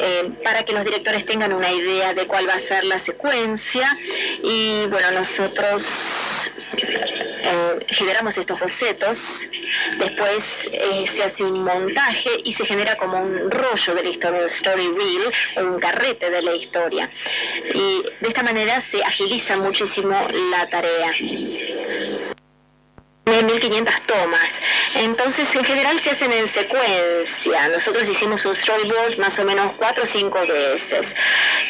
eh, 0.01 0.33
para 0.45 0.63
que 0.65 0.75
los 0.75 0.85
directores 0.85 1.25
tengan 1.25 1.55
una 1.55 1.73
idea 1.73 2.13
de 2.13 2.27
cuál 2.27 2.47
va 2.47 2.55
a 2.57 2.61
ser 2.61 2.85
la 2.85 2.99
secuencia. 2.99 3.97
Y 4.43 4.85
bueno, 4.89 5.13
nosotros 5.13 5.83
eh, 7.51 7.79
generamos 7.89 8.37
estos 8.37 8.61
bocetos, 8.61 9.19
después 9.99 10.45
eh, 10.71 11.07
se 11.09 11.23
hace 11.23 11.43
un 11.43 11.65
montaje 11.65 12.31
y 12.45 12.53
se 12.53 12.67
genera 12.67 12.97
como 12.97 13.19
un 13.19 13.51
rollo 13.51 13.95
de 13.95 14.03
la 14.03 14.11
historia, 14.11 14.41
un 14.59 14.65
story 14.65 14.89
reel 14.89 15.33
o 15.57 15.73
un 15.73 15.81
carrete 15.81 16.31
de 16.31 16.43
la 16.43 16.55
historia. 16.55 17.11
Y 17.75 18.03
de 18.21 18.29
esta 18.29 18.43
manera 18.43 18.83
se 18.91 19.03
agiliza 19.03 19.57
muchísimo 19.57 20.17
la 20.51 20.69
tarea. 20.69 21.13
1500 23.29 23.95
tomas. 24.07 24.51
Entonces, 24.95 25.55
en 25.55 25.65
general 25.65 26.01
se 26.03 26.11
hacen 26.11 26.33
en 26.33 26.49
secuencia. 26.49 27.69
Nosotros 27.69 28.09
hicimos 28.09 28.45
un 28.45 28.55
storyboard 28.55 29.19
más 29.19 29.39
o 29.39 29.45
menos 29.45 29.73
cuatro 29.77 30.05
o 30.05 30.07
cinco 30.07 30.41
veces. 30.47 31.15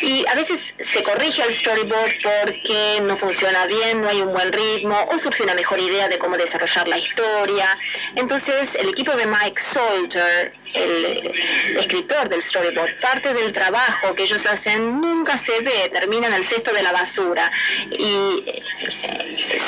Y 0.02 0.24
a 0.26 0.34
veces 0.34 0.60
se 0.80 1.02
corrige 1.02 1.42
el 1.42 1.54
storyboard 1.54 2.12
porque 2.22 3.00
no 3.02 3.16
funciona 3.16 3.66
bien, 3.66 4.02
no 4.02 4.08
hay 4.08 4.20
un 4.20 4.32
buen 4.32 4.52
ritmo 4.52 5.08
o 5.10 5.18
surge 5.18 5.42
una 5.42 5.54
mejor 5.54 5.78
idea 5.80 6.08
de 6.08 6.18
cómo 6.18 6.36
desarrollar 6.36 6.86
la 6.86 6.98
historia. 6.98 7.76
Entonces, 8.14 8.74
el 8.74 8.90
equipo 8.90 9.12
de 9.16 9.26
Mike 9.26 9.60
Salter, 9.60 10.52
el 10.74 11.32
escritor 11.78 12.28
del 12.28 12.42
storyboard, 12.42 13.00
parte 13.00 13.34
del 13.34 13.52
trabajo 13.52 14.14
que 14.14 14.24
ellos 14.24 14.44
hacen 14.46 15.00
nunca 15.00 15.38
se 15.38 15.60
ve, 15.60 15.90
termina 15.92 16.28
en 16.28 16.34
el 16.34 16.44
cesto 16.44 16.72
de 16.72 16.82
la 16.82 16.92
basura. 16.92 17.50
Y 17.90 18.44
eh, 18.46 18.62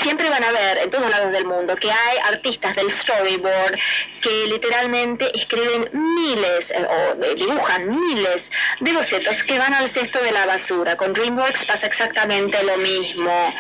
siempre 0.03 0.29
van 0.31 0.45
a 0.45 0.53
ver 0.53 0.79
en 0.79 0.91
todos 0.91 1.11
lados 1.11 1.33
del 1.33 1.45
mundo 1.45 1.77
que 1.81 1.91
hay 1.91 2.19
artistas 2.19 2.77
del 2.77 2.93
storyboard 2.93 3.79
que 4.21 4.47
literalmente 4.47 5.31
escriben 5.37 5.89
miles 5.93 6.71
eh, 6.71 6.87
o 6.87 7.25
eh, 7.25 7.35
dibujan 7.35 7.89
miles 7.89 8.51
de 8.81 8.93
bocetos 8.93 9.43
que 9.45 9.59
van 9.59 9.75
al 9.75 9.91
cesto 9.91 10.23
de 10.23 10.33
la 10.33 10.47
basura. 10.47 10.97
Con 10.97 11.13
DreamWorks 11.13 11.65
pasa 11.65 11.87
exactamente 11.87 12.63
lo 12.63 12.77
mismo. 12.77 13.55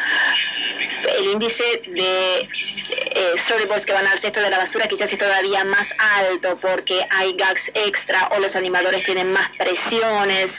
El 1.17 1.25
índice 1.31 1.83
de 1.87 2.49
eh, 2.91 3.35
storyboards 3.39 3.87
que 3.87 3.93
van 3.93 4.07
al 4.07 4.21
cesto 4.21 4.41
de 4.41 4.51
la 4.51 4.59
basura 4.59 4.87
quizás 4.87 5.13
es 5.13 5.19
todavía 5.19 5.65
más 5.65 5.89
alto 5.99 6.57
porque 6.61 7.07
hay 7.09 7.35
gags 7.35 7.71
extra 7.75 8.29
o 8.33 8.39
los 8.39 8.55
animadores 8.55 9.05
tienen 9.05 9.33
más 9.33 9.51
presiones. 9.57 10.53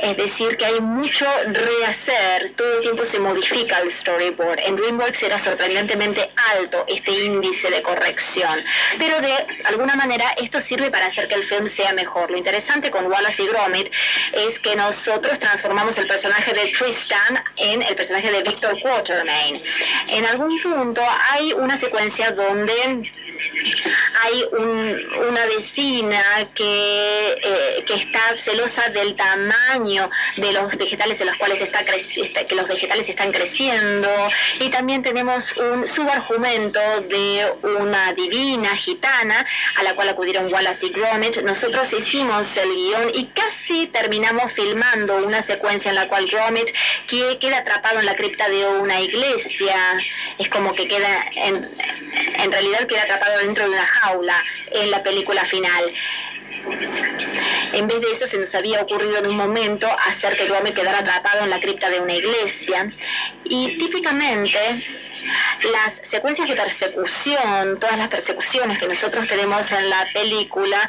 Es 0.00 0.16
decir, 0.16 0.56
que 0.56 0.64
hay 0.64 0.80
mucho 0.80 1.26
rehacer. 1.46 2.52
Todo 2.56 2.78
el 2.78 2.82
tiempo 2.82 3.04
se 3.04 3.18
modifica 3.18 3.80
el 3.80 3.92
storyboard. 3.92 4.60
En 4.60 4.76
DreamWorks 4.76 5.22
era 5.22 5.38
sorprendentemente 5.38 6.30
alto 6.56 6.84
este 7.02 7.24
índice 7.24 7.70
de 7.70 7.82
corrección. 7.82 8.64
Pero 8.98 9.20
de 9.20 9.34
alguna 9.64 9.96
manera 9.96 10.32
esto 10.36 10.60
sirve 10.60 10.90
para 10.90 11.06
hacer 11.06 11.28
que 11.28 11.34
el 11.34 11.44
film 11.44 11.68
sea 11.68 11.92
mejor. 11.92 12.30
Lo 12.30 12.36
interesante 12.36 12.90
con 12.90 13.06
Wallace 13.06 13.42
y 13.42 13.48
Gromit 13.48 13.92
es 14.32 14.58
que 14.60 14.76
nosotros 14.76 15.38
transformamos 15.40 15.98
el 15.98 16.06
personaje 16.06 16.52
de 16.52 16.68
Tristan 16.68 17.42
en 17.56 17.82
el 17.82 17.94
personaje 17.96 18.30
de 18.30 18.42
Victor 18.42 18.80
Quatermain. 18.80 19.60
En 20.08 20.24
algún 20.26 20.60
punto 20.62 21.02
hay 21.30 21.52
una 21.52 21.76
secuencia 21.76 22.30
donde 22.30 23.10
hay 24.22 24.44
una 25.28 25.46
vecina 25.46 26.48
que, 26.54 27.32
eh, 27.42 27.84
que 27.86 27.94
está 27.94 28.36
celosa 28.38 28.88
del 28.90 29.16
tamaño 29.16 30.10
de 30.36 30.52
los 30.52 30.76
vegetales 30.76 31.20
en 31.20 31.26
los 31.26 31.36
cuales 31.36 31.60
está, 31.60 31.84
que 32.46 32.54
los 32.54 32.68
vegetales 32.68 33.08
están 33.08 33.32
creciendo 33.32 34.08
y 34.60 34.70
también 34.70 35.02
tenemos 35.02 35.52
un 35.56 35.88
subargumento 35.88 36.80
de 37.00 37.52
una 37.62 38.12
divina 38.12 38.76
gitana 38.76 39.46
a 39.76 39.82
la 39.82 39.94
cual 39.94 40.10
acudieron 40.10 40.52
Wallace 40.52 40.86
y 40.86 40.90
Gromit. 40.90 41.36
Nosotros 41.42 41.92
hicimos 41.92 42.56
el 42.56 42.68
guion 42.74 43.10
y 43.14 43.26
casi 43.26 43.86
terminamos 43.88 44.52
filmando 44.52 45.16
una 45.16 45.42
secuencia 45.42 45.90
en 45.90 45.96
la 45.96 46.08
cual 46.08 46.26
Gromit 46.26 46.68
queda 47.08 47.58
atrapado 47.58 48.00
en 48.00 48.06
la 48.06 48.16
cripta 48.16 48.48
de 48.48 48.66
una 48.66 49.00
iglesia. 49.00 49.76
Es 50.38 50.48
como 50.48 50.74
que 50.74 50.86
queda, 50.88 51.24
en, 51.34 51.70
en 52.38 52.52
realidad 52.52 52.86
queda 52.86 53.02
atrapado 53.02 53.38
dentro 53.38 53.64
de 53.64 53.70
una 53.70 53.86
jaula 53.86 54.44
en 54.72 54.90
la 54.90 55.02
película 55.02 55.44
final. 55.46 55.92
En 57.72 57.86
vez 57.86 58.00
de 58.00 58.12
eso 58.12 58.26
se 58.26 58.38
nos 58.38 58.54
había 58.54 58.82
ocurrido 58.82 59.18
en 59.18 59.26
un 59.26 59.36
momento 59.36 59.88
hacer 60.06 60.36
que 60.36 60.46
Gromit 60.46 60.74
quedara 60.74 60.98
atrapado 60.98 61.44
en 61.44 61.50
la 61.50 61.60
cripta 61.60 61.88
de 61.88 62.00
una 62.00 62.14
iglesia. 62.14 62.92
Y 63.44 63.78
típicamente 63.78 64.58
las 65.62 66.00
secuencias 66.08 66.48
de 66.48 66.56
persecución, 66.56 67.78
todas 67.78 67.96
las 67.96 68.08
persecuciones 68.08 68.78
que 68.78 68.88
nosotros 68.88 69.28
tenemos 69.28 69.70
en 69.70 69.88
la 69.88 70.06
película, 70.12 70.88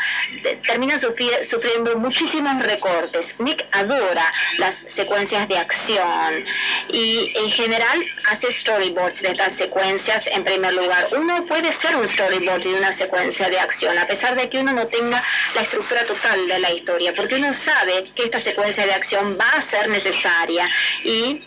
terminan 0.65 0.99
sufriendo 0.99 1.97
muchísimos 1.97 2.63
recortes. 2.63 3.33
Nick 3.39 3.65
adora 3.71 4.33
las 4.57 4.75
secuencias 4.87 5.47
de 5.47 5.57
acción 5.57 6.45
y 6.89 7.31
en 7.35 7.51
general 7.51 8.03
hace 8.29 8.51
storyboards 8.51 9.21
de 9.21 9.31
estas 9.31 9.53
secuencias 9.53 10.25
en 10.27 10.43
primer 10.43 10.73
lugar. 10.73 11.09
Uno 11.15 11.45
puede 11.45 11.71
ser 11.73 11.95
un 11.95 12.07
storyboard 12.07 12.63
de 12.63 12.73
una 12.75 12.93
secuencia 12.93 13.49
de 13.49 13.59
acción, 13.59 13.97
a 13.97 14.07
pesar 14.07 14.35
de 14.35 14.49
que 14.49 14.59
uno 14.59 14.73
no 14.73 14.87
tenga 14.87 15.23
la 15.55 15.62
estructura 15.63 16.05
total 16.05 16.47
de 16.47 16.59
la 16.59 16.71
historia, 16.71 17.13
porque 17.15 17.35
uno 17.35 17.53
sabe 17.53 18.05
que 18.15 18.25
esta 18.25 18.39
secuencia 18.39 18.85
de 18.85 18.93
acción 18.93 19.37
va 19.39 19.49
a 19.49 19.61
ser 19.63 19.89
necesaria 19.89 20.69
y 21.03 21.41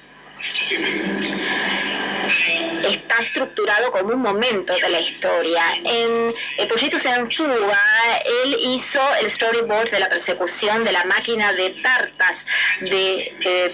está 2.82 3.22
estructurado 3.22 3.90
como 3.90 4.14
un 4.14 4.20
momento 4.20 4.74
de 4.74 4.88
la 4.88 5.00
historia. 5.00 5.62
En 5.84 6.34
El 6.58 6.68
en 6.68 7.30
Fuga, 7.30 8.22
él 8.44 8.56
hizo 8.60 9.00
el 9.20 9.30
storyboard 9.30 9.90
de 9.90 10.00
la 10.00 10.08
persecución 10.08 10.84
de 10.84 10.92
la 10.92 11.04
máquina 11.04 11.52
de 11.52 11.70
tartas 11.82 12.36
de 12.80 13.32
eh, 13.40 13.72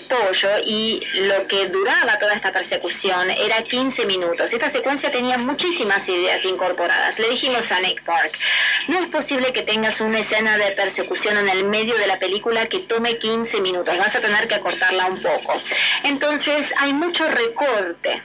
y 0.64 1.02
lo 1.14 1.46
que 1.46 1.68
duraba 1.68 2.18
toda 2.18 2.34
esta 2.34 2.52
persecución 2.52 3.30
era 3.30 3.62
15 3.62 4.06
minutos. 4.06 4.52
Esta 4.52 4.70
secuencia 4.70 5.10
tenía 5.10 5.38
muchísimas 5.38 6.06
ideas 6.08 6.44
incorporadas. 6.44 7.18
Le 7.18 7.30
dijimos 7.30 7.70
a 7.70 7.80
Nick 7.80 8.02
Park, 8.04 8.32
no 8.88 8.98
es 8.98 9.08
posible 9.08 9.52
que 9.52 9.62
tengas 9.62 10.00
una 10.00 10.20
escena 10.20 10.58
de 10.58 10.72
persecución 10.72 11.38
en 11.38 11.48
el 11.48 11.64
medio 11.64 11.96
de 11.96 12.06
la 12.06 12.18
película 12.18 12.66
que 12.66 12.80
tome 12.80 13.18
15 13.18 13.60
minutos, 13.60 13.96
vas 13.98 14.14
a 14.14 14.20
tener 14.20 14.48
que 14.48 14.54
acortarla 14.54 15.06
un 15.06 15.22
poco. 15.22 15.54
Entonces 16.04 16.51
hay 16.78 16.92
mucho 16.92 17.28
recorte 17.28 18.22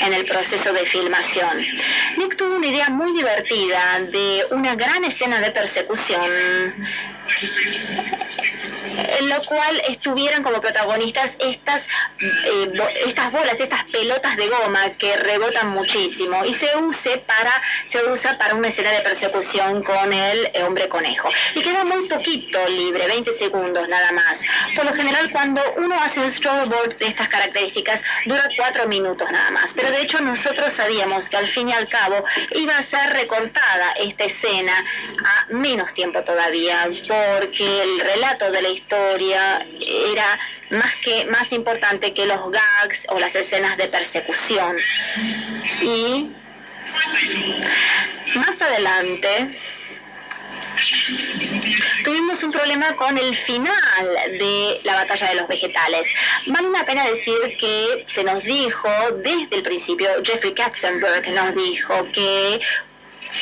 en 0.00 0.12
el 0.12 0.24
proceso 0.26 0.72
de 0.72 0.84
filmación. 0.86 1.64
Nick 2.16 2.36
tuvo 2.36 2.56
una 2.56 2.66
idea 2.66 2.90
muy 2.90 3.12
divertida 3.12 4.00
de 4.00 4.44
una 4.50 4.74
gran 4.74 5.04
escena 5.04 5.40
de 5.40 5.50
persecución 5.52 6.74
en 9.18 9.28
lo 9.28 9.42
cual 9.44 9.82
estuvieran 9.88 10.42
como 10.42 10.60
protagonistas 10.60 11.32
estas, 11.38 11.82
eh, 12.20 12.72
estas 13.06 13.32
bolas, 13.32 13.58
estas 13.58 13.84
pelotas 13.84 14.36
de 14.36 14.48
goma 14.48 14.90
que 14.98 15.16
rebotan 15.16 15.68
muchísimo 15.70 16.44
y 16.44 16.54
se 16.54 16.76
use 16.76 17.18
para, 17.18 17.62
se 17.86 18.04
usa 18.04 18.36
para 18.38 18.54
una 18.54 18.68
escena 18.68 18.92
de 18.92 19.00
persecución 19.00 19.82
con 19.82 20.12
el 20.12 20.50
hombre 20.62 20.88
conejo. 20.88 21.30
Y 21.54 21.62
queda 21.62 21.84
muy 21.84 22.06
poquito 22.08 22.68
libre, 22.68 23.06
20 23.06 23.38
segundos 23.38 23.88
nada 23.88 24.12
más. 24.12 24.38
Por 24.74 24.84
lo 24.84 24.94
general 24.94 25.30
cuando 25.30 25.62
uno 25.76 26.00
hace 26.00 26.20
un 26.20 26.30
storyboard 26.30 26.98
de 26.98 27.06
estas 27.08 27.28
características 27.28 28.02
dura 28.26 28.48
4 28.56 28.86
minutos 28.86 29.30
nada 29.30 29.50
más. 29.50 29.72
Pero 29.74 29.90
de 29.90 30.02
hecho 30.02 30.20
nosotros 30.20 30.72
sabíamos 30.74 31.28
que 31.28 31.36
al 31.36 31.48
fin 31.48 31.68
y 31.68 31.72
al 31.72 31.88
cabo 31.88 32.24
iba 32.52 32.76
a 32.76 32.82
ser 32.84 33.10
recortada 33.10 33.92
esta 33.92 34.24
escena 34.24 34.84
a 35.24 35.52
menos 35.52 35.92
tiempo 35.94 36.22
todavía, 36.22 36.88
porque 37.08 37.82
el 37.82 38.00
relato 38.00 38.50
de 38.50 38.62
la 38.62 38.68
historia 38.68 39.05
era 39.14 40.38
más 40.70 40.94
que 41.04 41.24
más 41.26 41.50
importante 41.52 42.12
que 42.12 42.26
los 42.26 42.50
gags 42.50 43.06
o 43.08 43.18
las 43.18 43.34
escenas 43.34 43.76
de 43.76 43.88
persecución. 43.88 44.76
Y 45.82 46.30
más 48.34 48.60
adelante 48.60 49.58
tuvimos 52.04 52.42
un 52.42 52.52
problema 52.52 52.94
con 52.96 53.16
el 53.18 53.36
final 53.38 54.06
de 54.38 54.80
la 54.84 54.94
batalla 54.96 55.28
de 55.30 55.34
los 55.36 55.48
vegetales. 55.48 56.06
Vale 56.46 56.70
la 56.70 56.84
pena 56.84 57.08
decir 57.08 57.56
que 57.58 58.06
se 58.08 58.24
nos 58.24 58.42
dijo 58.44 58.88
desde 59.22 59.56
el 59.56 59.62
principio, 59.62 60.08
Jeffrey 60.22 60.54
Katzenberg 60.54 61.28
nos 61.30 61.54
dijo 61.54 62.06
que 62.12 62.60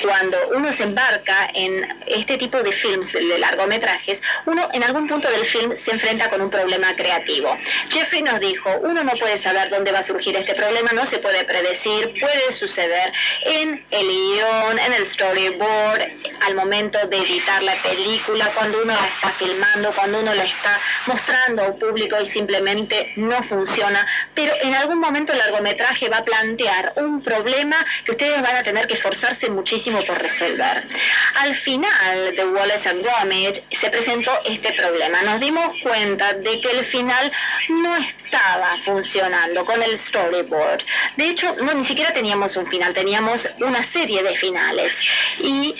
cuando 0.02 0.36
uno 0.54 0.72
se 0.72 0.82
embarca 0.84 1.50
en 1.54 2.02
este 2.06 2.38
tipo 2.38 2.62
de 2.62 2.72
films 2.72 3.12
de 3.12 3.38
largometrajes, 3.38 4.20
uno 4.46 4.68
en 4.72 4.82
algún 4.82 5.08
punto 5.08 5.30
del 5.30 5.44
film 5.46 5.76
se 5.76 5.90
enfrenta 5.92 6.30
con 6.30 6.40
un 6.40 6.50
problema 6.50 6.94
creativo. 6.96 7.56
Jeffrey 7.90 8.22
nos 8.22 8.40
dijo, 8.40 8.70
uno 8.82 9.04
no 9.04 9.12
puede 9.12 9.38
saber 9.38 9.70
dónde 9.70 9.92
va 9.92 10.00
a 10.00 10.02
surgir 10.02 10.36
este 10.36 10.54
problema, 10.54 10.92
no 10.92 11.06
se 11.06 11.18
puede 11.18 11.44
predecir, 11.44 12.14
puede 12.20 12.52
suceder 12.52 13.12
en 13.42 13.84
el 13.90 14.06
guion, 14.06 14.78
en 14.78 14.92
el 14.92 15.06
storyboard, 15.08 16.02
al 16.46 16.54
momento 16.54 16.98
de 17.06 17.18
editar 17.18 17.62
la 17.62 17.80
película, 17.82 18.52
cuando 18.54 18.82
uno 18.82 18.94
la 18.94 19.06
está 19.06 19.32
filmando, 19.38 19.92
cuando 19.92 20.20
uno 20.20 20.34
la 20.34 20.44
está 20.44 20.80
mostrando 21.06 21.62
al 21.62 21.76
público 21.76 22.20
y 22.20 22.26
simplemente 22.30 23.12
no 23.16 23.42
funciona, 23.44 24.06
pero 24.34 24.54
en 24.62 24.74
algún 24.74 24.98
momento 24.98 25.32
el 25.32 25.38
largometraje 25.38 26.08
va 26.08 26.18
a 26.18 26.24
plantear 26.24 26.92
un 26.96 27.22
problema 27.22 27.84
que 28.04 28.12
ustedes 28.12 28.40
van 28.40 28.56
a 28.56 28.62
tener 28.62 28.86
que 28.86 28.94
esforzarse 28.94 29.48
muchísimo 29.50 29.73
muchísimo 29.74 30.04
por 30.04 30.22
resolver. 30.22 30.86
Al 31.34 31.56
final 31.56 32.36
de 32.36 32.44
Wallace 32.44 32.88
and 32.88 33.02
Gromit 33.02 33.60
se 33.80 33.90
presentó 33.90 34.30
este 34.44 34.72
problema. 34.72 35.22
Nos 35.22 35.40
dimos 35.40 35.76
cuenta 35.82 36.32
de 36.34 36.60
que 36.60 36.70
el 36.70 36.86
final 36.86 37.32
no 37.70 37.96
estaba 37.96 38.78
funcionando 38.84 39.64
con 39.64 39.82
el 39.82 39.98
storyboard. 39.98 40.82
De 41.16 41.30
hecho, 41.30 41.56
no 41.56 41.74
ni 41.74 41.84
siquiera 41.84 42.12
teníamos 42.12 42.56
un 42.56 42.66
final, 42.68 42.94
teníamos 42.94 43.48
una 43.58 43.82
serie 43.84 44.22
de 44.22 44.36
finales. 44.36 44.94
Y 45.40 45.74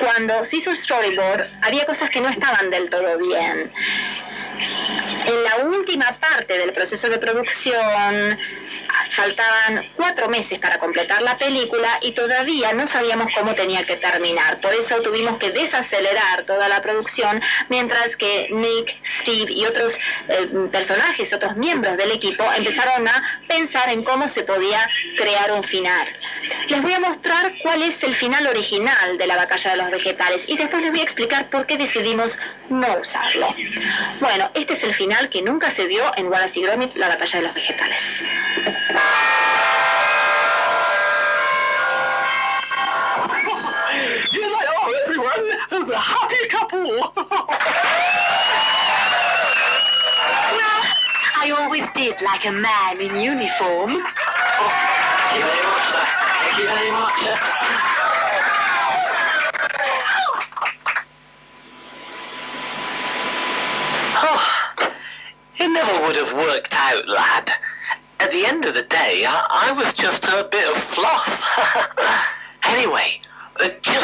cuando 0.00 0.44
se 0.44 0.56
hizo 0.56 0.70
el 0.70 0.76
storyboard, 0.76 1.46
había 1.62 1.86
cosas 1.86 2.10
que 2.10 2.20
no 2.20 2.28
estaban 2.28 2.68
del 2.70 2.90
todo 2.90 3.16
bien. 3.18 3.70
En 5.26 5.44
la 5.44 5.56
última 5.64 6.12
parte 6.20 6.56
del 6.58 6.72
proceso 6.72 7.08
de 7.08 7.18
producción 7.18 8.38
faltaban 9.10 9.90
cuatro 9.96 10.28
meses 10.28 10.58
para 10.58 10.78
completar 10.78 11.22
la 11.22 11.38
película 11.38 11.98
y 12.02 12.12
todavía 12.24 12.72
no 12.72 12.86
sabíamos 12.86 13.28
cómo 13.34 13.54
tenía 13.54 13.84
que 13.84 13.96
terminar. 13.96 14.58
Por 14.60 14.72
eso 14.72 15.02
tuvimos 15.02 15.38
que 15.38 15.50
desacelerar 15.50 16.44
toda 16.44 16.68
la 16.68 16.80
producción 16.80 17.42
mientras 17.68 18.16
que 18.16 18.48
Nick, 18.50 18.96
Steve 19.20 19.52
y 19.52 19.66
otros 19.66 19.98
eh, 20.28 20.48
personajes, 20.72 21.30
otros 21.34 21.54
miembros 21.56 21.98
del 21.98 22.12
equipo 22.12 22.42
empezaron 22.56 23.06
a 23.06 23.40
pensar 23.46 23.90
en 23.90 24.02
cómo 24.04 24.26
se 24.30 24.42
podía 24.42 24.88
crear 25.18 25.52
un 25.52 25.64
final. 25.64 26.08
Les 26.68 26.80
voy 26.80 26.94
a 26.94 27.00
mostrar 27.00 27.52
cuál 27.62 27.82
es 27.82 28.02
el 28.02 28.14
final 28.14 28.46
original 28.46 29.18
de 29.18 29.26
la 29.26 29.36
batalla 29.36 29.72
de 29.72 29.76
los 29.76 29.90
vegetales 29.90 30.48
y 30.48 30.56
después 30.56 30.80
les 30.80 30.92
voy 30.92 31.00
a 31.00 31.04
explicar 31.04 31.50
por 31.50 31.66
qué 31.66 31.76
decidimos 31.76 32.38
no 32.70 33.00
usarlo. 33.00 33.54
Bueno, 34.20 34.50
este 34.54 34.74
es 34.74 34.82
el 34.82 34.94
final 34.94 35.28
que 35.28 35.42
nunca 35.42 35.70
se 35.72 35.86
dio 35.86 36.10
en 36.16 36.28
Wallace 36.28 36.58
y 36.58 36.62
Gromit, 36.62 36.96
la 36.96 37.08
batalla 37.08 37.38
de 37.40 37.44
los 37.44 37.54
vegetales. 37.54 38.00
Everyone, 45.84 45.88
the 45.88 45.98
happy 45.98 46.48
couple. 46.48 47.12
Well, 50.54 50.84
I 51.36 51.50
always 51.50 51.84
did 51.94 52.20
like 52.22 52.46
a 52.46 52.52
man 52.52 53.00
in 53.00 53.16
uniform. 53.16 53.90
Thank 53.92 55.36
you 55.36 55.44
very 55.44 55.62
much, 55.62 55.84
sir. 55.90 56.04
Thank 56.40 56.58
you 56.58 56.64
very 56.64 56.90
much. 56.90 57.20
Oh, 64.16 64.40
it 65.58 65.68
never 65.68 66.06
would 66.06 66.16
have 66.16 66.36
worked 66.36 66.72
out, 66.72 67.08
lad. 67.08 67.50
At 68.20 68.30
the 68.30 68.46
end 68.46 68.64
of 68.64 68.74
the 68.74 68.84
day, 68.84 69.24
I, 69.26 69.68
I 69.68 69.72
was 69.72 69.92
just 69.94 70.24
a 70.24 70.48
bit 70.50 70.68
of 70.68 70.82
fluff. 70.94 71.28
anyway, 72.62 73.20
uh, 73.60 73.68
just 73.82 74.03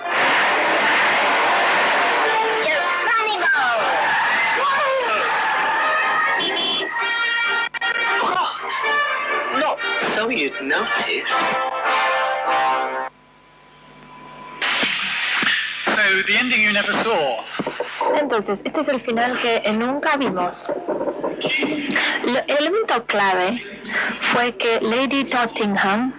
you'd 10.31 10.61
notice. 10.61 11.29
So 15.85 16.03
the 16.27 16.37
ending 16.37 16.61
you 16.61 16.71
never 16.71 16.93
saw. 17.03 17.43
Entonces, 18.15 18.61
este 18.63 18.81
es 18.81 18.87
el 18.87 19.01
final 19.01 19.39
que 19.39 19.61
nunca 19.73 20.17
vimos. 20.17 20.67
El 22.23 22.43
elemento 22.47 23.05
clave 23.05 23.61
fue 24.33 24.55
que 24.57 24.79
Lady 24.81 25.25
Tottingham 25.25 26.13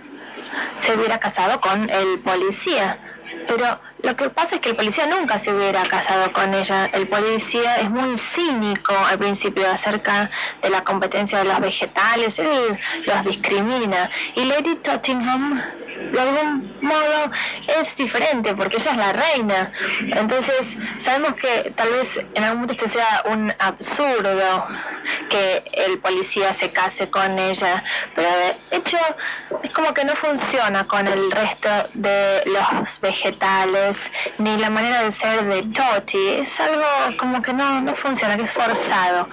se 0.81 0.95
hubiera 0.95 1.19
casado 1.19 1.61
con 1.61 1.89
el 1.89 2.21
policía. 2.21 2.99
Pero 3.47 3.81
lo 4.03 4.17
que 4.17 4.31
pasa 4.31 4.57
es 4.57 4.61
que 4.61 4.71
el 4.71 4.77
policía 4.77 5.07
nunca 5.07 5.39
se 5.39 5.53
hubiera 5.53 5.87
casado 5.87 6.33
con 6.33 6.53
ella. 6.55 6.87
El 6.87 7.07
policía 7.07 7.77
es 7.77 7.89
muy 7.89 8.19
cínico 8.19 8.93
al 8.93 9.19
principio 9.19 9.71
acerca 9.71 10.31
de 10.61 10.71
la 10.71 10.83
competencia 10.83 11.39
de 11.39 11.45
los 11.45 11.61
vegetales. 11.61 12.39
Él 12.39 12.79
los 13.07 13.25
discrimina. 13.25 14.11
Y 14.35 14.45
Lady 14.45 14.75
Tottingham, 14.77 15.63
de 16.13 16.21
algún 16.21 16.77
modo, 16.81 17.31
es 17.67 17.97
diferente 17.97 18.55
porque 18.55 18.77
ella 18.77 18.91
es 18.91 18.97
la 18.97 19.13
reina. 19.13 19.73
Entonces, 20.01 20.77
sabemos 21.01 21.35
que 21.35 21.73
tal 21.77 21.91
vez 21.91 22.09
en 22.35 22.45
algún 22.45 22.63
momento 22.63 22.73
esto 22.85 22.89
sea 22.89 23.23
un 23.27 23.53
absurdo 23.59 24.67
que 25.31 25.63
el 25.73 25.99
policía 25.99 26.55
se 26.55 26.71
case 26.71 27.11
con 27.11 27.39
ella. 27.39 27.83
Pero 28.15 28.29
de 28.29 28.57
hecho, 28.77 28.99
es 29.63 29.73
como 29.73 29.95
que 29.95 30.05
no 30.05 30.15
funciona 30.17 30.85
con 30.85 31.07
el 31.07 31.31
resto 31.31 31.69
de 31.95 32.43
los 32.47 33.01
vegetales, 33.01 33.97
ni 34.39 34.57
la 34.57 34.71
manera 34.71 35.03
de 35.05 35.13
ser 35.13 35.45
de 35.45 35.63
Toti. 35.75 36.29
Es 36.43 36.61
algo 36.61 37.17
como 37.19 37.41
que 37.43 37.53
no, 37.53 37.81
no 37.81 37.95
funciona, 37.97 38.37
que 38.37 38.45
es 38.45 38.53
forzado. 38.53 39.29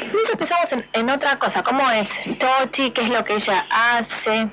Entonces 0.00 0.36
pensamos 0.36 0.72
en, 0.72 0.86
en 0.92 1.10
otra 1.10 1.38
cosa, 1.38 1.62
¿cómo 1.62 1.88
es 1.90 2.08
Toti? 2.38 2.90
¿Qué 2.90 3.02
es 3.02 3.10
lo 3.10 3.24
que 3.24 3.34
ella 3.34 3.66
hace? 3.70 4.48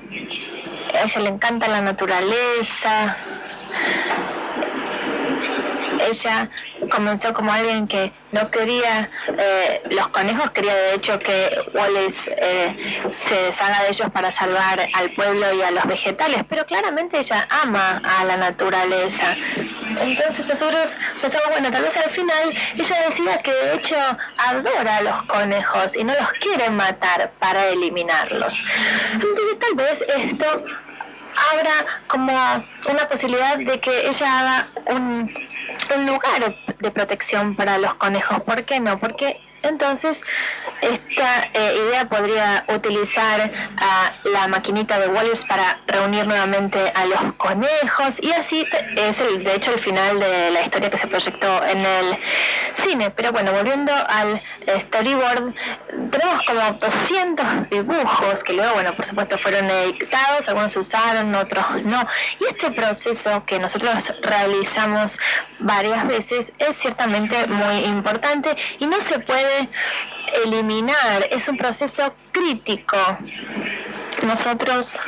A 0.94 1.04
ella 1.04 1.20
le 1.20 1.28
encanta 1.30 1.68
la 1.68 1.80
naturaleza. 1.80 3.16
Ella 6.06 6.48
comenzó 6.90 7.32
como 7.32 7.52
alguien 7.52 7.86
que 7.86 8.12
no 8.32 8.50
quería 8.50 9.08
eh, 9.38 9.82
los 9.90 10.08
conejos, 10.08 10.50
quería 10.52 10.74
de 10.74 10.94
hecho 10.94 11.18
que 11.18 11.50
Wallace 11.74 12.34
eh, 12.36 13.02
se 13.28 13.34
deshaga 13.34 13.82
de 13.82 13.90
ellos 13.90 14.10
para 14.10 14.32
salvar 14.32 14.88
al 14.92 15.10
pueblo 15.12 15.52
y 15.52 15.62
a 15.62 15.70
los 15.70 15.84
vegetales, 15.86 16.42
pero 16.48 16.64
claramente 16.66 17.18
ella 17.18 17.46
ama 17.50 18.00
a 18.04 18.24
la 18.24 18.36
naturaleza. 18.36 19.36
Entonces 20.00 20.48
nosotros 20.48 20.90
pensamos, 21.20 21.48
bueno, 21.50 21.70
tal 21.70 21.82
vez 21.82 21.96
al 21.96 22.10
final 22.10 22.54
ella 22.76 23.08
decida 23.08 23.38
que 23.38 23.52
de 23.52 23.74
hecho 23.74 23.96
adora 24.38 24.96
a 24.96 25.02
los 25.02 25.22
conejos 25.24 25.94
y 25.96 26.04
no 26.04 26.14
los 26.14 26.32
quiere 26.40 26.70
matar 26.70 27.32
para 27.38 27.68
eliminarlos. 27.68 28.62
Entonces 29.12 29.58
tal 29.58 29.74
vez 29.74 30.04
esto 30.08 30.64
abra 31.52 31.86
como 32.08 32.32
una 32.88 33.08
posibilidad 33.08 33.58
de 33.58 33.80
que 33.80 34.08
ella 34.08 34.38
haga 34.38 34.66
un, 34.86 35.34
un 35.94 36.06
lugar 36.06 36.54
de 36.78 36.90
protección 36.90 37.56
para 37.56 37.78
los 37.78 37.94
conejos. 37.94 38.42
¿Por 38.42 38.64
qué 38.64 38.80
no? 38.80 38.98
Porque 38.98 39.40
entonces 39.62 40.20
esta 40.80 41.44
eh, 41.52 41.74
idea 41.86 42.06
podría 42.06 42.64
utilizar 42.68 43.50
a 43.76 44.12
la 44.24 44.48
maquinita 44.48 44.98
de 44.98 45.08
Wallace 45.08 45.46
para 45.46 45.78
reunir 45.86 46.26
nuevamente 46.26 46.92
a 46.94 47.06
los 47.06 47.34
conejos 47.36 48.16
y 48.20 48.32
así 48.32 48.66
es 48.96 49.20
el, 49.20 49.44
de 49.44 49.54
hecho 49.54 49.72
el 49.72 49.80
final 49.80 50.18
de 50.18 50.50
la 50.50 50.62
historia 50.62 50.90
que 50.90 50.98
se 50.98 51.06
proyectó 51.06 51.64
en 51.64 51.84
el 51.84 52.18
cine. 52.74 53.10
Pero 53.10 53.32
bueno, 53.32 53.52
volviendo 53.52 53.92
al 53.92 54.40
storyboard, 54.66 55.54
tenemos 56.10 56.46
como 56.46 56.72
200 56.72 57.70
dibujos 57.70 58.42
que 58.42 58.52
luego, 58.52 58.74
bueno, 58.74 58.94
por 58.94 59.04
supuesto 59.04 59.38
fueron 59.38 59.70
editados, 59.70 60.48
algunos 60.48 60.76
usaron, 60.76 61.34
otros 61.34 61.84
no. 61.84 62.06
Y 62.40 62.46
este 62.46 62.72
proceso 62.72 63.44
que 63.46 63.58
nosotros 63.58 64.12
realizamos 64.22 65.16
varias 65.60 66.06
veces 66.08 66.52
es 66.58 66.76
ciertamente 66.78 67.46
muy 67.46 67.84
importante 67.84 68.56
y 68.78 68.86
no 68.86 69.00
se 69.02 69.20
puede 69.20 69.51
eliminar, 70.44 71.26
es 71.30 71.48
un 71.48 71.56
proceso 71.56 72.14
crítico. 72.32 72.96
Nosotros 74.22 74.98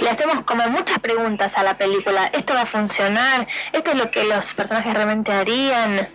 le 0.00 0.10
hacemos 0.10 0.44
como 0.44 0.68
muchas 0.68 0.98
preguntas 0.98 1.52
a 1.56 1.62
la 1.62 1.76
película. 1.76 2.26
¿Esto 2.26 2.54
va 2.54 2.62
a 2.62 2.66
funcionar? 2.66 3.46
¿Esto 3.72 3.90
es 3.90 3.96
lo 3.96 4.10
que 4.10 4.24
los 4.24 4.52
personajes 4.54 4.92
realmente 4.92 5.32
harían? 5.32 6.08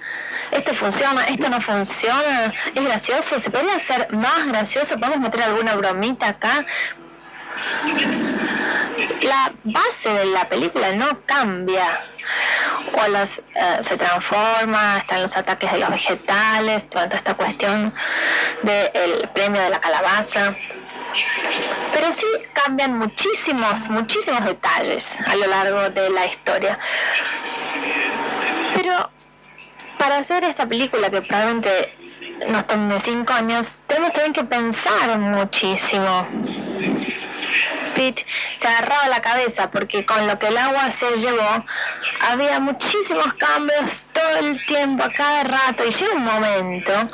¿Esto 0.52 0.74
funciona? 0.76 1.26
¿Esto 1.26 1.50
no 1.50 1.62
funciona? 1.62 2.54
¿Es 2.74 2.84
gracioso? 2.84 3.40
¿Se 3.40 3.50
podría 3.50 3.76
hacer 3.76 4.12
más 4.12 4.48
gracioso? 4.48 5.00
¿Podemos 5.00 5.20
meter 5.20 5.44
alguna 5.44 5.76
bromita 5.76 6.30
acá? 6.30 6.66
La 9.22 9.52
base 9.64 10.10
de 10.10 10.26
la 10.26 10.48
película 10.48 10.92
no 10.94 11.22
cambia. 11.26 12.02
Wallace 12.94 13.42
eh, 13.56 13.80
se 13.84 13.98
transforma, 13.98 15.00
están 15.00 15.22
los 15.24 15.36
ataques 15.36 15.72
de 15.72 15.80
los 15.80 15.90
vegetales, 15.90 16.90
toda 16.90 17.06
esta 17.06 17.34
cuestión 17.36 17.94
del 18.64 19.30
premio 19.34 19.62
de 19.62 19.70
la 19.70 19.80
calabaza. 19.80 20.56
Pero 21.94 22.12
sí 22.14 22.26
cambian 22.54 22.98
muchísimos, 22.98 23.90
muchísimos 23.90 24.46
detalles 24.46 25.06
a 25.26 25.36
lo 25.36 25.48
largo 25.48 25.90
de 25.90 26.10
la 26.10 26.26
historia. 26.28 26.80
Pero 28.76 29.10
para 29.98 30.18
hacer 30.20 30.44
esta 30.44 30.66
película 30.66 31.10
que 31.10 31.22
probablemente 31.22 31.94
nos 32.48 32.66
tome 32.68 33.00
cinco 33.02 33.34
años, 33.34 33.74
tenemos 33.88 34.14
también 34.14 34.34
que 34.34 34.44
pensar 34.44 35.18
muchísimo. 35.18 36.28
Pete 37.96 38.26
se 38.60 38.68
agarraba 38.68 39.08
la 39.08 39.22
cabeza 39.22 39.72
porque 39.72 40.06
con 40.06 40.28
lo 40.28 40.38
que 40.40 40.48
el 40.48 40.58
agua 40.58 40.92
se 40.92 41.18
llevó 41.18 41.66
había 42.22 42.60
muchísimos 42.60 43.34
cambios 43.36 44.06
todo 44.14 44.38
el 44.38 44.66
tiempo, 44.66 45.04
a 45.04 45.12
cada 45.12 45.44
rato, 45.44 45.86
y 45.86 45.92
llega 45.92 46.14
un 46.14 46.26
momento 46.26 47.10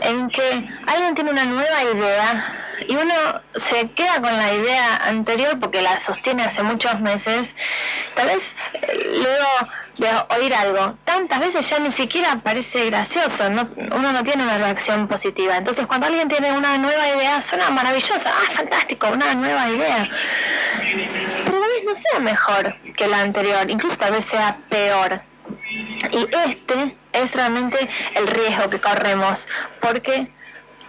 en 0.00 0.28
que 0.30 0.68
alguien 0.86 1.14
tiene 1.14 1.30
una 1.30 1.44
nueva 1.44 1.84
idea 1.84 2.64
y 2.86 2.96
uno 2.96 3.40
se 3.56 3.90
queda 3.90 4.20
con 4.20 4.36
la 4.36 4.54
idea 4.54 4.96
anterior 4.96 5.58
porque 5.58 5.82
la 5.82 6.00
sostiene 6.00 6.44
hace 6.44 6.62
muchos 6.62 7.00
meses, 7.00 7.48
tal 8.14 8.28
vez 8.28 8.54
eh, 8.74 9.20
luego 9.22 9.48
de 9.98 10.08
oír 10.30 10.54
algo, 10.54 10.94
tantas 11.04 11.40
veces 11.40 11.68
ya 11.68 11.78
ni 11.78 11.90
siquiera 11.90 12.40
parece 12.42 12.86
gracioso, 12.86 13.46
uno 13.46 14.12
no 14.12 14.24
tiene 14.24 14.44
una 14.44 14.58
reacción 14.58 15.08
positiva. 15.08 15.56
Entonces 15.56 15.86
cuando 15.86 16.06
alguien 16.06 16.28
tiene 16.28 16.52
una 16.52 16.78
nueva 16.78 17.08
idea, 17.08 17.42
suena 17.42 17.70
maravillosa, 17.70 18.30
ah, 18.30 18.52
fantástico, 18.54 19.08
una 19.08 19.34
nueva 19.34 19.68
idea. 19.68 20.08
Pero 21.44 21.60
tal 21.60 21.70
vez 21.70 21.84
no 21.84 21.94
sea 21.96 22.20
mejor 22.20 22.74
que 22.96 23.06
la 23.06 23.20
anterior, 23.20 23.68
incluso 23.68 23.96
tal 23.96 24.12
vez 24.12 24.24
sea 24.26 24.58
peor. 24.68 25.20
Y 26.12 26.28
este 26.46 26.96
es 27.12 27.34
realmente 27.34 27.88
el 28.14 28.26
riesgo 28.26 28.70
que 28.70 28.80
corremos, 28.80 29.46
porque 29.80 30.28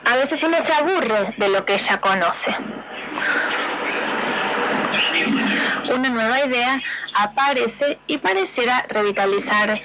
a 0.06 0.16
veces 0.16 0.42
uno 0.44 0.62
se 0.62 0.74
aburre 0.74 1.34
de 1.38 1.50
lo 1.50 1.66
que 1.66 1.74
ella 1.76 2.00
conoce. 2.00 2.56
Una 5.88 6.10
nueva 6.10 6.46
idea 6.46 6.82
aparece 7.14 8.00
y 8.08 8.18
pareciera 8.18 8.86
revitalizar 8.90 9.80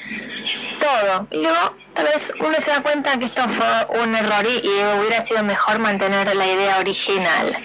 todo. 0.81 1.27
Y 1.31 1.37
luego 1.39 1.77
tal 1.95 2.05
vez 2.05 2.33
uno 2.41 2.61
se 2.61 2.71
da 2.71 2.83
cuenta 2.83 3.19
que 3.19 3.27
esto 3.27 3.43
fue 3.49 4.01
un 4.01 4.15
error 4.15 4.45
y, 4.47 4.59
hubiera 4.99 5.25
sido 5.25 5.43
mejor 5.43 5.79
mantener 5.79 6.35
la 6.35 6.47
idea 6.47 6.79
original. 6.79 7.57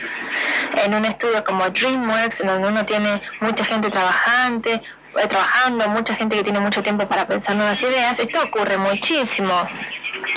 En 0.76 0.94
un 0.94 1.06
estudio 1.06 1.44
como 1.44 1.70
DreamWorks, 1.70 2.40
en 2.42 2.48
donde 2.48 2.68
uno 2.68 2.86
tiene 2.86 3.22
mucha 3.42 3.66
gente 3.66 3.90
trabajante, 3.90 4.82
eh, 5.16 5.28
trabajando, 5.28 5.88
mucha 5.90 6.14
gente 6.16 6.36
que 6.36 6.44
tiene 6.44 6.60
mucho 6.60 6.84
tiempo 6.84 7.08
para 7.08 7.26
pensar 7.26 7.56
nuevas 7.56 7.82
ideas, 7.82 8.20
esto 8.20 8.42
ocurre 8.44 8.78
muchísimo. 8.78 9.68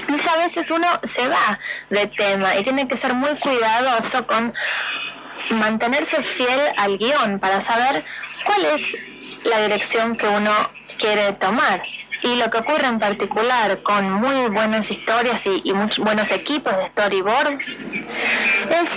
Y 0.09 0.29
a 0.29 0.37
veces 0.37 0.71
uno 0.71 1.01
se 1.05 1.29
va 1.29 1.59
de 1.91 2.07
tema 2.09 2.57
y 2.57 2.65
tiene 2.65 2.89
que 2.89 2.97
ser 2.97 3.15
muy 3.15 3.37
cuidadoso 3.39 4.27
con 4.27 4.53
mantenerse 5.51 6.23
fiel 6.23 6.61
al 6.77 6.99
guion 6.99 7.39
para 7.39 7.61
saber 7.63 8.05
cuál 8.45 8.65
es 8.67 8.83
la 9.45 9.63
dirección 9.63 10.17
que 10.17 10.27
uno 10.27 10.71
quiere 10.99 11.33
tomar. 11.35 11.83
Y 12.23 12.37
lo 12.37 12.51
que 12.51 12.59
ocurre 12.59 12.87
en 12.87 13.01
particular 13.01 13.83
con 13.83 14.13
muy 14.13 14.49
buenas 14.49 14.89
historias 14.91 15.45
y, 15.45 15.61
y 15.65 15.73
muchos 15.73 16.05
buenos 16.05 16.31
equipos 16.31 16.77
de 16.77 16.87
storyboard 16.91 17.59
es 18.71 18.89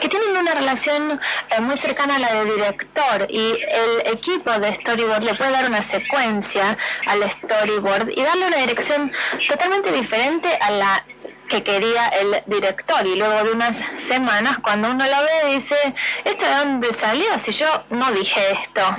que 0.00 0.08
tienen 0.08 0.36
una 0.36 0.54
relación 0.54 1.20
eh, 1.50 1.60
muy 1.60 1.76
cercana 1.78 2.16
a 2.16 2.18
la 2.18 2.34
de 2.34 2.44
director 2.52 3.26
y 3.28 3.58
el 3.62 4.12
equipo 4.12 4.50
de 4.58 4.74
storyboard 4.76 5.22
le 5.22 5.34
puede 5.34 5.52
dar 5.52 5.66
una 5.66 5.82
secuencia 5.84 6.76
al 7.06 7.30
storyboard 7.30 8.10
y 8.10 8.22
darle 8.22 8.46
una 8.48 8.58
dirección 8.58 9.12
totalmente 9.48 9.92
diferente 9.92 10.58
a 10.60 10.70
la 10.70 11.04
que 11.48 11.62
quería 11.62 12.08
el 12.08 12.42
director 12.46 13.06
y 13.06 13.16
luego 13.16 13.44
de 13.44 13.52
unas 13.52 13.76
semanas 14.08 14.58
cuando 14.58 14.90
uno 14.90 15.04
lo 15.04 15.22
ve 15.22 15.54
dice, 15.54 15.76
¿esto 16.24 16.44
de 16.44 16.54
dónde 16.54 16.92
salió? 16.94 17.38
Si 17.40 17.52
yo 17.52 17.84
no 17.90 18.12
dije 18.12 18.52
esto. 18.52 18.96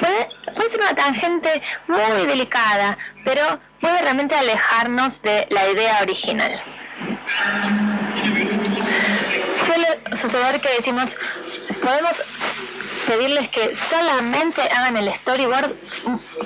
Puede, 0.00 0.28
puede 0.54 0.70
ser 0.70 0.80
una 0.80 0.94
tangente 0.94 1.62
muy 1.86 2.26
delicada, 2.26 2.96
pero 3.24 3.58
puede 3.80 4.02
realmente 4.02 4.34
alejarnos 4.34 5.20
de 5.22 5.46
la 5.50 5.68
idea 5.70 6.02
original 6.02 6.62
suele 9.68 9.98
suceder 10.16 10.60
que 10.60 10.68
decimos, 10.76 11.14
podemos 11.82 12.22
pedirles 13.08 13.48
que 13.48 13.74
solamente 13.74 14.60
hagan 14.60 14.98
el 14.98 15.12
storyboard 15.14 15.72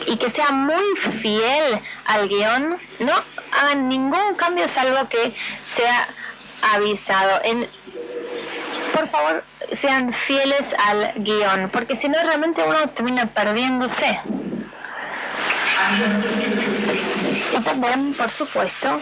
y 0.07 0.17
que 0.17 0.31
sea 0.31 0.53
muy 0.53 0.85
fiel 1.21 1.81
al 2.05 2.29
guion, 2.29 2.79
no 3.01 3.15
hagan 3.51 3.89
ningún 3.89 4.35
cambio 4.37 4.69
salvo 4.69 5.09
que 5.09 5.35
sea 5.75 6.09
avisado. 6.63 7.41
En, 7.43 7.69
por 8.95 9.09
favor, 9.11 9.45
sean 9.81 10.15
fieles 10.27 10.65
al 10.79 11.15
guion, 11.17 11.69
porque 11.71 11.97
si 11.97 12.09
no 12.09 12.23
realmente 12.23 12.63
uno 12.63 12.89
termina 12.91 13.27
perdiéndose. 13.27 14.21
Y 17.59 17.61
también, 17.65 18.15
por 18.15 18.31
supuesto, 18.31 19.01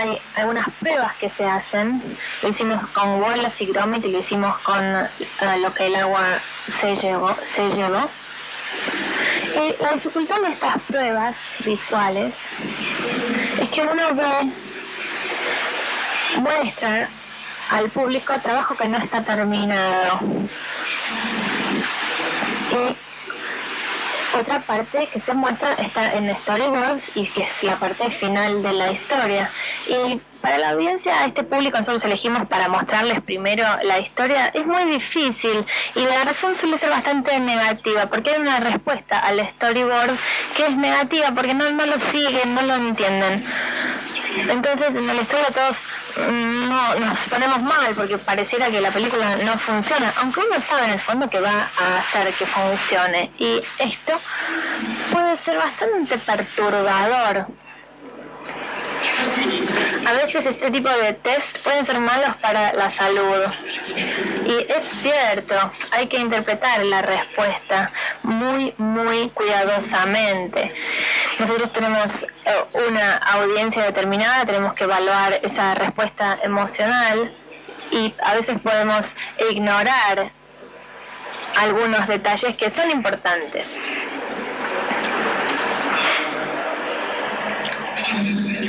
hay 0.00 0.18
algunas 0.36 0.68
pruebas 0.80 1.14
que 1.16 1.30
se 1.30 1.44
hacen. 1.44 2.16
Lo 2.42 2.48
hicimos 2.48 2.88
con 2.90 3.20
bolas 3.20 3.60
y 3.60 3.66
Gromit 3.66 4.04
y 4.04 4.12
lo 4.12 4.18
hicimos 4.18 4.58
con 4.60 4.82
eh, 4.84 5.08
lo 5.58 5.72
que 5.74 5.86
el 5.86 5.96
agua 5.96 6.38
se 6.80 6.96
llevó. 6.96 7.36
Se. 7.54 7.68
Y 9.54 9.82
la 9.82 9.92
dificultad 9.94 10.40
de 10.40 10.52
estas 10.52 10.80
pruebas 10.82 11.36
visuales 11.64 12.34
es 13.60 13.68
que 13.70 13.82
uno 13.82 14.14
ve, 14.14 14.52
muestra 16.38 17.08
al 17.70 17.90
público 17.90 18.32
trabajo 18.42 18.76
que 18.76 18.88
no 18.88 18.98
está 18.98 19.22
terminado. 19.24 20.20
Y 22.70 23.09
otra 24.38 24.60
parte 24.62 25.08
que 25.12 25.20
se 25.20 25.34
muestra 25.34 25.74
está 25.74 26.14
en 26.14 26.34
storyboards 26.42 27.04
y 27.14 27.26
que 27.26 27.42
es 27.42 27.62
la 27.62 27.78
parte 27.78 28.10
final 28.12 28.62
de 28.62 28.72
la 28.72 28.92
historia. 28.92 29.50
Para 30.40 30.58
la 30.58 30.70
audiencia, 30.70 31.20
a 31.20 31.26
este 31.26 31.42
público 31.44 31.78
nosotros 31.78 32.04
elegimos 32.04 32.46
para 32.48 32.68
mostrarles 32.68 33.20
primero 33.22 33.64
la 33.82 33.98
historia, 33.98 34.48
es 34.48 34.66
muy 34.66 34.84
difícil 34.84 35.64
y 35.94 36.00
la 36.00 36.24
reacción 36.24 36.54
suele 36.54 36.78
ser 36.78 36.90
bastante 36.90 37.38
negativa 37.38 38.06
porque 38.06 38.30
hay 38.30 38.40
una 38.40 38.60
respuesta 38.60 39.18
al 39.18 39.40
storyboard 39.56 40.16
que 40.56 40.66
es 40.66 40.76
negativa 40.76 41.32
porque 41.34 41.54
no, 41.54 41.70
no 41.70 41.86
lo 41.86 41.98
siguen, 41.98 42.54
no 42.54 42.62
lo 42.62 42.74
entienden. 42.74 43.44
Entonces 44.48 44.94
en 44.94 45.06
la 45.06 45.14
historia 45.14 45.50
todos 45.50 45.82
mm, 46.16 46.68
no, 46.68 46.94
nos 47.00 47.26
ponemos 47.26 47.62
mal 47.62 47.94
porque 47.94 48.18
pareciera 48.18 48.70
que 48.70 48.80
la 48.80 48.92
película 48.92 49.36
no 49.36 49.58
funciona, 49.58 50.12
aunque 50.16 50.40
uno 50.40 50.60
sabe 50.60 50.84
en 50.84 50.90
el 50.90 51.00
fondo 51.00 51.28
que 51.28 51.40
va 51.40 51.70
a 51.78 51.98
hacer 51.98 52.32
que 52.34 52.46
funcione. 52.46 53.30
Y 53.38 53.62
esto 53.78 54.20
puede 55.12 55.38
ser 55.38 55.58
bastante 55.58 56.18
perturbador 56.18 57.46
a 60.06 60.12
veces 60.12 60.44
este 60.46 60.70
tipo 60.70 60.88
de 60.88 61.12
test 61.14 61.58
pueden 61.62 61.86
ser 61.86 61.98
malos 62.00 62.34
para 62.36 62.72
la 62.72 62.90
salud. 62.90 63.44
Y 64.46 64.72
es 64.72 64.84
cierto, 65.02 65.54
hay 65.90 66.06
que 66.08 66.18
interpretar 66.18 66.84
la 66.84 67.02
respuesta 67.02 67.92
muy, 68.22 68.74
muy 68.78 69.30
cuidadosamente. 69.30 70.74
Nosotros 71.38 71.72
tenemos 71.72 72.10
eh, 72.44 72.64
una 72.88 73.16
audiencia 73.18 73.84
determinada, 73.84 74.46
tenemos 74.46 74.74
que 74.74 74.84
evaluar 74.84 75.38
esa 75.42 75.74
respuesta 75.74 76.38
emocional 76.42 77.32
y 77.92 78.12
a 78.22 78.34
veces 78.34 78.58
podemos 78.60 79.04
ignorar 79.50 80.30
algunos 81.56 82.06
detalles 82.06 82.56
que 82.56 82.70
son 82.70 82.90
importantes. 82.90 83.68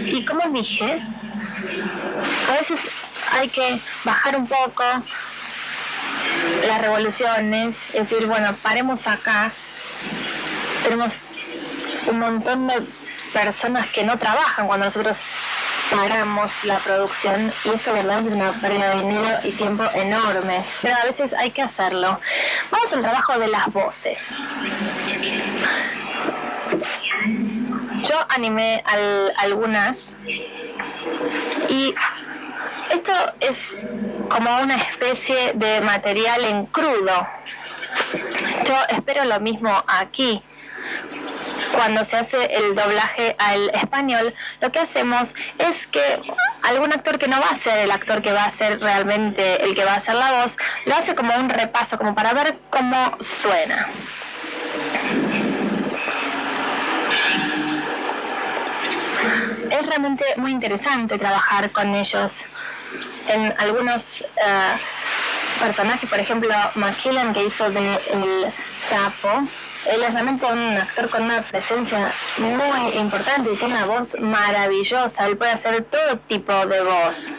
Y 0.06 0.26
como 0.26 0.50
dije, 0.50 1.02
a 2.50 2.54
veces 2.54 2.80
hay 3.32 3.50
que 3.50 3.80
bajar 4.04 4.36
un 4.36 4.48
poco 4.48 4.84
las 6.68 6.82
revoluciones, 6.82 7.76
es 7.94 8.10
decir, 8.10 8.28
bueno, 8.28 8.56
paremos 8.62 9.06
acá. 9.08 9.52
Tenemos 10.84 11.14
un 12.08 12.20
montón 12.20 12.68
de 12.68 12.82
personas 13.34 13.88
que 13.88 14.04
no 14.04 14.18
trabajan 14.18 14.68
cuando 14.68 14.86
nosotros 14.86 15.18
paramos 15.92 16.52
la 16.64 16.80
producción 16.80 17.54
y 17.66 17.70
esto 17.70 17.94
verdad 17.94 18.26
es 18.26 18.32
una 18.34 18.54
pérdida 18.54 18.96
de 18.96 19.02
dinero 19.02 19.40
y 19.44 19.52
tiempo 19.52 19.84
enorme, 19.94 20.64
pero 20.82 20.96
a 20.96 21.06
veces 21.06 21.34
hay 21.34 21.52
que 21.52 21.62
hacerlo. 21.62 22.20
Vamos 22.72 22.94
al 22.94 23.02
trabajo 23.02 23.38
de 23.38 23.48
las 23.48 23.72
voces. 23.74 24.20
Yo 28.12 28.26
animé 28.28 28.84
algunas 29.38 30.14
y 31.70 31.96
esto 32.90 33.14
es 33.40 33.58
como 34.28 34.60
una 34.60 34.76
especie 34.76 35.54
de 35.54 35.80
material 35.80 36.44
en 36.44 36.66
crudo. 36.66 37.26
Yo 38.66 38.76
espero 38.90 39.24
lo 39.24 39.40
mismo 39.40 39.72
aquí. 39.88 40.44
cuando 41.74 42.04
se 42.04 42.18
hace 42.18 42.54
el 42.54 42.76
doblaje 42.76 43.34
al 43.38 43.70
español, 43.70 44.34
lo 44.60 44.74
que 44.74 44.80
hacemos 44.80 45.34
es 45.58 45.88
que 45.88 46.20
algún 46.64 46.92
actor 46.92 47.18
que 47.18 47.30
no 47.30 47.40
va 47.40 47.48
a 47.52 47.60
ser 47.60 47.78
el 47.78 47.92
actor 47.92 48.22
que 48.22 48.34
va 48.34 48.44
a 48.44 48.52
ser 48.52 48.82
realmente 48.82 49.64
el 49.64 49.74
que 49.74 49.86
va 49.86 49.94
a 49.94 49.98
hacer 49.98 50.16
la 50.16 50.44
voz, 50.44 50.58
lo 50.86 50.96
hace 50.96 51.16
como 51.16 51.34
un 51.34 51.50
repaso, 51.50 51.98
como 51.98 52.14
para 52.14 52.34
ver 52.34 52.58
cómo 52.72 53.18
suena. 53.42 53.88
Es 59.72 59.86
realmente 59.86 60.26
muy 60.36 60.52
interesante 60.52 61.18
trabajar 61.18 61.72
con 61.72 61.96
ellos. 61.96 62.44
En 63.28 63.54
algunos 63.58 64.22
eh, 64.22 64.78
personajes, 65.62 66.10
por 66.10 66.20
ejemplo, 66.20 66.54
McKillen 66.76 67.34
que 67.34 67.46
hizo 67.46 67.72
de 67.72 67.96
el 68.12 68.54
sapo, 68.90 69.48
él 69.86 70.04
es 70.04 70.14
realmente 70.14 70.46
un 70.46 70.78
actor 70.78 71.10
con 71.10 71.24
una 71.24 71.42
presencia 71.44 72.14
muy 72.38 72.98
importante 72.98 73.54
y 73.54 73.58
tiene 73.58 73.76
una 73.76 73.86
voz 73.86 74.14
maravillosa. 74.20 75.26
Él 75.26 75.38
puede 75.38 75.52
hacer 75.52 75.86
todo 75.86 76.18
tipo 76.28 76.54
de 76.66 76.84
voz. 76.84 77.32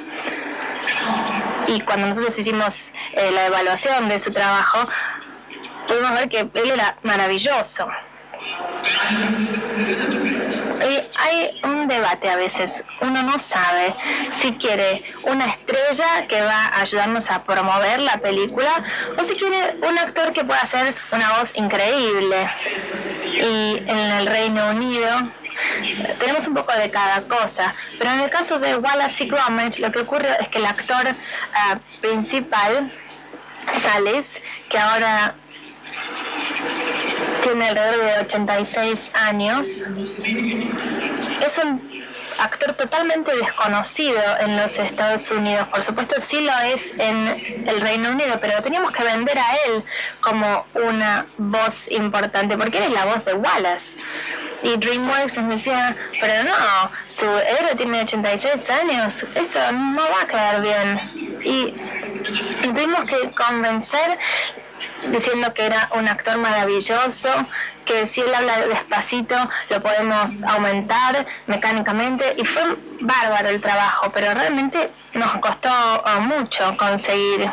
Y 1.67 1.83
cuando 1.83 2.09
nosotros 2.09 2.39
hicimos 2.39 2.75
eh, 3.13 3.31
la 3.31 3.47
evaluación 3.47 4.09
de 4.09 4.19
su 4.19 4.33
trabajo, 4.33 4.89
pudimos 5.87 6.13
ver 6.15 6.29
que 6.31 6.41
él 6.55 6.71
era 6.71 6.97
maravilloso. 7.03 7.89
Eh, 10.81 11.11
hay 11.17 11.61
un 11.63 11.87
debate 11.87 12.29
a 12.29 12.37
veces. 12.37 12.83
Uno 13.01 13.23
no 13.23 13.39
sabe 13.39 13.95
si 14.41 14.53
quiere 14.55 15.03
una 15.25 15.47
estrella 15.47 16.27
que 16.27 16.41
va 16.43 16.67
a 16.67 16.81
ayudarnos 16.81 17.31
a 17.31 17.45
promover 17.45 18.01
la 18.01 18.19
película 18.19 18.83
o 19.17 19.25
si 19.25 19.35
quiere 19.37 19.77
un 19.81 19.99
actor 19.99 20.33
que 20.33 20.45
pueda 20.45 20.61
hacer 20.61 20.95
una 21.13 21.39
voz 21.39 21.51
increíble. 21.55 22.51
Y 23.25 23.79
en 23.79 23.89
el 23.89 24.27
Reino 24.27 24.71
Unido 24.71 25.31
tenemos 26.19 26.47
un 26.47 26.55
poco 26.55 26.73
de 26.73 26.91
cada 26.91 27.23
cosa, 27.23 27.75
pero 27.99 28.11
en 28.11 28.21
el 28.21 28.31
caso 28.31 28.59
de 28.59 28.77
Wallace 28.77 29.25
y 29.25 29.29
Gromit 29.29 29.79
lo 29.79 29.93
que 29.93 30.01
ocurre 30.01 30.37
es 30.41 30.49
que 30.49 30.59
el 30.59 30.67
actor 30.67 31.07
ah, 31.55 31.79
principal, 32.01 32.93
Sales, 33.81 34.29
que 34.69 34.79
ahora 34.79 35.35
tiene 37.43 37.69
alrededor 37.69 38.05
de 38.05 38.19
86 38.21 39.11
años. 39.15 39.69
Es 41.45 41.59
un 41.59 41.93
actor 42.39 42.75
totalmente 42.75 43.35
desconocido 43.37 44.21
en 44.41 44.57
los 44.57 44.77
Estados 44.77 45.31
Unidos. 45.31 45.69
Por 45.69 45.83
supuesto, 45.83 46.21
sí 46.21 46.41
lo 46.41 46.59
es 46.61 46.81
en 46.99 47.69
el 47.69 47.81
Reino 47.81 48.11
Unido, 48.11 48.39
pero 48.41 48.63
teníamos 48.63 48.93
que 48.93 49.03
vender 49.03 49.39
a 49.39 49.55
él 49.67 49.85
como 50.21 50.67
una 50.75 51.27
voz 51.39 51.75
importante, 51.91 52.57
porque 52.57 52.79
él 52.79 52.85
es 52.85 52.93
la 52.93 53.05
voz 53.07 53.25
de 53.25 53.35
Wallace. 53.35 53.87
Y 54.63 54.77
DreamWorks 54.77 55.37
nos 55.39 55.49
decía, 55.57 55.97
pero 56.21 56.45
no, 56.45 56.91
su 57.17 57.27
héroe 57.27 57.75
tiene 57.77 58.03
86 58.03 58.71
años, 58.71 59.15
esto 59.35 59.73
no 59.73 60.03
va 60.03 60.23
a 60.23 60.27
quedar 60.27 60.63
bien. 60.63 61.41
Y 61.45 61.75
tuvimos 62.63 63.05
que 63.07 63.31
convencer 63.33 64.19
diciendo 65.11 65.53
que 65.55 65.67
era 65.67 65.89
un 65.95 66.09
actor 66.09 66.39
maravilloso, 66.39 67.29
que 67.85 68.07
si 68.09 68.21
él 68.21 68.35
habla 68.35 68.67
despacito 68.67 69.37
lo 69.71 69.83
podemos 69.83 70.31
aumentar 70.47 71.27
mecánicamente 71.47 72.35
y 72.37 72.45
fue 72.45 72.77
bárbaro 73.01 73.49
el 73.49 73.61
trabajo, 73.61 74.11
pero 74.13 74.35
realmente 74.35 74.91
nos 75.15 75.37
costó 75.39 75.69
uh, 75.69 76.21
mucho 76.21 76.77
conseguir 76.77 77.51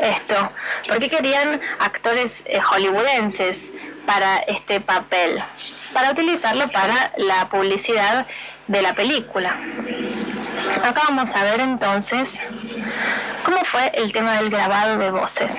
esto, 0.00 0.50
porque 0.88 1.10
querían 1.10 1.60
actores 1.78 2.32
eh, 2.44 2.60
hollywoodenses 2.60 3.58
para 4.06 4.38
este 4.40 4.80
papel, 4.80 5.42
para 5.92 6.12
utilizarlo 6.12 6.68
para 6.70 7.12
la 7.16 7.48
publicidad 7.48 8.26
de 8.68 8.82
la 8.82 8.94
película. 8.94 9.56
Acá 10.82 11.02
vamos 11.08 11.34
a 11.34 11.44
ver 11.44 11.60
entonces 11.60 12.30
cómo 13.44 13.64
fue 13.64 13.90
el 13.94 14.12
tema 14.12 14.36
del 14.36 14.50
grabado 14.50 14.98
de 14.98 15.10
voces. 15.10 15.52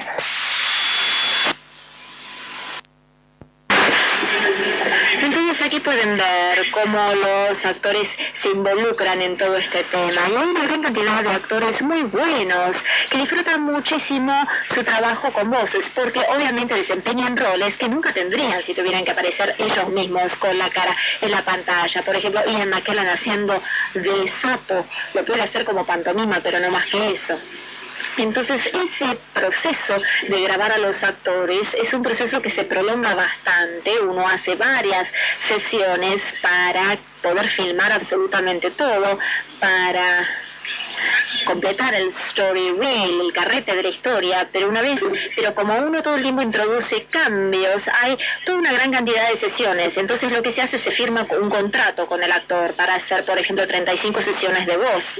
Entonces 5.21 5.52
aquí 5.63 5.79
pueden 5.79 6.17
ver 6.17 6.71
cómo 6.71 7.13
los 7.13 7.65
actores 7.65 8.09
se 8.41 8.49
involucran 8.49 9.21
en 9.21 9.37
todo 9.37 9.55
este 9.55 9.83
tema. 9.85 10.29
Y 10.29 10.35
hay 10.35 10.47
una 10.47 10.63
gran 10.63 10.81
cantidad 10.81 11.23
de 11.23 11.29
actores 11.29 11.81
muy 11.81 12.03
buenos 12.03 12.75
que 13.09 13.17
disfrutan 13.19 13.61
muchísimo 13.63 14.45
su 14.73 14.83
trabajo 14.83 15.31
con 15.31 15.49
voces, 15.49 15.89
porque 15.95 16.19
obviamente 16.19 16.73
desempeñan 16.73 17.37
roles 17.37 17.77
que 17.77 17.87
nunca 17.87 18.13
tendrían 18.13 18.61
si 18.63 18.73
tuvieran 18.73 19.05
que 19.05 19.11
aparecer 19.11 19.55
ellos 19.57 19.89
mismos 19.89 20.35
con 20.35 20.57
la 20.57 20.69
cara 20.69 20.95
en 21.21 21.31
la 21.31 21.43
pantalla. 21.43 22.03
Por 22.03 22.15
ejemplo, 22.15 22.41
Ian 22.45 22.69
McKellen 22.69 23.07
haciendo 23.07 23.61
de 23.93 24.31
sapo, 24.41 24.85
lo 25.13 25.25
puede 25.25 25.43
hacer 25.43 25.63
como 25.63 25.85
pantomima, 25.85 26.41
pero 26.43 26.59
no 26.59 26.71
más 26.71 26.85
que 26.87 27.11
eso. 27.11 27.39
Entonces, 28.17 28.61
ese 28.65 29.17
proceso 29.33 29.95
de 30.27 30.41
grabar 30.41 30.71
a 30.71 30.77
los 30.77 31.01
actores 31.03 31.73
es 31.73 31.93
un 31.93 32.03
proceso 32.03 32.41
que 32.41 32.49
se 32.49 32.63
prolonga 32.63 33.15
bastante. 33.15 33.99
Uno 33.99 34.27
hace 34.27 34.55
varias 34.55 35.07
sesiones 35.47 36.21
para 36.41 36.97
poder 37.21 37.49
filmar 37.49 37.91
absolutamente 37.91 38.71
todo, 38.71 39.17
para 39.59 40.27
completar 41.45 41.93
el 41.95 42.09
story 42.09 42.71
reel, 42.71 43.21
el 43.21 43.33
carrete 43.33 43.75
de 43.75 43.83
la 43.83 43.89
historia, 43.89 44.49
pero 44.51 44.69
una 44.69 44.81
vez, 44.81 44.99
pero 45.35 45.55
como 45.55 45.75
uno 45.75 46.01
todo 46.01 46.15
el 46.15 46.23
tiempo 46.23 46.41
introduce 46.41 47.05
cambios, 47.05 47.87
hay 47.87 48.17
toda 48.45 48.59
una 48.59 48.73
gran 48.73 48.91
cantidad 48.91 49.29
de 49.29 49.37
sesiones, 49.37 49.97
entonces 49.97 50.31
lo 50.31 50.41
que 50.43 50.51
se 50.51 50.61
hace 50.61 50.75
es 50.77 50.83
se 50.83 50.91
firma 50.91 51.25
un 51.39 51.49
contrato 51.49 52.05
con 52.07 52.21
el 52.21 52.31
actor 52.31 52.75
para 52.75 52.95
hacer, 52.95 53.25
por 53.25 53.37
ejemplo, 53.37 53.65
35 53.65 54.21
sesiones 54.21 54.65
de 54.67 54.77
voz. 54.77 55.19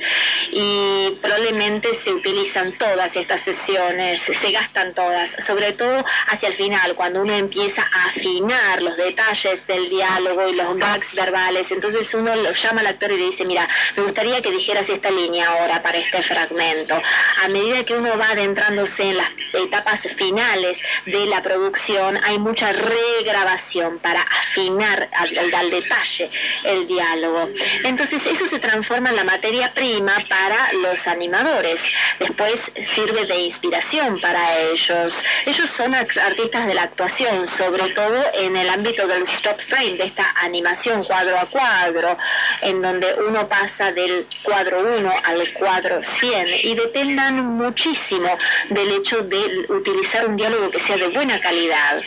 Y 0.51 1.17
probablemente 1.21 1.95
se 1.95 2.11
utilizan 2.11 2.74
todas 2.78 3.15
estas 3.15 3.41
sesiones, 3.41 4.21
se 4.21 4.51
gastan 4.51 4.93
todas, 4.93 5.32
sobre 5.45 5.74
todo 5.74 6.03
hacia 6.28 6.49
el 6.49 6.55
final, 6.55 6.95
cuando 6.95 7.21
uno 7.21 7.34
empieza 7.34 7.82
a 7.82 8.09
afinar 8.09 8.82
los 8.82 8.97
detalles 8.97 9.65
del 9.67 9.89
diálogo 9.89 10.49
y 10.49 10.55
los 10.55 10.78
gags 10.78 11.13
verbales, 11.13 11.71
entonces 11.71 12.13
uno 12.13 12.36
lo 12.36 12.51
llama 12.51 12.82
al 12.82 12.88
actor 12.88 13.11
y 13.11 13.17
le 13.17 13.26
dice, 13.28 13.45
mira, 13.45 13.67
me 13.95 14.03
gustaría 14.03 14.41
que 14.41 14.51
dijeras 14.51 14.89
esta 14.89 15.09
línea 15.09 15.62
ahora 15.64 15.82
para 15.82 15.97
este 15.97 16.22
fragmento. 16.24 17.01
A 17.43 17.47
medida 17.47 17.84
que 17.86 17.95
uno 17.95 18.18
va 18.18 18.30
adentrándose 18.30 19.03
en 19.03 19.18
las 19.18 19.30
etapas 19.53 20.01
finales 20.18 20.78
de 21.05 21.26
la 21.26 21.41
producción, 21.41 22.20
hay 22.24 22.38
mucha 22.38 22.74
regrabación 22.74 23.99
para 23.99 24.22
afinar 24.22 25.09
al, 25.14 25.53
al 25.53 25.70
detalle 25.72 26.30
el 26.64 26.88
diálogo. 26.88 27.49
Entonces 27.84 28.26
eso 28.26 28.47
se 28.47 28.59
transforma 28.59 29.09
en 29.09 29.16
la 29.16 29.24
materia 29.24 29.74
prima 29.74 30.18
para 30.28 30.74
los 30.74 31.07
animadores. 31.07 31.82
Después 32.20 32.72
sirve 32.82 33.26
de 33.26 33.38
inspiración 33.38 34.20
para 34.20 34.59
ellos. 34.59 35.24
Ellos 35.45 35.70
son 35.70 35.93
artistas 35.93 36.68
de 36.68 36.74
la 36.74 36.84
actuación, 36.84 37.47
sobre 37.47 37.89
todo 37.93 38.24
en 38.34 38.55
el 38.57 38.70
ámbito 38.70 39.07
del 39.07 39.24
stop 39.24 39.59
frame, 39.68 39.97
de 39.97 40.05
esta 40.05 40.30
animación 40.41 41.03
cuadro 41.03 41.39
a 41.39 41.45
cuadro, 41.45 42.18
en 42.61 42.82
donde 42.82 43.14
uno 43.28 43.47
pasa 43.47 43.91
del 43.91 44.28
cuadro 44.43 44.82
1 44.97 45.14
al 45.24 45.52
cuadro 45.53 46.03
100 46.03 46.47
y 46.63 46.75
dependan 46.75 47.45
muchísimo 47.57 48.37
del 48.69 48.91
hecho 48.91 49.21
de 49.21 49.65
utilizar 49.69 50.27
un 50.27 50.35
diálogo 50.35 50.71
que 50.71 50.79
sea 50.79 50.97
de 50.97 51.07
buena 51.09 51.39
calidad. 51.39 52.01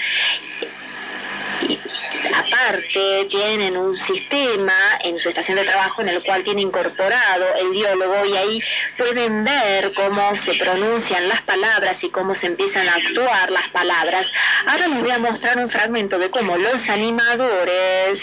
Aparte, 2.34 3.26
tienen 3.30 3.76
un 3.76 3.96
sistema 3.96 4.98
en 5.02 5.18
su 5.18 5.28
estación 5.28 5.56
de 5.56 5.64
trabajo 5.64 6.02
en 6.02 6.08
el 6.08 6.22
cual 6.22 6.44
tiene 6.44 6.62
incorporado 6.62 7.44
el 7.58 7.72
diálogo 7.72 8.24
y 8.24 8.36
ahí 8.36 8.60
pueden 8.96 9.44
ver 9.44 9.92
cómo 9.94 10.36
se 10.36 10.54
pronuncian 10.54 11.28
las 11.28 11.42
palabras 11.42 12.02
y 12.02 12.10
cómo 12.10 12.34
se 12.34 12.46
empiezan 12.46 12.88
a 12.88 12.94
actuar 12.94 13.50
las 13.50 13.68
palabras. 13.70 14.30
Ahora 14.66 14.88
les 14.88 15.00
voy 15.00 15.10
a 15.10 15.18
mostrar 15.18 15.58
un 15.58 15.68
fragmento 15.68 16.18
de 16.18 16.30
cómo 16.30 16.56
los 16.56 16.88
animadores 16.88 18.22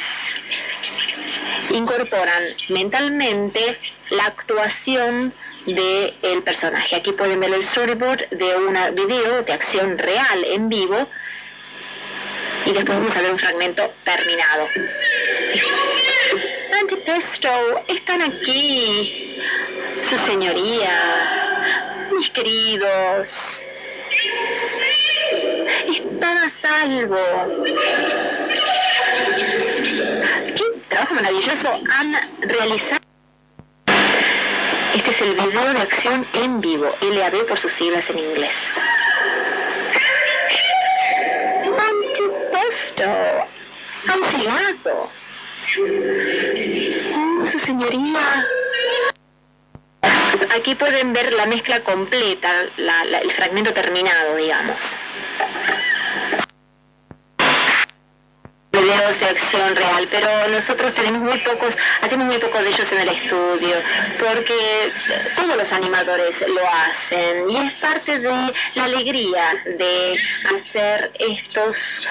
incorporan 1.70 2.44
mentalmente 2.70 3.80
la 4.10 4.26
actuación 4.26 5.34
del 5.66 6.14
el 6.22 6.44
personaje. 6.44 6.96
Aquí 6.96 7.14
pueden 7.14 7.40
ver 7.40 7.54
el 7.54 7.64
storyboard 7.64 8.30
de 8.30 8.56
un 8.58 8.78
video 8.96 9.44
de 9.44 9.54
acción 9.54 9.98
real 9.98 10.44
en 10.46 10.70
vivo 10.70 11.08
y 12.66 12.74
después 12.74 12.97
vamos 12.97 13.16
a 13.16 13.22
ver 13.22 13.32
un 13.32 13.39
fragmento 13.39 13.93
terminado. 14.03 14.68
Antipesto, 16.80 17.84
están 17.88 18.22
aquí, 18.22 19.38
su 20.03 20.18
señoría, 20.18 22.07
mis 22.11 22.30
queridos, 22.32 23.64
están 25.88 26.38
a 26.38 26.49
salvo. 26.61 27.18
¿Qué 30.55 30.64
trabajo 30.89 31.14
maravilloso 31.16 31.80
han 31.89 32.16
realizado? 32.41 33.01
Este 34.95 35.09
es 35.09 35.22
el 35.22 35.34
video 35.34 35.74
de 35.74 35.80
acción 35.80 36.28
en 36.34 36.61
vivo, 36.61 36.89
LAB 37.01 37.47
por 37.47 37.57
sus 37.57 37.72
siglas 37.74 38.07
en 38.09 38.20
inglés. 38.20 38.51
esto? 44.70 45.10
Mm, 45.80 47.48
su 47.48 47.60
señoría. 47.60 48.46
Aquí 50.56 50.76
pueden 50.76 51.14
ver 51.14 51.34
la 51.34 51.46
mezcla 51.46 51.84
completa, 51.84 52.50
la, 52.78 53.06
la, 53.06 53.20
el 53.20 53.32
fragmento 53.32 53.74
terminado, 53.74 54.36
digamos. 54.36 54.82
Videos 58.84 59.18
de 59.18 59.26
acción 59.28 59.76
real, 59.78 60.08
pero 60.12 60.48
nosotros 60.50 60.94
tenemos 60.94 61.22
muy 61.22 61.38
pocos, 61.40 61.74
hacemos 62.02 62.28
muy 62.28 62.38
pocos 62.38 62.62
de 62.64 62.70
ellos 62.70 62.92
en 62.92 63.00
el 63.00 63.10
estudio, 63.10 63.78
porque 64.20 64.92
todos 65.38 65.56
los 65.56 65.72
animadores 65.72 66.44
lo 66.48 66.62
hacen 66.68 67.50
y 67.50 67.58
es 67.58 67.74
parte 67.74 68.20
de 68.20 68.54
la 68.76 68.84
alegría 68.84 69.56
de 69.78 70.20
hacer 70.58 71.12
estos, 71.18 72.08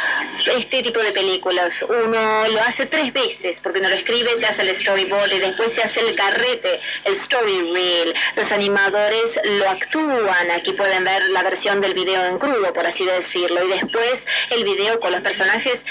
este 0.46 0.82
tipo 0.82 1.00
de 1.00 1.12
películas. 1.12 1.82
Uno 1.82 2.48
lo 2.48 2.62
hace 2.62 2.86
tres 2.86 3.12
veces, 3.12 3.60
porque 3.60 3.80
uno 3.80 3.90
lo 3.90 3.96
escribe, 3.96 4.30
se 4.40 4.46
hace 4.46 4.62
el 4.62 4.74
storyboard 4.74 5.32
y 5.32 5.40
después 5.40 5.74
se 5.74 5.82
hace 5.82 6.00
el 6.00 6.16
carrete, 6.16 6.80
el 7.04 7.12
story 7.14 7.70
reel. 7.72 8.14
Los 8.36 8.50
animadores 8.50 9.38
lo 9.44 9.68
actúan, 9.68 10.50
aquí 10.50 10.72
pueden 10.72 11.04
ver 11.04 11.28
la 11.30 11.42
versión 11.42 11.82
del 11.82 11.92
video 11.92 12.24
en 12.24 12.38
crudo, 12.38 12.72
por 12.72 12.86
así 12.86 13.04
decirlo, 13.04 13.62
y 13.62 13.68
después 13.68 14.26
el 14.50 14.64
video 14.64 14.98
con 15.00 15.12
los 15.12 15.20
personajes 15.20 15.84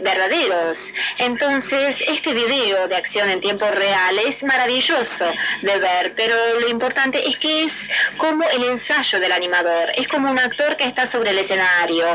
verdaderos. 0.00 0.92
Entonces, 1.18 1.96
este 2.06 2.34
video 2.34 2.88
de 2.88 2.96
acción 2.96 3.28
en 3.28 3.40
tiempo 3.40 3.66
real 3.70 4.18
es 4.18 4.42
maravilloso 4.42 5.26
de 5.62 5.78
ver, 5.78 6.12
pero 6.16 6.34
lo 6.60 6.68
importante 6.68 7.26
es 7.28 7.36
que 7.38 7.64
es 7.64 7.72
como 8.16 8.48
el 8.48 8.64
ensayo 8.64 9.20
del 9.20 9.32
animador, 9.32 9.90
es 9.94 10.08
como 10.08 10.30
un 10.30 10.38
actor 10.38 10.76
que 10.76 10.84
está 10.84 11.06
sobre 11.06 11.30
el 11.30 11.38
escenario. 11.38 12.06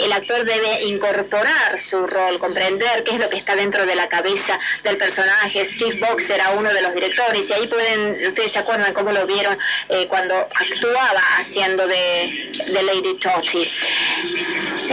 El 0.00 0.12
actor 0.12 0.44
debe 0.44 0.84
incorporar 0.84 1.78
su 1.78 2.06
rol, 2.06 2.38
comprender 2.38 3.04
qué 3.04 3.14
es 3.14 3.20
lo 3.20 3.28
que 3.28 3.36
está 3.36 3.56
dentro 3.56 3.86
de 3.86 3.94
la 3.94 4.08
cabeza 4.08 4.58
del 4.84 4.96
personaje. 4.96 5.66
Steve 5.66 5.98
Box 6.00 6.30
era 6.30 6.50
uno 6.50 6.72
de 6.72 6.82
los 6.82 6.94
directores 6.94 7.48
y 7.48 7.52
ahí 7.52 7.66
pueden, 7.66 8.26
ustedes 8.26 8.52
se 8.52 8.58
acuerdan 8.58 8.92
cómo 8.94 9.12
lo 9.12 9.26
vieron 9.26 9.58
eh, 9.88 10.06
cuando 10.08 10.34
actuaba 10.34 11.22
haciendo 11.38 11.86
de, 11.86 12.52
de 12.66 12.82
Lady 12.82 13.18
Toti. 13.18 13.70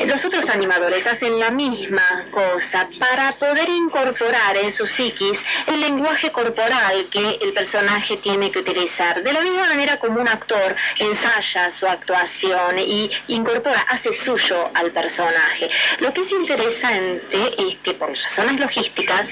Los 0.05 0.23
otros 0.25 0.49
animadores 0.49 0.92
hacen 0.93 1.39
la 1.39 1.49
misma 1.49 2.25
cosa 2.31 2.87
para 2.99 3.31
poder 3.33 3.67
incorporar 3.67 4.55
en 4.57 4.71
su 4.71 4.85
psiquis 4.85 5.39
el 5.67 5.81
lenguaje 5.81 6.31
corporal 6.31 7.07
que 7.11 7.39
el 7.41 7.51
personaje 7.53 8.17
tiene 8.17 8.51
que 8.51 8.59
utilizar. 8.59 9.23
De 9.23 9.33
la 9.33 9.41
misma 9.41 9.67
manera 9.67 9.97
como 9.97 10.21
un 10.21 10.27
actor 10.27 10.75
ensaya 10.99 11.71
su 11.71 11.87
actuación 11.87 12.79
y 12.79 13.11
incorpora, 13.27 13.81
hace 13.89 14.13
suyo 14.13 14.69
al 14.73 14.91
personaje. 14.91 15.69
Lo 15.99 16.13
que 16.13 16.21
es 16.21 16.31
interesante 16.31 17.39
es 17.57 17.75
que 17.83 17.93
por 17.93 18.09
razones 18.09 18.59
logísticas, 18.59 19.27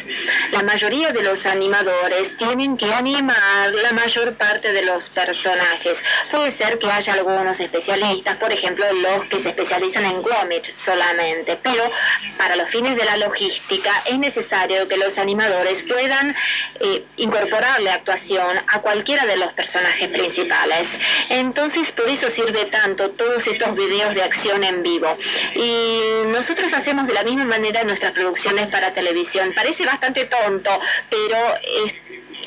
la 0.52 0.64
mayoría 0.64 1.12
de 1.12 1.22
los 1.22 1.46
animadores 1.46 2.36
tienen 2.38 2.76
que 2.76 2.92
animar 2.92 3.72
la 3.72 3.92
mayor 3.92 4.34
parte 4.34 4.74
de 4.74 4.82
los 4.82 5.10
personajes. 5.10 6.04
Puede 6.32 6.52
ser 6.52 6.80
que 6.80 6.92
haya 6.92 7.14
algunos 7.14 7.60
especialistas, 7.60 8.38
por 8.38 8.52
ejemplo, 8.52 8.86
los 8.94 9.28
que 9.30 9.40
se 9.40 9.50
especializan 9.50 10.06
en 10.06 10.22
Gromit 10.22 10.76
solamente, 10.76 11.41
pero 11.62 11.92
para 12.38 12.56
los 12.56 12.70
fines 12.70 12.96
de 12.96 13.06
la 13.06 13.18
logística 13.18 14.04
es 14.06 14.18
necesario 14.18 14.88
que 14.88 14.98
los 14.98 15.18
animadores 15.18 15.82
puedan 15.84 16.36
eh, 16.80 17.04
incorporarle 17.18 17.90
actuación 17.90 18.58
a 18.68 18.82
cualquiera 18.82 19.26
de 19.26 19.38
los 19.38 19.54
personajes 19.54 20.10
principales. 20.10 20.88
Entonces, 21.30 21.92
por 21.92 22.08
eso 22.10 22.30
sirve 22.30 22.66
tanto 22.66 23.12
todos 23.12 23.46
estos 23.48 23.76
videos 23.76 24.16
de 24.16 24.24
acción 24.24 24.64
en 24.64 24.84
vivo. 24.84 25.18
Y 25.56 26.02
nosotros 26.28 26.74
hacemos 26.74 27.08
de 27.08 27.14
la 27.14 27.24
misma 27.24 27.46
manera 27.46 27.84
nuestras 27.84 28.12
producciones 28.14 28.68
para 28.68 28.94
televisión. 28.94 29.54
Parece 29.54 29.86
bastante 29.86 30.26
tonto, 30.26 30.80
pero 31.10 31.38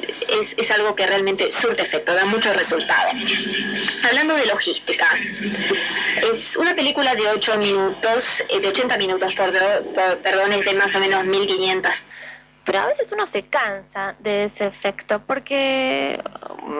es 0.03 0.55
es, 0.57 0.71
algo 0.71 0.95
que 0.95 1.07
realmente 1.07 1.51
surte 1.53 1.83
efecto, 1.83 2.15
da 2.15 2.25
mucho 2.25 2.53
resultado. 2.53 3.11
Hablando 4.03 4.35
de 4.35 4.47
logística, 4.47 5.07
es 6.33 6.57
una 6.57 6.75
película 6.75 7.15
de 7.15 7.29
8 7.29 7.57
minutos, 7.59 8.43
eh, 8.49 8.61
de 8.61 8.69
80 8.69 8.97
minutos, 8.99 9.35
perdón, 9.35 10.53
es 10.53 10.65
de 10.65 10.75
más 10.75 10.95
o 10.95 11.01
menos 11.01 11.25
1500 11.25 11.93
pero 12.65 12.79
a 12.79 12.87
veces 12.87 13.13
uno 13.13 13.27
se 13.27 13.43
cansa 13.43 14.15
de 14.21 14.45
ese 14.45 14.67
efecto 14.67 15.21
porque 15.27 16.19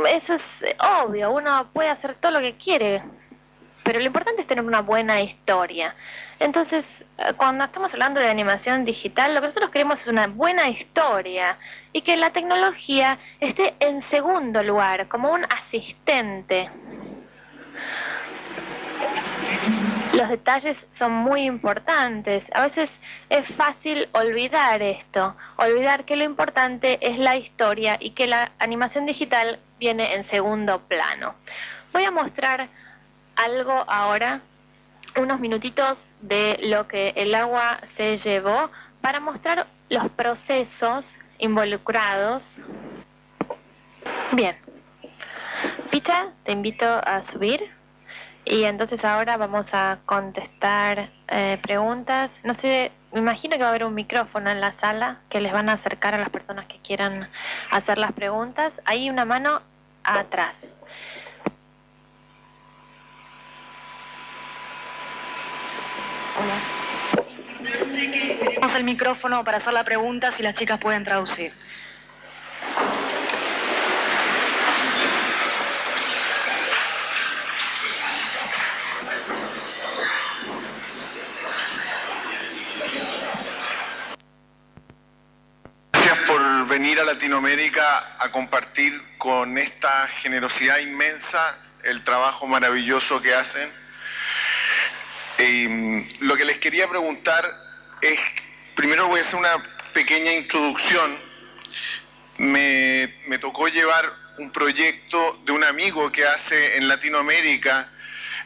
eso 0.09 0.35
es 0.35 0.43
obvio, 0.79 1.31
uno 1.31 1.69
puede 1.75 1.91
hacer 1.91 2.15
todo 2.15 2.33
lo 2.33 2.41
que 2.41 2.55
quiere, 2.57 3.03
pero 3.83 3.99
lo 3.99 4.07
importante 4.07 4.41
es 4.41 4.49
tener 4.49 4.65
una 4.65 4.81
buena 4.81 5.21
historia. 5.21 5.95
Entonces, 6.41 6.87
eh, 7.19 7.35
cuando 7.37 7.65
estamos 7.65 7.93
hablando 7.93 8.19
de 8.19 8.29
animación 8.29 8.87
digital, 8.87 9.35
lo 9.35 9.43
que 9.43 9.49
nosotros 9.49 9.71
queremos 9.71 10.01
es 10.01 10.07
una 10.07 10.27
buena 10.27 10.71
historia 10.71 11.59
y 11.95 12.03
que 12.03 12.17
la 12.17 12.31
tecnología 12.31 13.19
esté 13.39 13.75
en 13.79 14.03
segundo 14.03 14.63
lugar, 14.65 15.07
como 15.07 15.33
un 15.33 15.45
asistente. 15.45 16.69
Los 20.13 20.29
detalles 20.29 20.87
son 20.95 21.13
muy 21.13 21.43
importantes. 21.43 22.45
A 22.53 22.63
veces 22.63 22.91
es 23.31 23.47
fácil 23.55 24.09
olvidar 24.11 24.83
esto, 24.83 25.37
olvidar 25.57 26.05
que 26.05 26.17
lo 26.17 26.25
importante 26.25 26.99
es 27.01 27.17
la 27.17 27.37
historia 27.37 27.97
y 28.01 28.11
que 28.11 28.27
la 28.27 28.51
animación 28.59 29.07
digital 29.07 29.61
viene 29.79 30.15
en 30.15 30.25
segundo 30.25 30.81
plano. 30.81 31.37
Voy 31.93 32.05
a 32.05 32.11
mostrar 32.11 32.69
algo 33.37 33.85
ahora, 33.87 34.41
unos 35.17 35.39
minutitos 35.39 35.97
de 36.23 36.59
lo 36.61 36.89
que 36.89 37.13
el 37.15 37.37
agua 37.37 37.79
se 37.97 38.17
llevó 38.17 38.69
para 39.01 39.21
mostrar 39.21 39.69
los 39.91 40.11
procesos 40.11 41.07
involucrados. 41.39 42.59
Bien. 44.33 44.57
Picha, 45.91 46.29
te 46.45 46.53
invito 46.53 46.87
a 46.87 47.23
subir. 47.25 47.71
Y 48.45 48.65
entonces 48.65 49.03
ahora 49.05 49.37
vamos 49.37 49.67
a 49.73 49.99
contestar 50.05 51.09
eh, 51.29 51.59
preguntas. 51.63 52.31
No 52.43 52.53
sé, 52.55 52.93
me 53.13 53.21
imagino 53.21 53.57
que 53.57 53.63
va 53.63 53.69
a 53.69 53.71
haber 53.71 53.85
un 53.85 53.95
micrófono 53.95 54.51
en 54.51 54.61
la 54.61 54.73
sala 54.73 55.21
que 55.31 55.41
les 55.41 55.53
van 55.53 55.69
a 55.69 55.75
acercar 55.75 56.15
a 56.15 56.19
las 56.19 56.29
personas 56.29 56.67
que 56.67 56.79
quieran 56.81 57.29
hacer 57.71 57.97
las 57.97 58.13
preguntas. 58.13 58.73
Hay 58.85 59.09
una 59.09 59.25
mano 59.25 59.63
atrás. 60.03 60.57
Tenemos 67.79 68.75
el 68.77 68.85
micrófono 68.85 69.45
para 69.45 69.59
hacer 69.59 69.73
la 69.73 69.85
pregunta 69.85 70.31
si 70.33 70.43
las 70.43 70.55
chicas 70.55 70.79
pueden 70.79 71.05
traducir. 71.05 71.53
Gracias 85.93 86.19
por 86.29 86.69
venir 86.69 87.01
a 87.01 87.05
Latinoamérica 87.05 88.17
a 88.19 88.31
compartir 88.31 89.01
con 89.19 89.59
esta 89.59 90.07
generosidad 90.23 90.79
inmensa 90.79 91.57
el 91.83 92.05
trabajo 92.05 92.47
maravilloso 92.47 93.21
que 93.21 93.35
hacen 93.35 93.69
eh, 95.39 96.17
lo 96.21 96.37
que 96.37 96.45
les 96.45 96.59
quería 96.59 96.89
preguntar 96.89 97.64
es, 98.05 98.21
primero 98.75 99.09
voy 99.09 99.21
a 99.21 99.23
hacer 99.23 99.37
una 99.37 99.57
pequeña 99.93 100.33
introducción. 100.33 101.19
Me, 102.37 103.39
tocó 103.41 103.69
llevar 103.69 104.05
un 104.39 104.51
proyecto 104.53 105.41
de 105.45 105.53
un 105.53 105.65
amigo 105.65 106.11
que 106.13 106.27
hace 106.27 106.77
en 106.77 106.89
Latinoamérica 106.89 107.89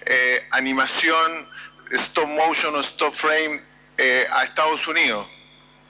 eh, 0.04 0.46
animación, 0.50 1.48
stop 1.90 2.28
motion 2.28 2.74
o 2.76 2.80
stop 2.80 3.14
frame 3.16 3.62
eh, 3.96 4.26
a 4.30 4.44
Estados 4.44 4.86
Unidos 4.86 5.26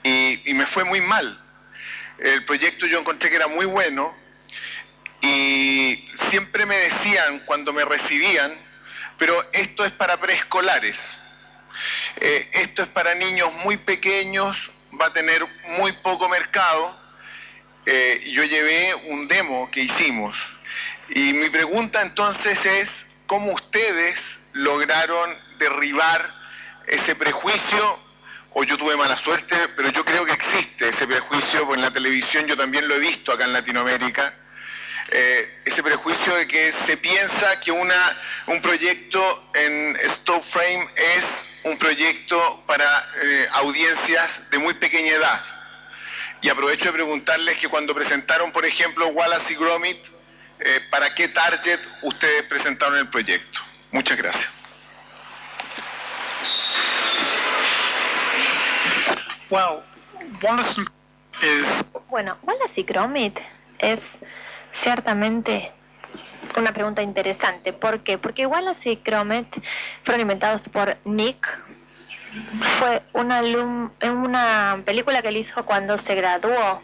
y, 0.03 0.49
y 0.49 0.53
me 0.53 0.65
fue 0.65 0.83
muy 0.83 1.01
mal. 1.01 1.39
El 2.17 2.45
proyecto 2.45 2.85
yo 2.85 2.99
encontré 2.99 3.29
que 3.29 3.35
era 3.35 3.47
muy 3.47 3.65
bueno 3.65 4.15
y 5.21 6.07
siempre 6.29 6.65
me 6.65 6.77
decían 6.77 7.39
cuando 7.45 7.73
me 7.73 7.85
recibían, 7.85 8.53
pero 9.17 9.45
esto 9.53 9.85
es 9.85 9.91
para 9.93 10.17
preescolares. 10.17 10.99
Eh, 12.17 12.49
esto 12.53 12.83
es 12.83 12.89
para 12.89 13.15
niños 13.15 13.53
muy 13.63 13.77
pequeños, 13.77 14.57
va 14.99 15.07
a 15.07 15.13
tener 15.13 15.45
muy 15.77 15.91
poco 15.93 16.27
mercado. 16.29 16.97
Eh, 17.85 18.29
yo 18.33 18.43
llevé 18.43 18.93
un 18.95 19.27
demo 19.27 19.69
que 19.71 19.81
hicimos. 19.81 20.37
Y 21.09 21.33
mi 21.33 21.49
pregunta 21.49 22.01
entonces 22.01 22.63
es, 22.65 22.89
¿cómo 23.25 23.53
ustedes 23.53 24.19
lograron 24.53 25.35
derribar 25.57 26.33
ese 26.87 27.15
prejuicio? 27.15 27.99
O 28.53 28.63
yo 28.63 28.77
tuve 28.77 28.97
mala 28.97 29.17
suerte, 29.19 29.55
pero 29.75 29.89
yo 29.89 30.03
creo 30.03 30.25
que 30.25 30.33
existe 30.33 30.89
ese 30.89 31.05
prejuicio, 31.05 31.61
porque 31.61 31.75
en 31.75 31.81
la 31.81 31.91
televisión 31.91 32.47
yo 32.47 32.57
también 32.57 32.87
lo 32.87 32.95
he 32.95 32.99
visto 32.99 33.31
acá 33.31 33.45
en 33.45 33.53
Latinoamérica 33.53 34.33
eh, 35.11 35.61
ese 35.65 35.81
prejuicio 35.81 36.35
de 36.35 36.47
que 36.47 36.71
se 36.85 36.97
piensa 36.97 37.59
que 37.59 37.71
una, 37.71 38.17
un 38.47 38.61
proyecto 38.61 39.49
en 39.53 39.95
stop 40.01 40.43
frame 40.49 40.87
es 40.95 41.49
un 41.63 41.77
proyecto 41.77 42.63
para 42.65 43.07
eh, 43.21 43.47
audiencias 43.51 44.49
de 44.51 44.57
muy 44.59 44.73
pequeña 44.75 45.13
edad. 45.13 45.41
Y 46.41 46.49
aprovecho 46.49 46.85
de 46.85 46.93
preguntarles 46.93 47.57
que 47.57 47.67
cuando 47.67 47.93
presentaron, 47.93 48.51
por 48.51 48.65
ejemplo, 48.65 49.07
Wallace 49.07 49.53
y 49.53 49.55
Gromit, 49.55 49.97
eh, 50.59 50.81
¿para 50.89 51.13
qué 51.13 51.27
target 51.29 51.79
ustedes 52.01 52.43
presentaron 52.43 52.97
el 52.97 53.09
proyecto? 53.09 53.59
Muchas 53.91 54.17
gracias. 54.17 54.49
Well, 59.49 59.83
Wallace 60.41 60.81
is... 61.41 61.65
Bueno, 62.09 62.37
Wallace 62.43 62.81
y 62.81 62.83
Gromit 62.83 63.37
es 63.79 63.99
ciertamente 64.81 65.71
una 66.57 66.73
pregunta 66.73 67.01
interesante. 67.01 67.73
¿Por 67.73 68.01
qué? 68.01 68.17
Porque 68.17 68.45
Wallace 68.45 68.91
y 68.91 68.95
Gromit 69.03 69.47
fueron 70.03 70.21
inventados 70.21 70.67
por 70.69 70.97
Nick. 71.05 71.47
Fue 72.79 73.01
una, 73.13 73.41
una 74.11 74.81
película 74.85 75.21
que 75.21 75.29
él 75.29 75.37
hizo 75.37 75.65
cuando 75.65 75.97
se 75.97 76.15
graduó. 76.15 76.81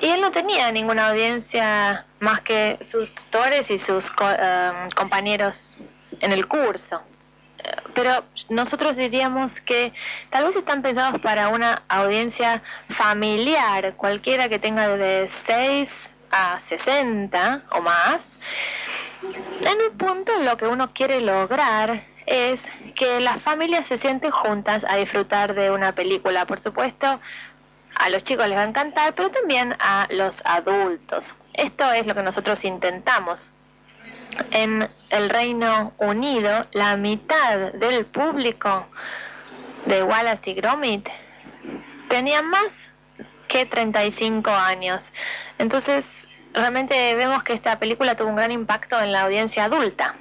Y 0.00 0.06
él 0.06 0.20
no 0.20 0.30
tenía 0.30 0.70
ninguna 0.72 1.08
audiencia 1.08 2.04
más 2.20 2.40
que 2.42 2.78
sus 2.90 3.14
tutores 3.14 3.70
y 3.70 3.78
sus 3.78 4.06
eh, 4.20 4.72
compañeros 4.94 5.80
en 6.20 6.32
el 6.32 6.46
curso 6.46 7.02
pero 7.94 8.24
nosotros 8.48 8.96
diríamos 8.96 9.60
que 9.62 9.92
tal 10.30 10.44
vez 10.44 10.56
están 10.56 10.82
pensados 10.82 11.20
para 11.20 11.48
una 11.48 11.82
audiencia 11.88 12.62
familiar, 12.90 13.94
cualquiera 13.96 14.48
que 14.48 14.58
tenga 14.58 14.88
de 14.96 15.30
6 15.46 15.88
a 16.30 16.60
60 16.62 17.62
o 17.70 17.80
más. 17.80 18.22
En 19.60 19.80
un 19.90 19.96
punto 19.96 20.32
lo 20.38 20.56
que 20.56 20.66
uno 20.66 20.92
quiere 20.92 21.20
lograr 21.20 22.02
es 22.26 22.60
que 22.94 23.20
las 23.20 23.42
familias 23.42 23.86
se 23.86 23.98
sienten 23.98 24.30
juntas 24.30 24.84
a 24.88 24.96
disfrutar 24.96 25.54
de 25.54 25.70
una 25.70 25.92
película. 25.92 26.44
Por 26.46 26.60
supuesto, 26.60 27.20
a 27.94 28.08
los 28.10 28.24
chicos 28.24 28.48
les 28.48 28.58
va 28.58 28.62
a 28.62 28.66
encantar, 28.66 29.14
pero 29.14 29.30
también 29.30 29.74
a 29.78 30.06
los 30.10 30.42
adultos. 30.44 31.34
Esto 31.54 31.90
es 31.92 32.06
lo 32.06 32.14
que 32.14 32.22
nosotros 32.22 32.64
intentamos 32.64 33.50
en 34.50 34.88
el 35.10 35.30
Reino 35.30 35.92
Unido, 35.98 36.66
la 36.72 36.96
mitad 36.96 37.72
del 37.74 38.06
público 38.06 38.86
de 39.86 40.02
Wallace 40.02 40.50
y 40.50 40.54
Gromit 40.54 41.08
tenía 42.08 42.42
más 42.42 42.66
que 43.46 43.66
35 43.66 44.50
años. 44.50 45.02
Entonces, 45.58 46.04
realmente 46.52 47.14
vemos 47.14 47.42
que 47.42 47.52
esta 47.52 47.78
película 47.78 48.16
tuvo 48.16 48.28
un 48.28 48.36
gran 48.36 48.52
impacto 48.52 49.00
en 49.00 49.12
la 49.12 49.22
audiencia 49.22 49.64
adulta. 49.64 50.14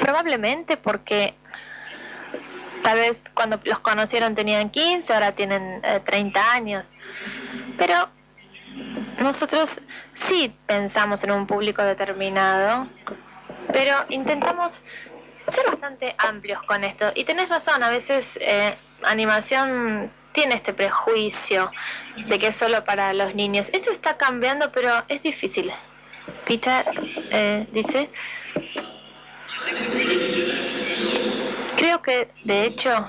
Probablemente 0.00 0.76
porque 0.76 1.34
tal 2.82 2.98
vez 2.98 3.20
cuando 3.34 3.60
los 3.64 3.80
conocieron 3.80 4.34
tenían 4.34 4.70
15, 4.70 5.12
ahora 5.12 5.32
tienen 5.32 5.82
30 6.04 6.38
eh, 6.38 6.42
años. 6.42 6.94
Pero 7.76 8.08
nosotros 9.18 9.80
sí 10.14 10.54
pensamos 10.66 11.22
en 11.24 11.32
un 11.32 11.46
público 11.46 11.82
determinado, 11.82 12.88
pero 13.72 14.04
intentamos 14.08 14.82
ser 15.50 15.66
bastante 15.66 16.14
amplios 16.18 16.62
con 16.62 16.84
esto. 16.84 17.10
Y 17.14 17.24
tenés 17.24 17.48
razón, 17.48 17.82
a 17.82 17.90
veces 17.90 18.26
eh, 18.40 18.76
animación 19.02 20.10
tiene 20.32 20.56
este 20.56 20.72
prejuicio 20.72 21.70
de 22.16 22.38
que 22.38 22.48
es 22.48 22.56
solo 22.56 22.84
para 22.84 23.12
los 23.12 23.34
niños. 23.34 23.68
Esto 23.72 23.90
está 23.90 24.16
cambiando, 24.16 24.70
pero 24.72 25.04
es 25.08 25.22
difícil. 25.22 25.72
Peter 26.46 26.84
eh, 27.30 27.66
dice, 27.72 28.10
creo 31.76 32.02
que 32.02 32.28
de 32.44 32.64
hecho 32.64 33.08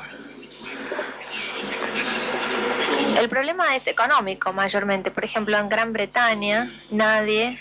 el 3.18 3.30
problema 3.30 3.76
es 3.76 3.86
económico 3.88 4.54
mayormente. 4.54 5.12
Por 5.12 5.26
ejemplo, 5.26 5.58
en 5.58 5.70
Gran 5.70 5.92
Bretaña 5.92 6.72
nadie 6.90 7.60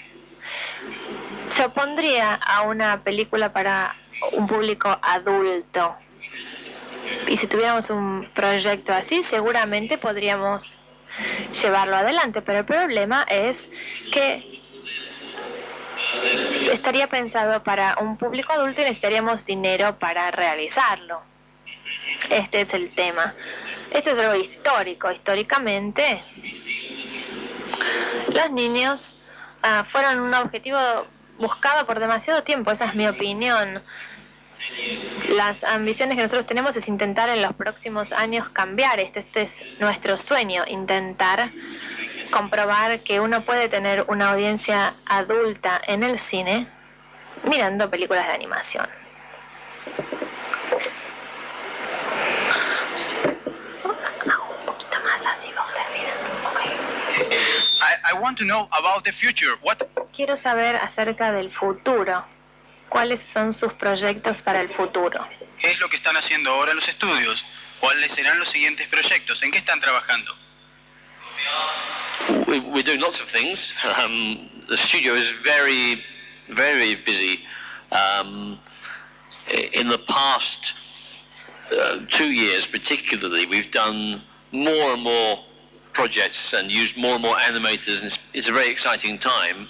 se 1.50 1.64
opondría 1.64 2.34
a 2.34 2.62
una 2.62 3.00
película 3.02 3.52
para 3.52 3.96
un 4.32 4.46
público 4.46 4.96
adulto. 5.02 5.96
Y 7.28 7.36
si 7.36 7.46
tuviéramos 7.46 7.90
un 7.90 8.28
proyecto 8.34 8.92
así, 8.92 9.22
seguramente 9.22 9.98
podríamos 9.98 10.78
llevarlo 11.62 11.96
adelante. 11.96 12.42
Pero 12.42 12.60
el 12.60 12.64
problema 12.64 13.24
es 13.28 13.68
que 14.12 14.58
estaría 16.72 17.08
pensado 17.08 17.62
para 17.62 17.96
un 18.00 18.16
público 18.16 18.52
adulto 18.52 18.80
y 18.80 18.84
necesitaríamos 18.84 19.44
dinero 19.44 19.98
para 19.98 20.30
realizarlo. 20.30 21.22
Este 22.30 22.62
es 22.62 22.74
el 22.74 22.94
tema. 22.94 23.34
Esto 23.90 24.10
es 24.10 24.18
algo 24.18 24.34
histórico. 24.34 25.10
Históricamente, 25.10 26.22
los 28.32 28.50
niños 28.50 29.16
ah, 29.62 29.84
fueron 29.90 30.20
un 30.20 30.34
objetivo 30.34 30.78
buscado 31.38 31.86
por 31.86 31.98
demasiado 31.98 32.42
tiempo. 32.42 32.70
Esa 32.70 32.86
es 32.86 32.94
mi 32.94 33.06
opinión. 33.06 33.82
Las 35.28 35.62
ambiciones 35.64 36.16
que 36.16 36.22
nosotros 36.22 36.46
tenemos 36.46 36.76
es 36.76 36.88
intentar 36.88 37.28
en 37.28 37.42
los 37.42 37.54
próximos 37.54 38.10
años 38.12 38.48
cambiar 38.50 39.00
esto. 39.00 39.20
Este 39.20 39.42
es 39.42 39.54
nuestro 39.78 40.16
sueño, 40.16 40.64
intentar 40.66 41.50
comprobar 42.30 43.00
que 43.00 43.20
uno 43.20 43.44
puede 43.44 43.68
tener 43.68 44.04
una 44.08 44.30
audiencia 44.32 44.94
adulta 45.06 45.80
en 45.86 46.02
el 46.02 46.18
cine 46.18 46.68
mirando 47.44 47.90
películas 47.90 48.26
de 48.26 48.32
animación. 48.32 48.88
I 58.10 58.14
want 58.20 58.38
to 58.38 58.44
know 58.44 58.68
about 58.72 59.04
the 59.04 59.12
future. 59.12 59.56
What... 59.62 59.82
Quiero 60.14 60.36
saber 60.36 60.76
acerca 60.76 61.30
del 61.32 61.50
futuro. 61.52 62.24
¿Cuáles 62.88 63.20
son 63.32 63.52
sus 63.52 63.72
proyectos 63.74 64.40
para 64.42 64.60
el 64.60 64.70
futuro? 64.70 65.26
¿Qué 65.60 65.70
es 65.70 65.80
lo 65.80 65.88
que 65.88 65.96
están 65.96 66.16
haciendo 66.16 66.50
ahora 66.50 66.72
los 66.74 66.88
estudios? 66.88 67.44
¿Cuáles 67.80 68.12
serán 68.12 68.38
los 68.38 68.48
siguientes 68.48 68.86
proyectos? 68.88 69.42
¿En 69.42 69.50
qué 69.50 69.58
están 69.58 69.80
trabajando? 69.80 70.34
We, 72.46 72.60
we're 72.60 72.82
doing 72.82 73.00
lots 73.00 73.20
of 73.20 73.28
things. 73.30 73.72
Um, 73.84 74.48
the 74.68 74.76
studio 74.76 75.14
is 75.14 75.30
very, 75.44 76.02
very 76.48 76.96
busy. 76.96 77.40
Um, 77.92 78.58
in 79.72 79.88
the 79.88 79.98
past 79.98 80.74
uh, 81.72 82.00
two 82.10 82.30
years, 82.30 82.66
particularly, 82.66 83.46
we've 83.46 83.70
done 83.70 84.22
more 84.52 84.92
and 84.92 85.02
more 85.02 85.38
projects 85.94 86.52
and 86.52 86.70
used 86.70 86.96
more 86.96 87.14
and 87.14 87.22
more 87.22 87.36
animators, 87.36 87.98
and 87.98 88.06
it's, 88.06 88.18
it's 88.34 88.48
a 88.48 88.52
very 88.52 88.70
exciting 88.70 89.18
time. 89.18 89.68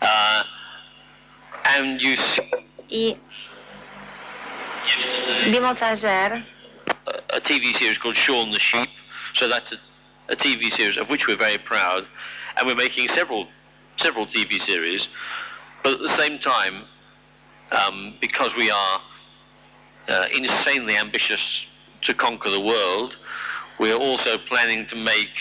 Uh, 0.00 0.44
and 1.66 2.00
you 2.00 2.16
see 2.16 2.42
y 2.90 3.18
vimos 5.50 5.82
ayer 5.82 6.44
a, 7.06 7.36
a 7.36 7.40
TV 7.40 7.74
series 7.74 7.98
called 7.98 8.16
Shaun 8.16 8.52
the 8.52 8.58
Sheep. 8.58 8.88
So 9.34 9.48
that's 9.48 9.72
a, 9.72 9.76
a 10.32 10.36
TV 10.36 10.70
series 10.72 10.96
of 10.96 11.08
which 11.08 11.26
we're 11.26 11.36
very 11.36 11.58
proud, 11.58 12.06
and 12.56 12.66
we're 12.66 12.76
making 12.76 13.08
several 13.08 13.48
several 13.98 14.26
TV 14.26 14.60
series. 14.60 15.08
But 15.82 15.94
at 15.94 16.00
the 16.00 16.16
same 16.16 16.38
time, 16.38 16.84
um, 17.70 18.16
because 18.20 18.54
we 18.56 18.70
are 18.70 19.00
uh, 20.08 20.26
insanely 20.32 20.96
ambitious 20.96 21.66
to 22.02 22.14
conquer 22.14 22.50
the 22.50 22.60
world, 22.60 23.16
we 23.80 23.90
are 23.90 23.98
also 23.98 24.38
planning 24.48 24.86
to 24.86 24.96
make. 24.96 25.34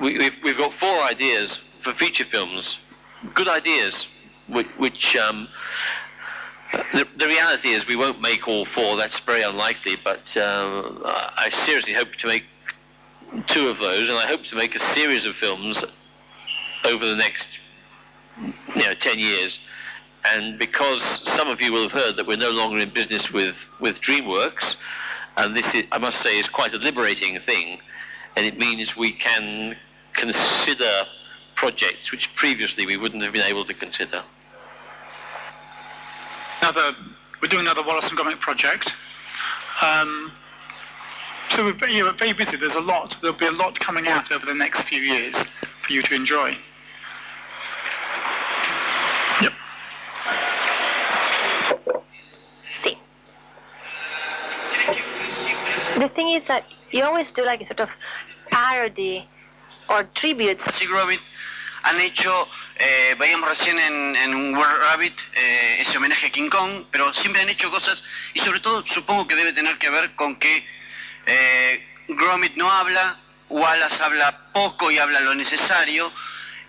We, 0.00 0.18
we've, 0.18 0.32
we've 0.42 0.56
got 0.56 0.72
four 0.80 1.02
ideas 1.02 1.60
for 1.84 1.94
feature 1.94 2.24
films, 2.24 2.78
good 3.34 3.46
ideas, 3.46 4.08
which, 4.48 4.66
which 4.78 5.16
um, 5.16 5.48
the, 6.92 7.06
the, 7.16 7.26
reality 7.26 7.72
is 7.72 7.86
we 7.86 7.96
won't 7.96 8.20
make 8.20 8.46
all 8.48 8.66
four. 8.66 8.96
That's 8.96 9.18
very 9.20 9.42
unlikely. 9.42 9.96
But 10.02 10.36
uh, 10.36 10.92
I 11.04 11.50
seriously 11.64 11.92
hope 11.94 12.12
to 12.18 12.26
make 12.26 12.44
two 13.46 13.68
of 13.68 13.78
those, 13.78 14.08
and 14.08 14.18
I 14.18 14.26
hope 14.26 14.44
to 14.44 14.56
make 14.56 14.74
a 14.74 14.80
series 14.80 15.24
of 15.24 15.36
films 15.36 15.84
over 16.84 17.06
the 17.06 17.16
next, 17.16 17.48
you 18.38 18.82
know, 18.82 18.94
ten 18.94 19.18
years. 19.18 19.58
And 20.24 20.58
because 20.58 21.02
some 21.36 21.48
of 21.48 21.60
you 21.60 21.70
will 21.72 21.82
have 21.82 21.92
heard 21.92 22.16
that 22.16 22.26
we're 22.26 22.36
no 22.36 22.50
longer 22.50 22.78
in 22.78 22.92
business 22.92 23.30
with, 23.30 23.56
with 23.78 24.00
DreamWorks, 24.00 24.76
and 25.36 25.54
this, 25.54 25.74
is, 25.74 25.84
I 25.92 25.98
must 25.98 26.22
say, 26.22 26.38
is 26.38 26.48
quite 26.48 26.72
a 26.72 26.78
liberating 26.78 27.38
thing, 27.44 27.78
and 28.34 28.46
it 28.46 28.58
means 28.58 28.96
we 28.96 29.12
can 29.12 29.76
consider 30.14 31.04
projects 31.56 32.10
which 32.10 32.34
previously 32.36 32.86
we 32.86 32.96
wouldn't 32.96 33.22
have 33.22 33.32
been 33.32 33.42
able 33.42 33.64
to 33.66 33.74
consider. 33.74 34.24
Another, 36.64 36.96
we're 37.42 37.48
doing 37.48 37.66
another 37.66 37.84
Wallace 37.84 38.08
and 38.08 38.18
Gromit 38.18 38.40
project. 38.40 38.90
Um, 39.82 40.32
so 41.50 41.62
we're, 41.62 41.88
you 41.88 42.02
know, 42.02 42.12
very 42.18 42.32
busy. 42.32 42.56
There's 42.56 42.74
a 42.74 42.80
lot. 42.80 43.14
There'll 43.20 43.36
be 43.36 43.44
a 43.44 43.52
lot 43.52 43.78
coming 43.80 44.06
out 44.06 44.32
over 44.32 44.46
the 44.46 44.54
next 44.54 44.84
few 44.88 44.98
years 44.98 45.36
for 45.86 45.92
you 45.92 46.00
to 46.00 46.14
enjoy. 46.14 46.56
Yep. 49.42 49.52
See. 52.82 52.98
The 55.98 56.08
thing 56.08 56.30
is 56.30 56.44
that 56.48 56.64
you 56.92 57.04
always 57.04 57.30
do 57.32 57.44
like 57.44 57.60
a 57.60 57.66
sort 57.66 57.80
of 57.80 57.90
parody 58.50 59.28
or 59.90 60.04
tributes. 60.14 60.64
Wallace 60.64 60.80
y 60.80 60.86
Gromit 60.86 61.20
han 61.84 62.00
hecho, 62.00 62.48
eh, 62.76 63.14
veíamos 63.18 63.48
recién 63.48 63.78
en, 63.78 64.16
en 64.16 64.54
World 64.56 64.78
Rabbit 64.80 65.20
eh, 65.34 65.76
ese 65.80 65.98
homenaje 65.98 66.26
a 66.26 66.30
King 66.30 66.48
Kong, 66.48 66.84
pero 66.90 67.12
siempre 67.14 67.42
han 67.42 67.48
hecho 67.50 67.70
cosas 67.70 68.02
y 68.32 68.40
sobre 68.40 68.60
todo 68.60 68.84
supongo 68.86 69.26
que 69.28 69.36
debe 69.36 69.52
tener 69.52 69.76
que 69.78 69.90
ver 69.90 70.14
con 70.14 70.36
que 70.36 70.66
eh, 71.26 71.86
Gromit 72.08 72.56
no 72.56 72.70
habla, 72.72 73.18
Wallace 73.50 74.02
habla 74.02 74.50
poco 74.52 74.90
y 74.90 74.98
habla 74.98 75.20
lo 75.20 75.34
necesario. 75.34 76.10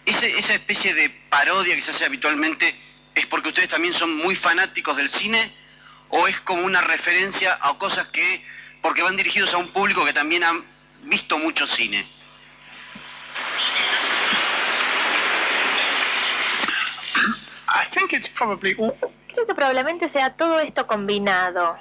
Ese- 0.06 0.38
esa 0.38 0.54
especie 0.54 0.94
de 0.94 1.10
parodia 1.10 1.76
que 1.76 1.82
se 1.82 1.92
hace 1.92 2.06
habitualmente 2.06 2.76
es 3.16 3.26
porque 3.28 3.50
ustedes 3.50 3.70
también 3.70 3.94
son 3.94 4.14
muy 4.16 4.36
fanáticos 4.36 4.98
del 4.98 5.10
cine 5.10 5.50
o 6.10 6.28
es 6.28 6.40
como 6.42 6.64
una 6.64 6.82
referencia 6.82 7.58
a 7.62 7.78
cosas 7.78 8.08
que, 8.08 8.46
porque 8.82 9.02
van 9.02 9.16
dirigidos 9.18 9.54
a 9.54 9.58
un 9.58 9.70
público 9.70 10.04
que 10.06 10.14
también 10.14 10.44
ha 10.44 10.54
visto 11.04 11.38
mucho 11.40 11.66
cine. 11.68 12.06
Creo 19.34 19.46
que 19.46 19.54
probablemente 19.54 20.10
sea 20.10 20.34
todo 20.34 20.60
esto 20.60 20.88
combinado. 20.88 21.76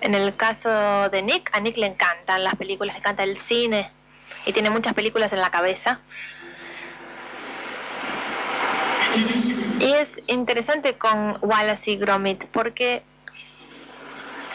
En 0.00 0.14
el 0.14 0.36
caso 0.36 1.08
de 1.10 1.22
Nick, 1.22 1.50
a 1.52 1.60
Nick 1.60 1.76
le 1.76 1.86
encantan 1.86 2.44
las 2.44 2.56
películas, 2.56 2.94
le 2.94 3.00
encanta 3.00 3.22
el 3.22 3.38
cine 3.38 3.90
y 4.44 4.52
tiene 4.52 4.70
muchas 4.70 4.94
películas 4.94 5.32
en 5.32 5.40
la 5.40 5.50
cabeza. 5.50 6.00
Y 9.78 9.92
es 9.92 10.20
interesante 10.26 10.98
con 10.98 11.38
Wallace 11.40 11.90
y 11.90 11.96
Gromit 11.96 12.44
porque 12.46 13.02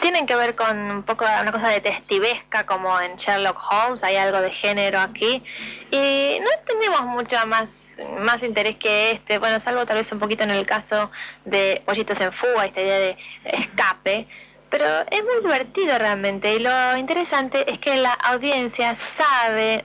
tienen 0.00 0.26
que 0.26 0.36
ver 0.36 0.54
con 0.54 0.78
un 0.78 1.02
poco 1.02 1.24
una 1.24 1.50
cosa 1.50 1.68
detectivesca 1.68 2.64
como 2.64 3.00
en 3.00 3.16
Sherlock 3.16 3.58
Holmes, 3.70 4.04
hay 4.04 4.16
algo 4.16 4.40
de 4.40 4.50
género 4.50 5.00
aquí 5.00 5.42
y 5.90 6.38
no 6.40 6.50
tenemos 6.64 7.02
mucho 7.02 7.36
más 7.46 7.85
más 8.20 8.42
interés 8.42 8.76
que 8.76 9.12
este, 9.12 9.38
bueno, 9.38 9.60
salvo 9.60 9.86
tal 9.86 9.96
vez 9.96 10.10
un 10.12 10.18
poquito 10.18 10.44
en 10.44 10.50
el 10.50 10.66
caso 10.66 11.10
de 11.44 11.82
Pollitos 11.84 12.20
en 12.20 12.32
Fuga, 12.32 12.66
esta 12.66 12.80
idea 12.80 12.98
de 12.98 13.16
escape, 13.44 14.26
pero 14.70 14.86
es 15.10 15.22
muy 15.22 15.42
divertido 15.42 15.96
realmente 15.98 16.54
y 16.54 16.58
lo 16.58 16.96
interesante 16.96 17.70
es 17.70 17.78
que 17.78 17.96
la 17.96 18.12
audiencia 18.12 18.96
sabe 19.16 19.84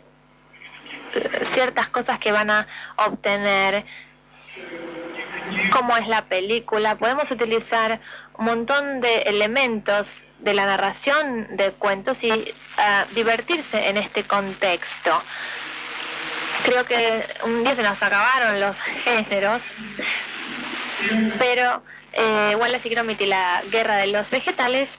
eh, 1.14 1.39
ciertas 1.43 1.89
cosas 1.89 2.20
que 2.20 2.32
van 2.32 2.49
a 2.49 2.68
obtener. 2.97 3.86
Cómo 5.72 5.97
es 5.97 6.07
la 6.07 6.26
película, 6.26 6.95
podemos 6.95 7.30
utilizar 7.32 7.99
un 8.38 8.45
montón 8.45 9.01
de 9.01 9.22
elementos 9.24 10.07
de 10.39 10.53
la 10.53 10.66
narración 10.66 11.55
de 11.55 11.72
cuentos 11.72 12.24
y 12.24 12.53
ah, 12.78 13.05
divertirse 13.14 13.89
en 13.89 13.97
este 13.97 14.24
contexto. 14.24 15.22
Creo 16.64 16.86
que 16.86 17.26
un 17.43 17.64
día 17.64 17.76
se 17.76 17.84
nos 17.84 18.01
acabaron 18.01 18.59
los 18.59 18.78
géneros, 19.03 19.62
pero 21.39 21.82
eh, 22.14 22.55
Wallace 22.59 22.88
y 22.88 22.91
Gromit 22.91 23.22
y 23.22 23.26
la 23.26 23.64
guerra 23.72 23.97
de 23.97 24.07
los 24.07 24.30
vegetales 24.30 24.89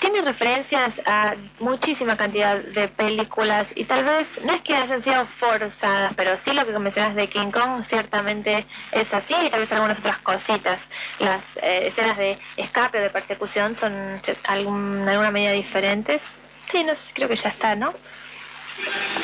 tiene 0.00 0.22
referencias 0.22 0.94
a 1.06 1.34
muchísima 1.58 2.16
cantidad 2.16 2.58
de 2.58 2.88
películas 2.88 3.66
y 3.74 3.84
tal 3.84 4.04
vez 4.04 4.28
no 4.44 4.52
es 4.52 4.62
que 4.62 4.76
hayan 4.76 5.02
sido 5.02 5.26
forzadas, 5.38 6.12
pero 6.16 6.38
sí 6.38 6.52
lo 6.52 6.64
que 6.64 6.78
mencionas 6.78 7.16
de 7.16 7.28
King 7.28 7.50
Kong 7.50 7.84
ciertamente 7.88 8.66
es 8.92 9.12
así 9.12 9.34
y 9.34 9.50
tal 9.50 9.60
vez 9.60 9.72
algunas 9.72 9.98
otras 9.98 10.18
cositas. 10.18 10.86
Las 11.18 11.42
eh, 11.56 11.88
escenas 11.88 12.16
de 12.16 12.38
escape 12.56 12.98
o 12.98 13.02
de 13.02 13.10
persecución 13.10 13.76
son 13.76 13.92
en 13.92 14.22
alguna 14.44 15.30
medida 15.30 15.52
diferentes. 15.52 16.22
Sí, 16.68 16.84
no 16.84 16.94
sé, 16.94 17.12
creo 17.14 17.28
que 17.28 17.36
ya 17.36 17.48
está, 17.48 17.74
¿no? 17.74 17.92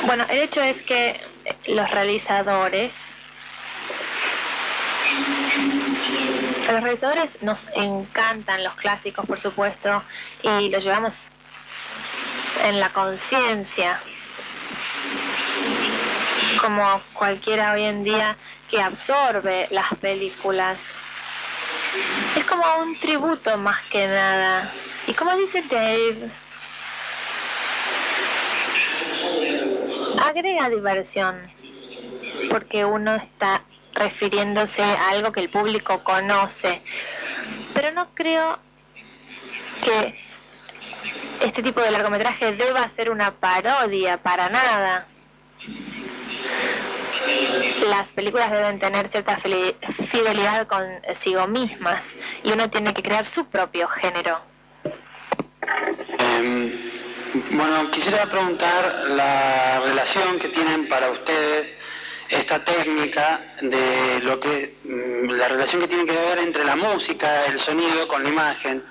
Bueno, 0.05 0.25
el 0.29 0.39
hecho 0.39 0.61
es 0.61 0.81
que 0.83 1.19
los 1.67 1.89
realizadores 1.91 2.93
a 6.67 6.71
los 6.71 6.81
realizadores 6.81 7.41
nos 7.43 7.59
encantan 7.75 8.63
los 8.63 8.73
clásicos, 8.75 9.25
por 9.25 9.39
supuesto, 9.39 10.03
y 10.41 10.69
los 10.69 10.83
llevamos 10.83 11.15
en 12.63 12.79
la 12.79 12.89
conciencia, 12.89 14.01
como 16.59 17.01
cualquiera 17.13 17.73
hoy 17.73 17.83
en 17.83 18.03
día 18.03 18.35
que 18.69 18.81
absorbe 18.81 19.67
las 19.71 19.93
películas. 19.95 20.79
Es 22.35 22.45
como 22.45 22.63
un 22.79 22.99
tributo 22.99 23.57
más 23.57 23.81
que 23.91 24.07
nada. 24.07 24.71
Y 25.07 25.13
como 25.13 25.35
dice 25.35 25.63
Dave, 25.69 26.31
agrega 30.19 30.69
diversión, 30.69 31.51
porque 32.49 32.85
uno 32.85 33.15
está 33.15 33.61
refiriéndose 33.93 34.81
a 34.81 35.09
algo 35.09 35.31
que 35.31 35.41
el 35.41 35.49
público 35.49 36.03
conoce. 36.03 36.81
Pero 37.73 37.91
no 37.91 38.07
creo 38.13 38.59
que 39.83 40.15
este 41.41 41.63
tipo 41.63 41.81
de 41.81 41.91
largometraje 41.91 42.53
deba 42.53 42.89
ser 42.95 43.09
una 43.09 43.31
parodia 43.31 44.17
para 44.17 44.49
nada. 44.49 45.07
Las 47.85 48.07
películas 48.09 48.51
deben 48.51 48.79
tener 48.79 49.09
cierta 49.09 49.37
fidelidad 49.37 50.67
consigo 50.67 51.47
mismas 51.47 52.05
y 52.43 52.51
uno 52.51 52.69
tiene 52.69 52.93
que 52.93 53.03
crear 53.03 53.25
su 53.25 53.45
propio 53.45 53.87
género. 53.87 54.39
Em, 56.19 57.04
bueno, 57.51 57.91
quisiera 57.91 58.25
preguntar 58.27 59.09
la 59.09 59.81
relación 59.81 60.39
que 60.39 60.49
tienen 60.49 60.87
para 60.87 61.09
ustedes 61.09 61.73
esta 62.29 62.63
técnica 62.63 63.55
de 63.61 64.19
lo 64.21 64.39
que 64.39 64.77
mm, 64.83 65.31
la 65.31 65.49
relación 65.49 65.81
que 65.81 65.87
tiene 65.87 66.05
que 66.05 66.13
ver 66.13 66.39
entre 66.39 66.63
la 66.63 66.75
música, 66.75 67.45
el 67.45 67.59
sonido 67.59 68.07
con 68.07 68.23
la 68.23 68.29
imagen. 68.29 68.83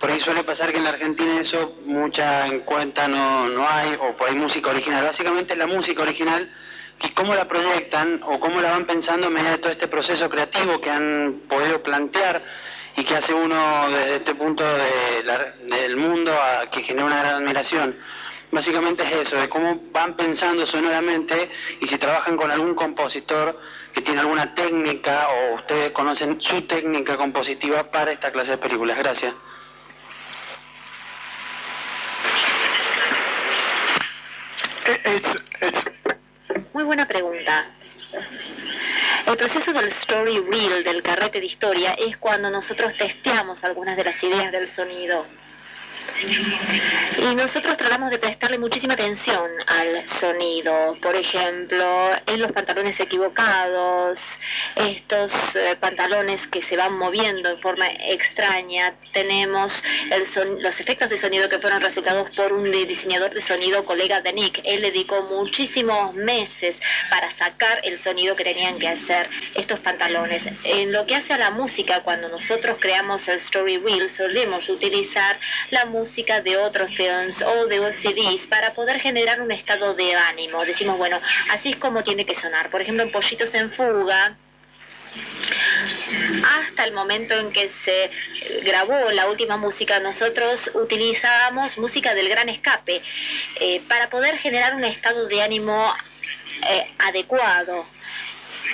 Por 0.00 0.10
ahí 0.10 0.20
suele 0.20 0.42
pasar 0.42 0.72
que 0.72 0.78
en 0.78 0.84
la 0.84 0.90
Argentina 0.90 1.40
eso 1.40 1.76
mucha 1.84 2.46
en 2.46 2.60
cuenta 2.60 3.06
no, 3.06 3.48
no 3.48 3.68
hay, 3.68 3.96
o 4.00 4.16
ahí 4.24 4.34
música 4.34 4.70
original. 4.70 5.04
Básicamente 5.04 5.54
la 5.54 5.66
música 5.66 6.02
original 6.02 6.50
y 7.02 7.10
cómo 7.10 7.34
la 7.34 7.46
proyectan 7.46 8.22
o 8.24 8.40
cómo 8.40 8.60
la 8.60 8.70
van 8.70 8.86
pensando 8.86 9.26
en 9.26 9.34
medio 9.34 9.50
de 9.50 9.58
todo 9.58 9.70
este 9.70 9.88
proceso 9.88 10.30
creativo 10.30 10.80
que 10.80 10.90
han 10.90 11.42
podido 11.48 11.82
plantear 11.82 12.42
y 12.96 13.04
que 13.04 13.16
hace 13.16 13.32
uno 13.34 13.88
desde 13.90 14.16
este 14.16 14.34
punto 14.34 14.62
de 14.64 15.22
la- 15.24 15.52
del 15.76 15.96
mundo 15.96 16.32
a, 16.32 16.68
que 16.70 16.82
genera 16.82 17.06
una 17.06 17.18
gran 17.20 17.34
admiración. 17.36 17.96
Básicamente 18.50 19.02
es 19.02 19.12
eso, 19.28 19.36
de 19.36 19.48
cómo 19.48 19.80
van 19.92 20.14
pensando 20.14 20.66
sonoramente 20.66 21.50
y 21.80 21.86
si 21.86 21.96
trabajan 21.96 22.36
con 22.36 22.50
algún 22.50 22.74
compositor 22.74 23.58
que 23.94 24.02
tiene 24.02 24.20
alguna 24.20 24.54
técnica 24.54 25.28
o 25.30 25.54
ustedes 25.54 25.92
conocen 25.92 26.38
su 26.40 26.60
técnica 26.62 27.16
compositiva 27.16 27.90
para 27.90 28.12
esta 28.12 28.30
clase 28.30 28.50
de 28.52 28.58
películas. 28.58 28.98
Gracias. 28.98 29.34
It's, 35.06 35.38
it's, 35.60 35.84
Muy 36.74 36.84
buena 36.84 37.06
pregunta. 37.06 37.66
El 39.24 39.36
proceso 39.36 39.72
del 39.72 39.88
story 39.88 40.40
reel, 40.40 40.82
del 40.82 41.02
carrete 41.02 41.38
de 41.38 41.46
historia, 41.46 41.92
es 41.92 42.16
cuando 42.16 42.50
nosotros 42.50 42.96
testeamos 42.96 43.62
algunas 43.62 43.96
de 43.96 44.04
las 44.04 44.22
ideas 44.22 44.50
del 44.50 44.68
sonido. 44.68 45.24
Y 47.18 47.34
nosotros 47.34 47.76
tratamos 47.76 48.10
de 48.10 48.18
prestarle 48.18 48.58
muchísima 48.58 48.94
atención 48.94 49.50
al 49.66 50.06
sonido. 50.08 50.96
Por 51.00 51.14
ejemplo, 51.16 52.10
en 52.26 52.40
los 52.40 52.52
pantalones 52.52 52.98
equivocados, 53.00 54.20
estos 54.76 55.32
eh, 55.56 55.76
pantalones 55.78 56.46
que 56.46 56.62
se 56.62 56.76
van 56.76 56.96
moviendo 56.96 57.48
en 57.50 57.60
forma 57.60 57.86
extraña. 57.90 58.94
Tenemos 59.12 59.82
el 60.10 60.26
son- 60.26 60.62
los 60.62 60.78
efectos 60.80 61.10
de 61.10 61.18
sonido 61.18 61.48
que 61.48 61.58
fueron 61.58 61.80
resultados 61.80 62.34
por 62.34 62.52
un 62.52 62.70
diseñador 62.70 63.30
de 63.30 63.40
sonido 63.40 63.84
colega 63.84 64.20
de 64.20 64.32
Nick. 64.32 64.60
Él 64.64 64.82
dedicó 64.82 65.22
muchísimos 65.22 66.14
meses 66.14 66.80
para 67.10 67.30
sacar 67.32 67.80
el 67.84 67.98
sonido 67.98 68.34
que 68.36 68.44
tenían 68.44 68.78
que 68.78 68.88
hacer 68.88 69.28
estos 69.54 69.80
pantalones. 69.80 70.44
En 70.64 70.92
lo 70.92 71.06
que 71.06 71.16
hace 71.16 71.32
a 71.34 71.38
la 71.38 71.50
música, 71.50 72.00
cuando 72.02 72.28
nosotros 72.28 72.78
creamos 72.80 73.28
el 73.28 73.36
story 73.36 73.78
reel, 73.78 74.08
solemos 74.10 74.68
utilizar 74.68 75.38
la 75.70 75.84
música 75.84 75.91
de 76.42 76.56
otros 76.56 76.94
films 76.96 77.42
o 77.42 77.66
de 77.66 77.92
CDs 77.92 78.46
para 78.46 78.72
poder 78.72 78.98
generar 79.00 79.40
un 79.40 79.50
estado 79.50 79.94
de 79.94 80.14
ánimo. 80.14 80.64
Decimos, 80.64 80.96
bueno, 80.96 81.20
así 81.50 81.70
es 81.70 81.76
como 81.76 82.02
tiene 82.02 82.24
que 82.24 82.34
sonar. 82.34 82.70
Por 82.70 82.80
ejemplo, 82.80 83.02
en 83.02 83.12
Pollitos 83.12 83.52
en 83.54 83.70
Fuga, 83.72 84.36
hasta 86.44 86.84
el 86.84 86.92
momento 86.92 87.34
en 87.34 87.52
que 87.52 87.68
se 87.68 88.10
grabó 88.62 89.10
la 89.10 89.28
última 89.28 89.58
música, 89.58 90.00
nosotros 90.00 90.70
utilizábamos 90.74 91.76
música 91.76 92.14
del 92.14 92.28
gran 92.30 92.48
escape 92.48 93.02
eh, 93.60 93.82
para 93.88 94.08
poder 94.08 94.38
generar 94.38 94.74
un 94.74 94.84
estado 94.84 95.26
de 95.28 95.42
ánimo 95.42 95.92
eh, 96.70 96.90
adecuado. 96.98 97.84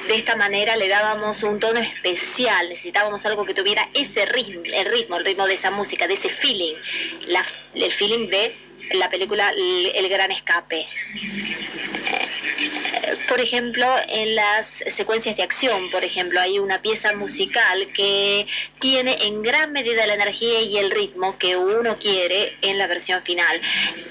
De 0.06 0.14
esta 0.16 0.36
manera 0.36 0.76
le 0.76 0.88
dábamos 0.88 1.42
un 1.42 1.58
tono 1.60 1.80
especial, 1.80 2.68
necesitábamos 2.68 3.24
algo 3.26 3.44
que 3.44 3.54
tuviera 3.54 3.88
ese 3.94 4.24
ritmo, 4.26 4.62
el 4.64 4.86
ritmo, 4.86 5.16
el 5.16 5.24
ritmo 5.24 5.46
de 5.46 5.54
esa 5.54 5.70
música, 5.70 6.06
de 6.06 6.14
ese 6.14 6.28
feeling, 6.30 6.74
la- 7.26 7.46
el 7.74 7.92
feeling 7.92 8.28
de 8.28 8.56
la 8.92 9.10
película 9.10 9.52
El 9.56 10.08
Gran 10.08 10.30
Escape. 10.30 10.86
Por 13.28 13.40
ejemplo, 13.40 13.86
en 14.08 14.34
las 14.34 14.82
secuencias 14.88 15.36
de 15.36 15.42
acción, 15.42 15.90
por 15.90 16.02
ejemplo, 16.04 16.40
hay 16.40 16.58
una 16.58 16.80
pieza 16.80 17.12
musical 17.12 17.88
que 17.94 18.46
tiene 18.80 19.26
en 19.26 19.42
gran 19.42 19.72
medida 19.72 20.06
la 20.06 20.14
energía 20.14 20.60
y 20.60 20.78
el 20.78 20.90
ritmo 20.90 21.38
que 21.38 21.56
uno 21.56 21.98
quiere 21.98 22.56
en 22.62 22.78
la 22.78 22.86
versión 22.86 23.22
final. 23.22 23.60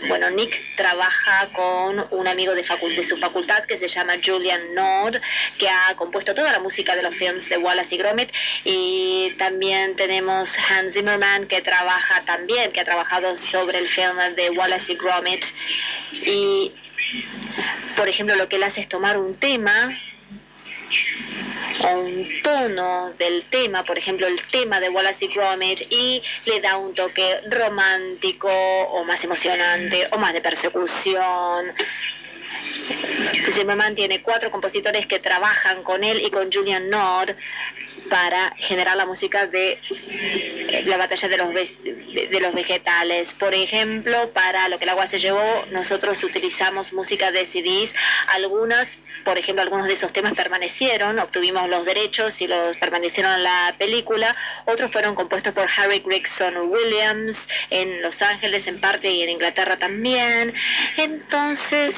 Bueno, 0.08 0.30
Nick 0.30 0.56
trabaja 0.76 1.50
con 1.54 2.08
un 2.12 2.28
amigo 2.28 2.54
de, 2.54 2.64
de 2.64 3.04
su 3.04 3.18
facultad 3.18 3.64
que 3.66 3.78
se 3.78 3.88
llama 3.88 4.16
Julian 4.24 4.74
Nord, 4.76 5.20
que 5.58 5.68
ha 5.68 5.96
compuesto 5.96 6.36
toda 6.36 6.52
la 6.52 6.60
música 6.60 6.96
de 6.96 7.04
los 7.04 7.16
films 7.16 7.50
de 7.50 7.58
Wallace 7.58 7.96
y 7.96 7.98
Gromit, 7.98 8.32
y 8.64 9.32
también 9.38 9.96
tenemos 9.96 10.56
Hans 10.70 10.94
Zimmerman 10.94 11.48
que 11.48 11.62
trabaja 11.62 12.22
también, 12.26 12.72
que 12.72 12.82
ha 12.82 12.86
trabajado 12.86 13.36
sobre 13.36 13.80
el 13.80 13.90
film 13.90 14.18
de 14.36 14.50
Wallace 14.52 14.67
y 14.88 14.96
Gromit, 14.96 15.46
y 16.14 16.72
por 17.96 18.08
ejemplo, 18.08 18.36
lo 18.36 18.48
que 18.50 18.58
él 18.58 18.64
hace 18.64 18.82
es 18.82 18.90
tomar 18.90 19.18
un 19.18 19.36
tema 19.36 19.98
o 21.84 22.00
un 22.00 22.42
tono 22.44 23.14
del 23.18 23.44
tema, 23.50 23.84
por 23.84 23.98
ejemplo, 23.98 24.28
el 24.28 24.42
tema 24.52 24.80
de 24.80 24.90
Wallace 24.90 25.26
y 25.26 25.28
Gromit, 25.30 25.82
y 25.90 26.22
le 26.46 26.62
da 26.62 26.78
un 26.78 26.94
toque 26.94 27.42
romántico 27.50 28.50
o 28.50 29.04
más 29.04 29.24
emocionante 29.24 30.08
o 30.12 30.18
más 30.18 30.34
de 30.34 30.42
persecución. 30.42 31.74
Zimmerman 33.52 33.96
tiene 33.96 34.22
cuatro 34.22 34.52
compositores 34.52 35.06
que 35.08 35.20
trabajan 35.20 35.84
con 35.84 36.04
él 36.04 36.22
y 36.22 36.30
con 36.30 36.52
Julian 36.52 36.90
Nord 36.90 37.36
para 38.10 38.54
generar 38.58 38.96
la 38.96 39.06
música 39.06 39.48
de 39.48 39.80
eh, 39.90 40.84
la 40.86 40.98
batalla 40.98 41.28
de 41.28 41.38
los, 41.38 41.54
de 41.54 42.40
los 42.40 42.54
vegetales. 42.54 43.34
Por 43.34 43.54
ejemplo, 43.54 44.32
para 44.34 44.70
lo 44.70 44.78
que 44.78 44.84
el 44.84 44.90
agua 44.90 45.08
se 45.08 45.20
llevó, 45.20 45.66
nosotros 45.72 46.24
utilizamos 46.24 46.94
música 46.94 47.32
de 47.32 47.46
CDs, 47.46 47.94
algunas 48.28 49.02
por 49.28 49.38
ejemplo, 49.38 49.62
algunos 49.62 49.88
de 49.88 49.94
esos 49.94 50.14
temas 50.14 50.36
permanecieron, 50.36 51.20
obtuvimos 51.20 51.68
los 51.68 51.84
derechos 51.84 52.42
y 52.42 52.48
los 52.48 52.78
permanecieron 52.78 53.34
en 53.34 53.44
la 53.44 53.76
película. 53.78 54.34
Otros 54.64 54.90
fueron 54.90 55.16
compuestos 55.16 55.54
por 55.54 55.68
Harry 55.76 56.00
Gregson 56.00 56.56
Williams 56.72 57.46
en 57.70 58.02
Los 58.02 58.22
Ángeles 58.22 58.68
en 58.68 58.80
parte 58.80 59.10
y 59.10 59.24
en 59.24 59.32
Inglaterra 59.32 59.76
también. 59.78 60.54
Entonces, 60.96 61.98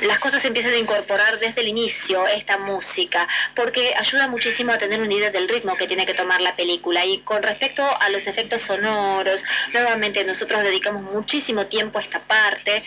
las 0.00 0.18
cosas 0.20 0.44
empiezan 0.44 0.72
a 0.72 0.78
incorporar 0.78 1.38
desde 1.38 1.60
el 1.60 1.68
inicio 1.68 2.26
esta 2.26 2.56
música, 2.56 3.28
porque 3.54 3.94
ayuda 3.94 4.26
muchísimo 4.28 4.72
a 4.72 4.78
tener 4.78 5.00
una 5.02 5.12
idea 5.12 5.30
del 5.30 5.48
ritmo 5.48 5.76
que 5.76 5.86
tiene 5.86 6.06
que 6.06 6.14
tomar 6.14 6.40
la 6.40 6.56
película. 6.56 7.04
Y 7.04 7.18
con 7.18 7.42
respecto 7.42 7.84
a 7.84 8.08
los 8.08 8.26
efectos 8.26 8.62
sonoros, 8.62 9.44
nuevamente 9.72 10.24
nosotros 10.24 10.62
dedicamos 10.62 11.02
muchísimo 11.02 11.66
tiempo 11.66 11.98
a 11.98 12.02
esta 12.02 12.20
parte. 12.20 12.82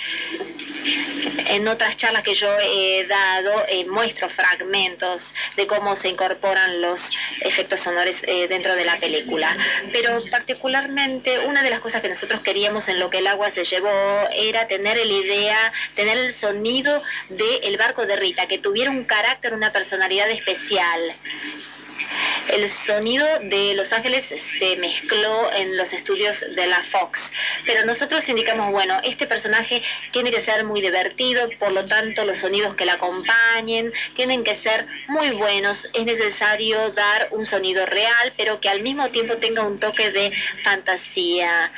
En 1.38 1.68
otras 1.68 1.98
charlas 1.98 2.24
que 2.24 2.36
yo 2.36 2.48
he 2.60 3.06
dado, 3.08 3.66
eh, 3.68 3.86
muestro 3.86 4.30
fragmentos 4.30 5.34
de 5.56 5.68
cómo 5.68 5.96
se 5.96 6.10
incorporan 6.10 6.82
los 6.82 7.10
efectos 7.42 7.82
sonoros 7.82 8.18
eh, 8.24 8.48
dentro 8.48 8.76
de 8.76 8.86
la 8.86 8.98
película. 8.98 9.58
Pero 9.92 10.24
particularmente, 10.30 11.40
una 11.40 11.64
de 11.64 11.70
las 11.70 11.80
cosas 11.80 12.02
que 12.02 12.10
nosotros 12.10 12.42
queríamos 12.42 12.88
en 12.88 13.00
lo 13.00 13.10
que 13.10 13.20
el 13.20 13.28
agua 13.28 13.52
se 13.52 13.66
llevó 13.66 14.30
era 14.34 14.68
tener 14.68 14.98
la 14.98 15.14
idea, 15.14 15.74
tener 15.94 16.18
el 16.18 16.34
sonido 16.34 17.02
de 17.30 17.58
El 17.64 17.78
barco 17.78 18.06
de 18.06 18.16
Rita, 18.16 18.48
que 18.48 18.60
tuviera 18.60 18.92
un 18.92 19.06
carácter, 19.06 19.54
una 19.54 19.72
personalidad 19.72 20.30
especial. 20.30 21.00
El 22.48 22.70
sonido 22.70 23.26
de 23.40 23.74
Los 23.74 23.92
Ángeles 23.92 24.26
se 24.26 24.78
mezcló 24.78 25.52
en 25.52 25.78
los 25.78 25.94
estudios 25.94 26.40
de 26.56 26.68
la 26.68 26.84
Fox, 26.92 27.32
pero 27.66 27.86
nosotros 27.86 28.28
indicamos, 28.30 28.72
bueno, 28.72 29.00
este 29.04 29.26
personaje 29.26 29.82
tiene 30.12 30.32
que 30.32 30.42
ser 30.42 30.64
muy 30.64 30.82
divertido, 30.82 31.50
por 31.58 31.72
lo 31.72 31.86
tanto 31.86 32.24
los 32.24 32.40
sonidos 32.40 32.76
que 32.76 32.86
la 32.86 32.94
acompañen 32.94 33.92
tienen 34.16 34.44
que 34.44 34.56
ser 34.56 34.86
muy 35.08 35.32
buenos, 35.32 35.88
es 35.94 36.06
necesario 36.06 36.92
dar 36.92 37.30
un 37.32 37.46
sonido 37.46 37.86
real, 37.86 38.34
pero 38.38 38.60
que 38.62 38.70
al 38.70 38.82
mismo 38.82 39.10
tiempo 39.10 39.38
tenga 39.38 39.64
un 39.64 39.80
toque 39.80 40.12
de 40.12 40.32
fantasía. 40.64 41.72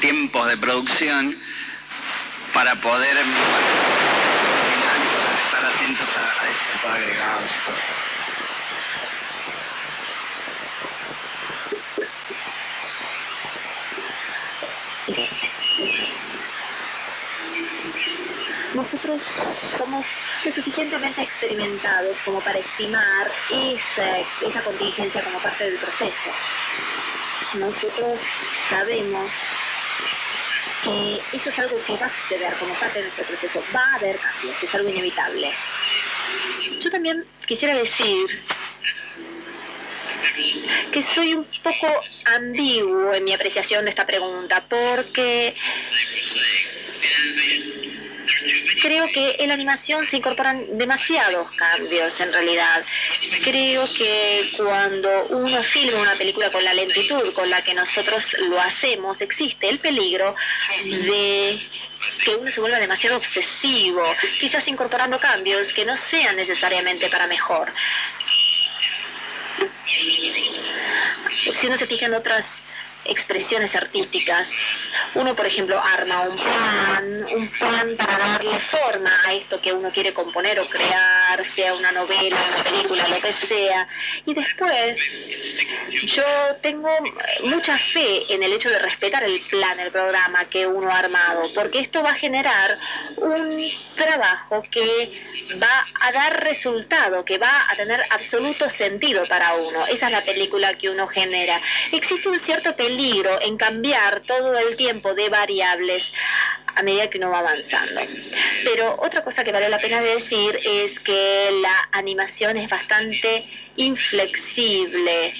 Tiempos 0.00 0.48
de 0.48 0.56
producción 0.56 1.36
para 2.54 2.80
poder 2.80 3.16
Nosotros 18.74 19.22
somos 19.76 20.06
lo 20.44 20.52
suficientemente 20.52 21.22
experimentados 21.22 22.16
como 22.24 22.40
para 22.40 22.58
estimar 22.58 23.30
esa, 23.50 24.18
esa 24.46 24.62
contingencia 24.62 25.22
como 25.24 25.38
parte 25.40 25.64
del 25.64 25.78
proceso 25.78 26.30
nosotros 27.54 28.20
sabemos 28.68 29.30
que 30.84 31.36
eso 31.36 31.50
es 31.50 31.58
algo 31.58 31.82
que 31.84 31.96
va 31.96 32.06
a 32.06 32.10
suceder 32.10 32.52
como 32.58 32.74
parte 32.74 32.98
de 32.98 33.04
nuestro 33.04 33.24
proceso. 33.24 33.62
Va 33.74 33.80
a 33.80 33.94
haber 33.96 34.18
cambios, 34.18 34.62
es 34.62 34.74
algo 34.74 34.88
inevitable. 34.88 35.52
Yo 36.80 36.90
también 36.90 37.24
quisiera 37.46 37.74
decir 37.74 38.26
que 40.92 41.02
soy 41.02 41.34
un 41.34 41.46
poco 41.62 41.86
ambiguo 42.24 43.14
en 43.14 43.24
mi 43.24 43.32
apreciación 43.32 43.84
de 43.84 43.90
esta 43.90 44.06
pregunta, 44.06 44.64
porque 44.68 45.54
creo 48.80 49.06
que 49.12 49.36
en 49.38 49.48
la 49.48 49.54
animación 49.54 50.04
se 50.06 50.16
incorporan 50.16 50.78
demasiados 50.78 51.50
cambios 51.56 52.18
en 52.20 52.32
realidad. 52.32 52.84
Creo 53.42 53.84
que 53.96 54.52
cuando 54.56 55.26
uno 55.26 55.62
filma 55.62 56.00
una 56.00 56.16
película 56.16 56.50
con 56.50 56.64
la 56.64 56.74
lentitud 56.74 57.32
con 57.34 57.50
la 57.50 57.62
que 57.62 57.74
nosotros 57.74 58.36
lo 58.48 58.60
hacemos, 58.60 59.20
existe 59.20 59.68
el 59.68 59.78
peligro 59.80 60.34
de 60.84 61.60
que 62.24 62.36
uno 62.36 62.50
se 62.50 62.60
vuelva 62.60 62.78
demasiado 62.78 63.16
obsesivo, 63.16 64.02
quizás 64.40 64.66
incorporando 64.68 65.18
cambios 65.18 65.72
que 65.72 65.84
no 65.84 65.96
sean 65.96 66.36
necesariamente 66.36 67.08
para 67.08 67.26
mejor. 67.26 67.72
Si 71.52 71.66
uno 71.66 71.76
se 71.76 71.86
fija 71.86 72.06
en 72.06 72.14
otras 72.14 72.67
expresiones 73.08 73.74
artísticas. 73.74 74.50
Uno, 75.14 75.34
por 75.34 75.46
ejemplo, 75.46 75.80
arma 75.82 76.28
un 76.28 76.36
plan, 76.36 77.24
un 77.34 77.48
plan 77.48 77.96
para 77.96 78.18
darle 78.18 78.60
forma 78.60 79.10
a 79.26 79.32
esto 79.32 79.60
que 79.60 79.72
uno 79.72 79.90
quiere 79.90 80.12
componer 80.12 80.60
o 80.60 80.68
crear, 80.68 81.44
sea 81.46 81.74
una 81.74 81.90
novela, 81.92 82.36
una 82.54 82.62
película, 82.62 83.08
lo 83.08 83.20
que 83.20 83.32
sea. 83.32 83.88
Y 84.26 84.34
después, 84.34 84.98
yo 86.04 86.24
tengo 86.62 86.90
mucha 87.44 87.78
fe 87.78 88.32
en 88.32 88.42
el 88.42 88.52
hecho 88.52 88.70
de 88.70 88.78
respetar 88.78 89.24
el 89.24 89.40
plan, 89.48 89.80
el 89.80 89.90
programa 89.90 90.44
que 90.50 90.66
uno 90.66 90.90
ha 90.90 90.98
armado, 90.98 91.42
porque 91.54 91.80
esto 91.80 92.02
va 92.02 92.10
a 92.10 92.14
generar 92.14 92.78
un 93.16 93.70
trabajo 93.96 94.62
que 94.70 95.56
va 95.60 95.86
a 96.00 96.12
dar 96.12 96.44
resultado, 96.44 97.24
que 97.24 97.38
va 97.38 97.66
a 97.70 97.76
tener 97.76 98.04
absoluto 98.10 98.68
sentido 98.70 99.26
para 99.28 99.54
uno. 99.54 99.86
Esa 99.86 100.06
es 100.06 100.12
la 100.12 100.24
película 100.24 100.74
que 100.74 100.90
uno 100.90 101.08
genera. 101.08 101.60
Existe 101.92 102.28
un 102.28 102.38
cierto 102.38 102.76
peligro 102.76 102.97
en 102.98 103.56
cambiar 103.56 104.22
todo 104.26 104.58
el 104.58 104.76
tiempo 104.76 105.14
de 105.14 105.28
variables 105.28 106.12
a 106.74 106.82
medida 106.82 107.08
que 107.08 107.18
uno 107.18 107.30
va 107.30 107.40
avanzando. 107.40 108.00
Pero 108.64 108.96
otra 109.00 109.22
cosa 109.22 109.44
que 109.44 109.52
vale 109.52 109.68
la 109.68 109.78
pena 109.78 110.00
decir 110.00 110.58
es 110.64 110.98
que 111.00 111.60
la 111.62 111.88
animación 111.92 112.56
es 112.56 112.68
bastante 112.68 113.48
inflexible. 113.76 115.32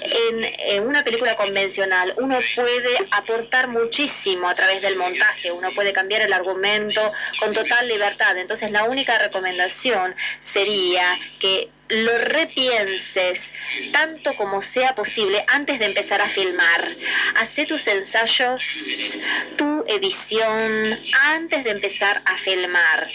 En, 0.00 0.82
una 0.82 1.04
película 1.04 1.36
convencional 1.36 2.14
uno 2.18 2.38
puede 2.56 2.96
aportar 3.10 3.68
muchísimo 3.68 4.48
a 4.48 4.54
través 4.54 4.82
del 4.82 4.96
montaje, 4.96 5.52
uno 5.52 5.72
puede 5.74 5.92
cambiar 5.92 6.22
el 6.22 6.32
argumento 6.32 7.12
con 7.40 7.52
total 7.52 7.88
libertad. 7.88 8.36
Entonces 8.36 8.70
la 8.70 8.84
única 8.84 9.18
recomendación 9.18 10.14
sería 10.42 11.18
que 11.40 11.70
lo 11.88 12.18
repienses 12.18 13.52
tanto 13.92 14.34
como 14.36 14.62
sea 14.62 14.94
posible 14.94 15.44
antes 15.48 15.78
de 15.78 15.86
empezar 15.86 16.20
a 16.20 16.28
filmar. 16.30 16.88
Hace 17.36 17.66
tus 17.66 17.86
ensayos, 17.86 18.62
tu 19.56 19.84
edición 19.86 20.98
antes 21.22 21.64
de 21.64 21.70
empezar 21.70 22.22
a 22.24 22.38
filmar. 22.38 23.08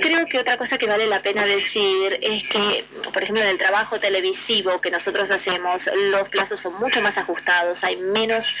Creo 0.00 0.26
que 0.26 0.38
otra 0.38 0.56
cosa 0.56 0.78
que 0.78 0.86
vale 0.86 1.06
la 1.06 1.20
pena 1.20 1.44
decir 1.44 2.18
es 2.22 2.44
que 2.48 2.84
por 3.12 3.22
ejemplo, 3.22 3.42
en 3.42 3.50
el 3.50 3.58
trabajo 3.58 3.98
televisivo 3.98 4.80
que 4.80 4.90
nosotros 4.90 5.30
hacemos, 5.30 5.88
los 6.10 6.28
plazos 6.28 6.60
son 6.60 6.74
mucho 6.74 7.00
más 7.00 7.16
ajustados, 7.16 7.82
hay 7.82 7.96
menos 7.96 8.54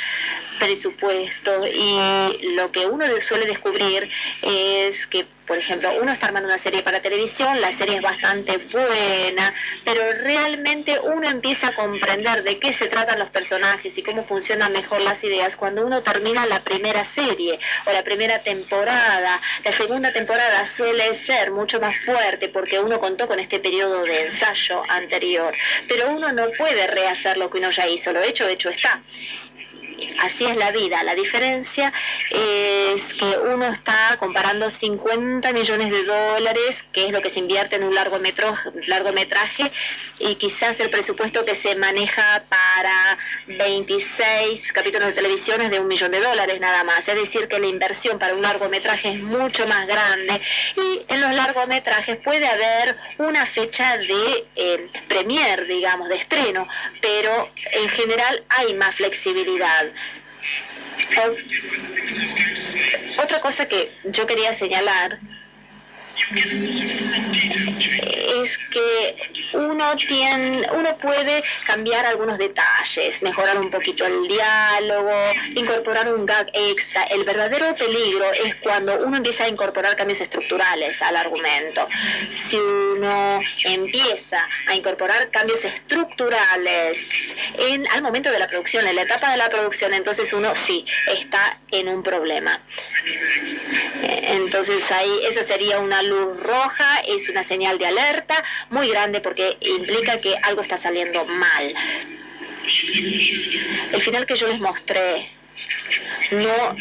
presupuesto 0.58 1.66
y 1.66 2.54
lo 2.54 2.72
que 2.72 2.86
uno 2.86 3.04
suele 3.20 3.46
descubrir 3.46 4.10
es 4.42 5.06
que 5.06 5.26
por 5.48 5.56
ejemplo, 5.56 5.90
uno 6.00 6.12
está 6.12 6.26
armando 6.26 6.46
una 6.46 6.58
serie 6.58 6.82
para 6.82 7.00
televisión, 7.00 7.58
la 7.58 7.72
serie 7.72 7.96
es 7.96 8.02
bastante 8.02 8.58
buena, 8.58 9.54
pero 9.82 10.02
realmente 10.22 11.00
uno 11.00 11.26
empieza 11.26 11.68
a 11.68 11.74
comprender 11.74 12.42
de 12.44 12.58
qué 12.58 12.74
se 12.74 12.86
tratan 12.86 13.18
los 13.18 13.30
personajes 13.30 13.96
y 13.96 14.02
cómo 14.02 14.26
funcionan 14.26 14.72
mejor 14.72 15.00
las 15.00 15.24
ideas 15.24 15.56
cuando 15.56 15.86
uno 15.86 16.02
termina 16.02 16.44
la 16.44 16.60
primera 16.60 17.06
serie 17.06 17.58
o 17.86 17.92
la 17.92 18.04
primera 18.04 18.40
temporada. 18.40 19.40
La 19.64 19.72
segunda 19.72 20.12
temporada 20.12 20.70
suele 20.70 21.14
ser 21.14 21.50
mucho 21.50 21.80
más 21.80 21.96
fuerte 22.04 22.50
porque 22.50 22.78
uno 22.78 23.00
contó 23.00 23.26
con 23.26 23.40
este 23.40 23.58
periodo 23.58 24.02
de 24.02 24.26
ensayo 24.26 24.82
anterior, 24.86 25.54
pero 25.88 26.10
uno 26.10 26.30
no 26.30 26.50
puede 26.58 26.86
rehacer 26.86 27.38
lo 27.38 27.48
que 27.48 27.58
uno 27.58 27.70
ya 27.70 27.86
hizo, 27.86 28.12
lo 28.12 28.20
hecho, 28.22 28.46
hecho 28.46 28.68
está 28.68 29.00
así 30.20 30.44
es 30.44 30.56
la 30.56 30.70
vida. 30.70 31.02
La 31.02 31.14
diferencia 31.14 31.92
es 32.30 33.02
que 33.14 33.38
uno 33.38 33.66
está 33.66 34.16
comparando 34.18 34.70
50 34.70 35.52
millones 35.52 35.90
de 35.90 36.04
dólares, 36.04 36.84
que 36.92 37.06
es 37.06 37.12
lo 37.12 37.22
que 37.22 37.30
se 37.30 37.40
invierte 37.40 37.76
en 37.76 37.84
un 37.84 37.94
largometraje, 37.94 39.70
y 40.18 40.34
quizás 40.36 40.78
el 40.80 40.90
presupuesto 40.90 41.44
que 41.44 41.54
se 41.54 41.74
maneja 41.76 42.44
para 42.48 43.18
26 43.46 44.72
capítulos 44.72 45.08
de 45.08 45.14
televisión 45.14 45.60
es 45.62 45.70
de 45.70 45.80
un 45.80 45.88
millón 45.88 46.10
de 46.10 46.20
dólares 46.20 46.60
nada 46.60 46.84
más. 46.84 47.06
Es 47.06 47.14
decir, 47.14 47.48
que 47.48 47.58
la 47.58 47.66
inversión 47.66 48.18
para 48.18 48.34
un 48.34 48.42
largometraje 48.42 49.10
es 49.12 49.20
mucho 49.20 49.66
más 49.66 49.86
grande 49.86 50.40
y 50.76 51.02
en 51.08 51.20
los 51.20 51.32
largometrajes 51.32 52.18
puede 52.18 52.46
haber 52.46 52.96
una 53.18 53.46
fecha 53.46 53.96
de 53.96 54.46
eh, 54.56 54.88
premier, 55.08 55.66
digamos, 55.66 56.08
de 56.08 56.16
estreno, 56.16 56.66
pero 57.00 57.50
en 57.72 57.88
general 57.90 58.44
hay 58.48 58.74
más 58.74 58.94
flexibilidad. 58.94 59.87
Otra 63.22 63.40
cosa 63.40 63.66
que 63.66 63.90
yo 64.04 64.26
quería 64.26 64.54
señalar 64.54 65.18
es 68.44 68.58
que 68.70 69.16
uno 69.54 69.96
tiene, 69.96 70.68
uno 70.72 70.96
puede 70.98 71.42
cambiar 71.66 72.06
algunos 72.06 72.38
detalles, 72.38 73.20
mejorar 73.22 73.58
un 73.58 73.70
poquito 73.70 74.06
el 74.06 74.28
diálogo, 74.28 75.12
incorporar 75.54 76.12
un 76.12 76.26
gag 76.26 76.48
extra. 76.52 77.04
El 77.04 77.24
verdadero 77.24 77.74
peligro 77.74 78.32
es 78.32 78.56
cuando 78.56 79.04
uno 79.04 79.16
empieza 79.16 79.44
a 79.44 79.48
incorporar 79.48 79.96
cambios 79.96 80.20
estructurales 80.20 81.00
al 81.02 81.16
argumento. 81.16 81.88
Si 82.30 82.56
uno 82.56 83.40
empieza 83.64 84.46
a 84.66 84.74
incorporar 84.74 85.30
cambios 85.30 85.64
estructurales 85.64 86.98
en, 87.58 87.86
al 87.88 88.02
momento 88.02 88.30
de 88.30 88.38
la 88.38 88.48
producción, 88.48 88.86
en 88.86 88.96
la 88.96 89.02
etapa 89.02 89.30
de 89.30 89.36
la 89.36 89.48
producción, 89.48 89.94
entonces 89.94 90.32
uno 90.32 90.54
sí 90.54 90.84
está 91.06 91.58
en 91.70 91.88
un 91.88 92.02
problema. 92.02 92.60
Entonces 94.02 94.90
ahí 94.90 95.20
esa 95.24 95.44
sería 95.44 95.78
una 95.78 96.02
luz 96.08 96.42
roja, 96.42 97.00
es 97.06 97.28
una 97.28 97.44
señal 97.44 97.78
de 97.78 97.86
alerta 97.86 98.42
muy 98.70 98.88
grande 98.88 99.20
porque 99.20 99.56
implica 99.60 100.18
que 100.18 100.36
algo 100.42 100.62
está 100.62 100.78
saliendo 100.78 101.24
mal. 101.24 101.74
El 103.92 104.02
final 104.02 104.26
que 104.26 104.36
yo 104.36 104.46
les 104.48 104.60
mostré 104.60 105.37
no 106.30 106.76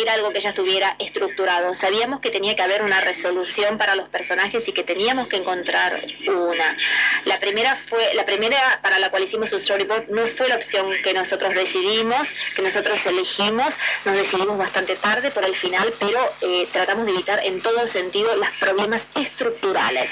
era 0.00 0.12
algo 0.14 0.30
que 0.32 0.40
ya 0.40 0.50
estuviera 0.50 0.96
estructurado. 0.98 1.74
Sabíamos 1.74 2.20
que 2.20 2.30
tenía 2.30 2.56
que 2.56 2.62
haber 2.62 2.82
una 2.82 3.00
resolución 3.00 3.78
para 3.78 3.94
los 3.94 4.08
personajes 4.08 4.66
y 4.68 4.72
que 4.72 4.84
teníamos 4.84 5.28
que 5.28 5.36
encontrar 5.36 5.98
una. 6.26 6.76
La 7.24 7.38
primera 7.40 7.80
fue 7.88 8.14
la 8.14 8.24
primera 8.24 8.80
para 8.82 8.98
la 8.98 9.10
cual 9.10 9.24
hicimos 9.24 9.52
un 9.52 9.60
storyboard 9.60 10.08
no 10.08 10.26
fue 10.36 10.48
la 10.48 10.56
opción 10.56 10.90
que 11.02 11.12
nosotros 11.12 11.54
decidimos, 11.54 12.28
que 12.54 12.62
nosotros 12.62 13.04
elegimos. 13.06 13.74
Nos 14.04 14.14
decidimos 14.14 14.58
bastante 14.58 14.96
tarde 14.96 15.30
por 15.30 15.44
el 15.44 15.54
final, 15.56 15.92
pero 15.98 16.32
eh, 16.40 16.68
tratamos 16.72 17.06
de 17.06 17.12
evitar 17.12 17.44
en 17.44 17.60
todo 17.60 17.86
sentido 17.88 18.36
los 18.36 18.50
problemas 18.60 19.02
estructurales. 19.14 20.10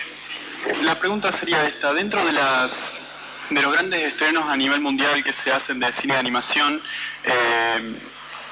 La 0.83 0.99
pregunta 0.99 1.31
sería 1.33 1.67
esta: 1.69 1.93
dentro 1.93 2.25
de 2.25 2.33
las 2.33 2.95
de 3.51 3.63
los 3.63 3.73
grandes 3.73 4.03
estrenos 4.03 4.49
a 4.49 4.57
nivel 4.57 4.81
mundial 4.81 5.23
que 5.23 5.33
se 5.33 5.53
hacen 5.53 5.79
de 5.79 5.93
cine 5.93 6.15
de 6.15 6.21
animación, 6.21 6.83
eh, 7.23 7.95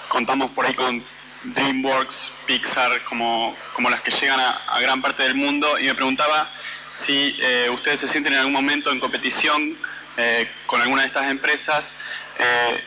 contamos 0.08 0.52
por 0.52 0.64
ahí 0.64 0.74
con 0.74 1.04
DreamWorks, 1.42 2.32
Pixar, 2.46 3.02
como, 3.04 3.56
como 3.72 3.90
las 3.90 4.02
que 4.02 4.12
llegan 4.12 4.38
a, 4.40 4.80
gran 4.80 5.02
parte 5.02 5.24
del 5.24 5.34
mundo, 5.34 5.78
y 5.78 5.86
me 5.86 5.94
preguntaba 5.94 6.50
si 6.88 7.36
eh, 7.40 7.68
ustedes 7.70 8.00
se 8.00 8.06
sienten 8.06 8.34
en 8.34 8.38
algún 8.40 8.52
momento 8.52 8.92
en 8.92 9.00
competición 9.00 9.76
eh, 10.16 10.48
con 10.66 10.80
alguna 10.80 11.02
de 11.02 11.08
estas 11.08 11.30
empresas. 11.30 11.96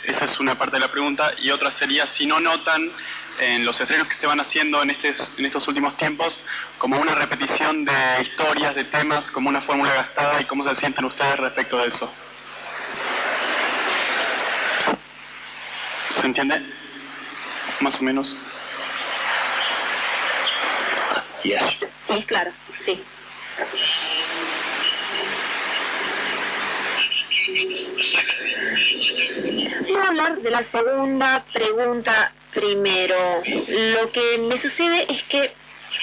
esa 0.03 0.25
es 0.25 0.39
una 0.39 0.57
parte 0.57 0.77
de 0.77 0.81
la 0.81 0.91
pregunta. 0.91 1.33
Y 1.39 1.51
otra 1.51 1.71
sería 1.71 2.07
si 2.07 2.25
no 2.25 2.39
notan 2.39 2.91
en 3.39 3.65
los 3.65 3.79
estrenos 3.79 4.07
que 4.07 4.15
se 4.15 4.27
van 4.27 4.39
haciendo 4.39 4.81
en, 4.81 4.89
en 4.89 5.45
estos 5.45 5.67
últimos 5.67 5.95
tiempos 5.97 6.39
como 6.77 6.99
una 6.99 7.15
repetición 7.15 7.85
de 7.85 8.21
historias, 8.21 8.75
de 8.75 8.85
temas, 8.85 9.31
como 9.31 9.49
una 9.49 9.61
fórmula 9.61 9.93
gastada 9.93 10.41
y 10.41 10.45
cómo 10.45 10.63
se 10.63 10.75
sienten 10.75 11.05
ustedes 11.05 11.37
respecto 11.37 11.77
de 11.77 11.87
eso. 11.87 12.11
¿Se 16.09 16.25
entiende? 16.25 16.61
Más 17.81 17.99
o 17.99 18.03
menos. 18.03 18.37
Sí, 22.07 22.23
claro, 22.23 22.51
sí. 22.85 23.03
Voy 29.83 29.95
a 29.95 30.07
hablar 30.07 30.41
de 30.41 30.51
la 30.51 30.63
segunda 30.65 31.45
pregunta 31.53 32.33
primero. 32.53 33.41
Lo 33.67 34.11
que 34.11 34.37
me 34.39 34.57
sucede 34.57 35.05
es 35.09 35.23
que 35.23 35.51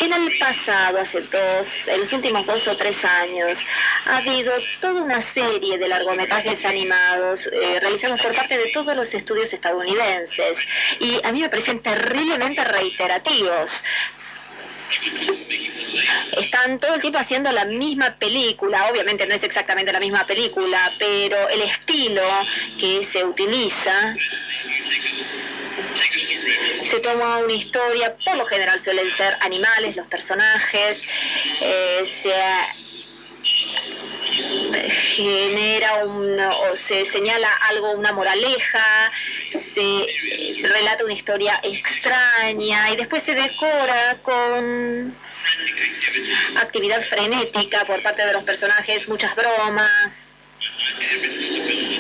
en 0.01 0.13
el 0.13 0.39
pasado, 0.39 1.01
hace 1.01 1.21
dos, 1.21 1.69
en 1.87 2.01
los 2.01 2.13
últimos 2.13 2.47
dos 2.47 2.67
o 2.67 2.77
tres 2.77 3.05
años, 3.05 3.59
ha 4.07 4.17
habido 4.19 4.53
toda 4.81 5.03
una 5.03 5.21
serie 5.21 5.77
de 5.79 5.87
largometrajes 5.87 6.65
animados 6.65 7.47
eh, 7.47 7.79
realizados 7.79 8.23
por 8.23 8.35
parte 8.35 8.57
de 8.57 8.71
todos 8.73 8.97
los 8.97 9.13
estudios 9.13 9.53
estadounidenses 9.53 10.59
y 10.99 11.21
a 11.23 11.31
mí 11.31 11.43
me 11.43 11.51
parecen 11.51 11.81
terriblemente 11.81 12.65
reiterativos. 12.65 13.85
Están 16.33 16.81
todo 16.81 16.95
el 16.95 17.01
tiempo 17.01 17.19
haciendo 17.19 17.53
la 17.53 17.65
misma 17.65 18.17
película, 18.19 18.89
obviamente 18.91 19.27
no 19.27 19.35
es 19.35 19.43
exactamente 19.43 19.93
la 19.93 20.01
misma 20.01 20.27
película, 20.27 20.93
pero 20.99 21.49
el 21.49 21.63
estilo 21.63 22.23
que 22.79 23.05
se 23.05 23.25
utiliza 23.25 24.17
se 26.83 27.01
toma 27.01 27.39
una 27.39 27.53
historia, 27.53 28.15
por 28.25 28.37
lo 28.37 28.47
general 28.47 28.79
suelen 28.81 29.11
ser 29.11 29.37
animales, 29.41 29.97
los 29.97 30.07
personajes, 30.09 31.03
eh, 31.61 32.05
se 32.23 32.35
genera 35.17 36.05
un, 36.05 36.39
o 36.41 36.77
se 36.77 37.05
señala 37.07 37.49
algo, 37.69 37.93
una 37.93 38.13
moraleja, 38.13 39.13
se 39.75 40.63
relata 40.63 41.05
una 41.05 41.15
historia 41.15 41.61
extraña 41.63 42.91
y 42.91 42.97
después 42.97 43.23
se 43.23 43.35
decora 43.35 44.19
con 44.23 45.17
actividad 46.57 47.03
frenética 47.09 47.85
por 47.85 48.03
parte 48.03 48.25
de 48.27 48.33
los 48.33 48.45
personajes, 48.45 49.09
muchas 49.09 49.35
bromas, 49.37 50.13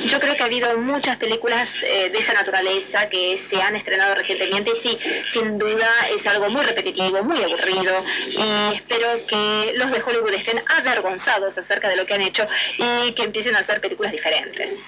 yo 0.07 0.20
creo 0.20 0.36
que 0.36 0.42
ha 0.42 0.46
habido 0.46 0.76
muchas 0.78 1.16
películas 1.16 1.70
eh, 1.82 2.11
de 2.11 2.18
esa 2.18 2.34
naturaleza 2.34 3.09
que 3.09 3.38
se 3.38 3.61
han 3.61 3.74
estrenado 3.76 4.14
recientemente 4.14 4.72
y 4.72 4.76
sí, 4.76 4.98
sin 5.28 5.59
duda 5.59 5.88
es 6.14 6.26
algo 6.26 6.50
muy 6.50 6.62
repetitivo, 6.62 7.22
muy 7.22 7.42
aburrido 7.42 8.05
y 8.28 8.74
espero 8.74 9.26
que 9.26 9.72
los 9.76 9.90
de 9.90 10.02
Hollywood 10.02 10.34
estén 10.34 10.62
avergonzados 10.66 11.57
acerca 11.59 11.88
de 11.88 11.96
lo 11.96 12.07
que 12.07 12.14
han 12.14 12.22
hecho 12.22 12.46
y 12.78 13.12
que 13.12 13.24
empiecen 13.24 13.57
a 13.57 13.61
hacer 13.61 13.80
películas 13.80 14.12
diferentes. 14.12 14.78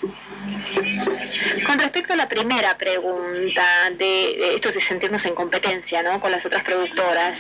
Con 1.67 1.79
respecto 1.79 2.13
a 2.13 2.17
la 2.17 2.29
primera 2.29 2.77
pregunta 2.77 3.91
de, 3.93 4.55
esto 4.55 4.71
de 4.71 4.81
sentirnos 4.81 5.25
en 5.25 5.35
competencia 5.35 6.03
¿no? 6.03 6.21
con 6.21 6.31
las 6.31 6.45
otras 6.45 6.63
productoras, 6.65 7.39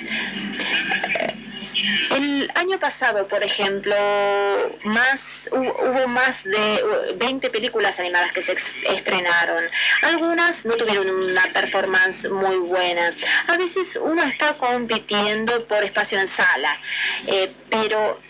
el 2.11 2.51
año 2.55 2.79
pasado, 2.79 3.27
por 3.29 3.43
ejemplo, 3.43 3.95
más 4.85 5.49
hubo 5.53 6.09
más 6.09 6.43
de 6.45 7.15
20 7.17 7.51
películas 7.51 7.99
animadas 7.99 8.33
que 8.33 8.43
se 8.43 8.57
estrenaron. 8.89 9.65
Algunas 10.03 10.65
no 10.65 10.77
tuvieron 10.77 11.09
una 11.09 11.53
performance 11.53 12.29
muy 12.31 12.57
buena. 12.69 13.13
A 13.47 13.57
veces 13.57 13.99
uno 14.01 14.23
está 14.25 14.55
compitiendo 14.55 15.67
por 15.67 15.83
espacio 15.85 16.19
en 16.19 16.29
sala, 16.29 16.79
eh, 17.27 17.53
pero 17.71 18.21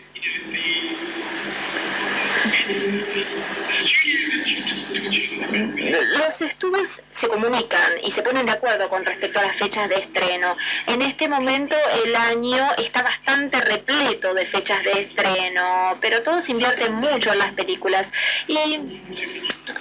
Los 6.19 6.41
estudios 6.41 7.01
se 7.13 7.29
comunican 7.29 7.93
y 8.03 8.11
se 8.11 8.23
ponen 8.23 8.47
de 8.47 8.53
acuerdo 8.53 8.89
con 8.89 9.05
respecto 9.05 9.39
a 9.39 9.43
las 9.43 9.57
fechas 9.57 9.89
de 9.89 9.97
estreno. 9.97 10.57
En 10.87 11.03
este 11.03 11.29
momento 11.29 11.77
el 12.05 12.15
año 12.15 12.69
está 12.79 13.03
bastante 13.03 13.61
repleto 13.61 14.35
de 14.35 14.47
fechas 14.47 14.83
de 14.85 15.03
estreno, 15.03 15.97
pero 16.01 16.23
todos 16.23 16.49
invierten 16.49 16.95
mucho 16.95 17.33
en 17.33 17.39
las 17.39 17.53
películas. 17.55 18.09
Y 18.49 18.81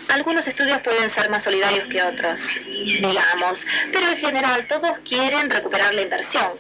algunos 0.09 0.47
estudios 0.47 0.81
pueden 0.81 1.09
ser 1.09 1.29
más 1.29 1.43
solidarios 1.43 1.87
que 1.87 2.01
otros, 2.01 2.41
digamos, 2.65 3.59
pero 3.91 4.09
en 4.09 4.17
general 4.17 4.67
todos 4.67 4.97
quieren 5.07 5.49
recuperar 5.49 5.93
la 5.93 6.01
inversión 6.03 6.51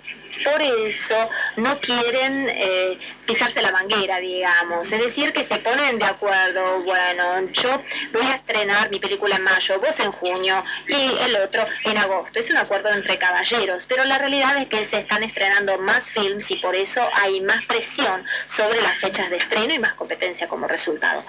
por 0.43 0.61
eso 0.61 1.29
no 1.57 1.77
quieren 1.79 2.49
eh, 2.49 2.97
pisarse 3.25 3.61
la 3.61 3.71
manguera, 3.71 4.19
digamos. 4.19 4.91
Es 4.91 4.99
decir, 4.99 5.33
que 5.33 5.45
se 5.45 5.57
ponen 5.57 5.99
de 5.99 6.05
acuerdo, 6.05 6.83
bueno, 6.83 7.49
yo 7.51 7.81
voy 8.13 8.25
a 8.25 8.35
estrenar 8.35 8.89
mi 8.89 8.99
película 8.99 9.35
en 9.37 9.43
mayo, 9.43 9.79
vos 9.79 9.99
en 9.99 10.11
junio 10.11 10.63
y 10.87 11.17
el 11.23 11.35
otro 11.35 11.65
en 11.83 11.97
agosto. 11.97 12.39
Es 12.39 12.49
un 12.49 12.57
acuerdo 12.57 12.89
entre 12.89 13.17
caballeros, 13.17 13.85
pero 13.87 14.03
la 14.05 14.17
realidad 14.17 14.57
es 14.57 14.67
que 14.67 14.85
se 14.85 14.99
están 14.99 15.23
estrenando 15.23 15.77
más 15.79 16.09
films 16.11 16.49
y 16.51 16.55
por 16.57 16.75
eso 16.75 17.07
hay 17.13 17.41
más 17.41 17.63
presión 17.65 18.25
sobre 18.47 18.81
las 18.81 18.97
fechas 18.99 19.29
de 19.29 19.37
estreno 19.37 19.73
y 19.73 19.79
más 19.79 19.93
competencia 19.93 20.47
como 20.47 20.67
resultado. 20.67 21.23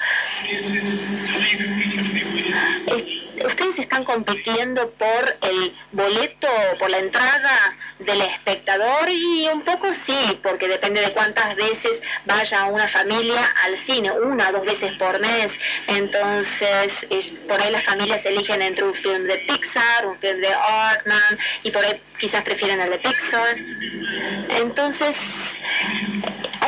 Ustedes 3.47 3.78
están 3.78 4.05
compitiendo 4.05 4.90
por 4.93 5.36
el 5.43 5.74
boleto, 5.93 6.48
por 6.78 6.90
la 6.90 6.98
entrada 6.98 7.77
del 7.98 8.20
espectador 8.20 9.09
y 9.09 9.48
un 9.48 9.62
poco 9.62 9.93
sí, 9.94 10.39
porque 10.43 10.68
depende 10.68 11.01
de 11.01 11.12
cuántas 11.12 11.56
veces 11.56 12.01
vaya 12.24 12.66
una 12.66 12.89
familia 12.89 13.52
al 13.64 13.78
cine, 13.78 14.10
una 14.12 14.51
o 14.51 14.52
dos 14.52 14.64
veces 14.64 14.93
por 14.98 15.18
mes. 15.20 15.52
Entonces, 15.86 16.93
es, 17.10 17.31
por 17.48 17.60
ahí 17.60 17.70
las 17.70 17.85
familias 17.85 18.24
eligen 18.24 18.62
entre 18.62 18.85
un 18.85 18.94
film 18.94 19.24
de 19.24 19.39
Pixar, 19.39 20.06
un 20.06 20.18
film 20.18 20.40
de 20.40 20.52
Artman, 20.52 21.39
y 21.62 21.70
por 21.70 21.85
ahí 21.85 22.01
quizás 22.18 22.43
prefieren 22.43 22.81
el 22.81 22.90
de 22.90 22.98
Pixar. 22.98 23.56
Entonces, 24.51 25.16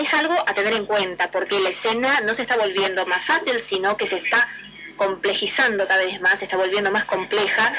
es 0.00 0.14
algo 0.14 0.34
a 0.46 0.54
tener 0.54 0.74
en 0.74 0.86
cuenta, 0.86 1.30
porque 1.30 1.60
la 1.60 1.70
escena 1.70 2.20
no 2.20 2.34
se 2.34 2.42
está 2.42 2.56
volviendo 2.56 3.04
más 3.06 3.24
fácil, 3.24 3.60
sino 3.60 3.96
que 3.96 4.06
se 4.06 4.16
está 4.16 4.48
complejizando 4.98 5.88
cada 5.88 6.04
vez 6.04 6.20
más, 6.20 6.42
está 6.42 6.58
volviendo 6.58 6.90
más 6.90 7.06
compleja. 7.06 7.72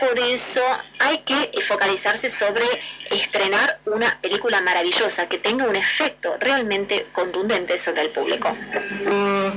Por 0.00 0.18
eso 0.18 0.60
hay 0.98 1.18
que 1.18 1.50
focalizarse 1.66 2.28
sobre 2.28 2.66
estrenar 3.10 3.78
una 3.86 4.18
película 4.20 4.60
maravillosa 4.60 5.26
que 5.26 5.38
tenga 5.38 5.64
un 5.64 5.76
efecto 5.76 6.36
realmente 6.38 7.06
contundente 7.14 7.78
sobre 7.78 8.02
el 8.02 8.10
público. 8.10 8.50
Mm, 8.50 9.52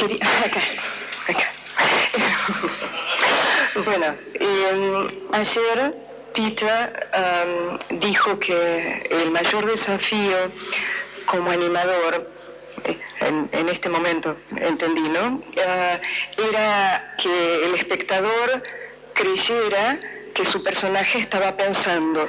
bueno, 3.84 4.16
em, 4.34 5.08
ayer 5.32 5.94
Peter 6.34 7.08
em, 7.12 8.00
dijo 8.00 8.38
que 8.38 9.08
el 9.10 9.30
mayor 9.30 9.66
desafío 9.66 10.52
como 11.26 11.50
animador 11.50 12.26
en, 13.20 13.68
este 13.68 13.88
momento, 13.88 14.36
entendí, 14.56 15.08
¿no? 15.08 15.42
Ah, 15.66 15.98
era 16.36 17.14
que 17.16 17.64
el 17.64 17.74
espectador 17.74 18.62
creyera 19.14 19.98
que 20.34 20.44
su 20.44 20.62
personaje 20.62 21.18
estaba 21.20 21.56
pensando. 21.56 22.28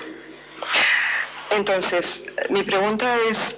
Entonces, 1.50 2.24
mi 2.50 2.64
pregunta 2.64 3.18
es, 3.30 3.56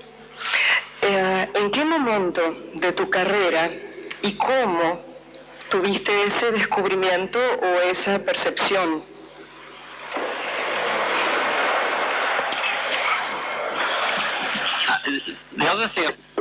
eh, 1.02 1.50
¿en 1.54 1.72
qué 1.72 1.86
momento 1.86 2.42
de 2.76 2.92
tu 2.94 3.10
carrera 3.10 3.70
y 4.22 4.36
cómo 4.38 5.04
tuviste 5.70 6.24
ese 6.26 6.52
descubrimiento 6.52 7.40
o 7.40 7.82
esa 7.82 8.20
percepción? 8.20 9.04
Uh, 15.06 16.33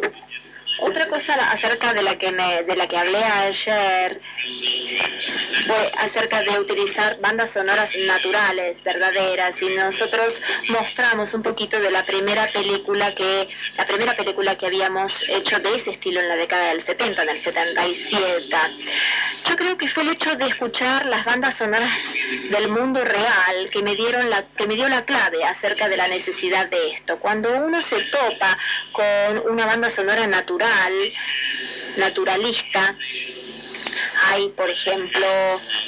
Otra 0.83 1.07
cosa 1.07 1.35
acerca 1.53 1.95
de 1.95 2.03
la 2.03 2.19
que 2.19 2.33
me, 2.33 2.65
de 2.65 2.75
la 2.75 2.89
que 2.89 2.99
hablé 2.99 3.23
ayer 3.23 4.21
fue 5.67 5.93
acerca 5.97 6.43
de 6.43 6.59
utilizar 6.59 7.21
bandas 7.21 7.53
sonoras 7.53 7.89
naturales, 8.07 8.83
verdaderas, 8.83 9.63
y 9.63 9.69
nosotros 9.77 10.43
mostramos 10.69 11.35
un 11.35 11.43
poquito 11.43 11.79
de 11.79 11.91
la 11.93 12.05
primera 12.05 12.51
película 12.53 13.15
que, 13.15 13.49
la 13.77 13.87
primera 13.87 14.17
película 14.17 14.57
que 14.57 14.67
habíamos 14.67 15.23
hecho 15.29 15.61
de 15.61 15.77
ese 15.77 15.93
estilo 15.93 16.21
en 16.21 16.29
la 16.29 16.35
década 16.35 16.71
del 16.71 16.83
70, 16.83 17.23
en 17.23 17.29
el 17.29 17.41
77. 17.41 18.57
Yo 19.49 19.57
creo 19.57 19.77
que 19.79 19.89
fue 19.89 20.03
el 20.03 20.11
hecho 20.11 20.35
de 20.35 20.49
escuchar 20.49 21.07
las 21.07 21.25
bandas 21.25 21.59
sonoras 21.59 22.03
del 22.51 22.69
mundo 22.69 23.05
real 23.05 23.71
que 23.71 23.83
me 23.83 23.95
dieron 23.95 24.31
la, 24.31 24.45
que 24.57 24.67
me 24.67 24.75
dio 24.75 24.89
la 24.89 25.05
clave 25.05 25.45
acerca 25.45 25.89
de 25.89 25.97
la 25.97 26.09
necesidad 26.09 26.69
de 26.69 26.95
esto. 26.95 27.19
Cuando 27.21 27.53
uno 27.57 27.83
se 27.83 28.01
topa 28.03 28.59
con 28.93 29.53
una 29.53 29.67
banda 29.67 29.89
sonora 29.91 30.27
natural, 30.27 30.72
naturalista. 31.97 32.97
Hay, 34.25 34.49
por 34.51 34.71
ejemplo, 34.71 35.27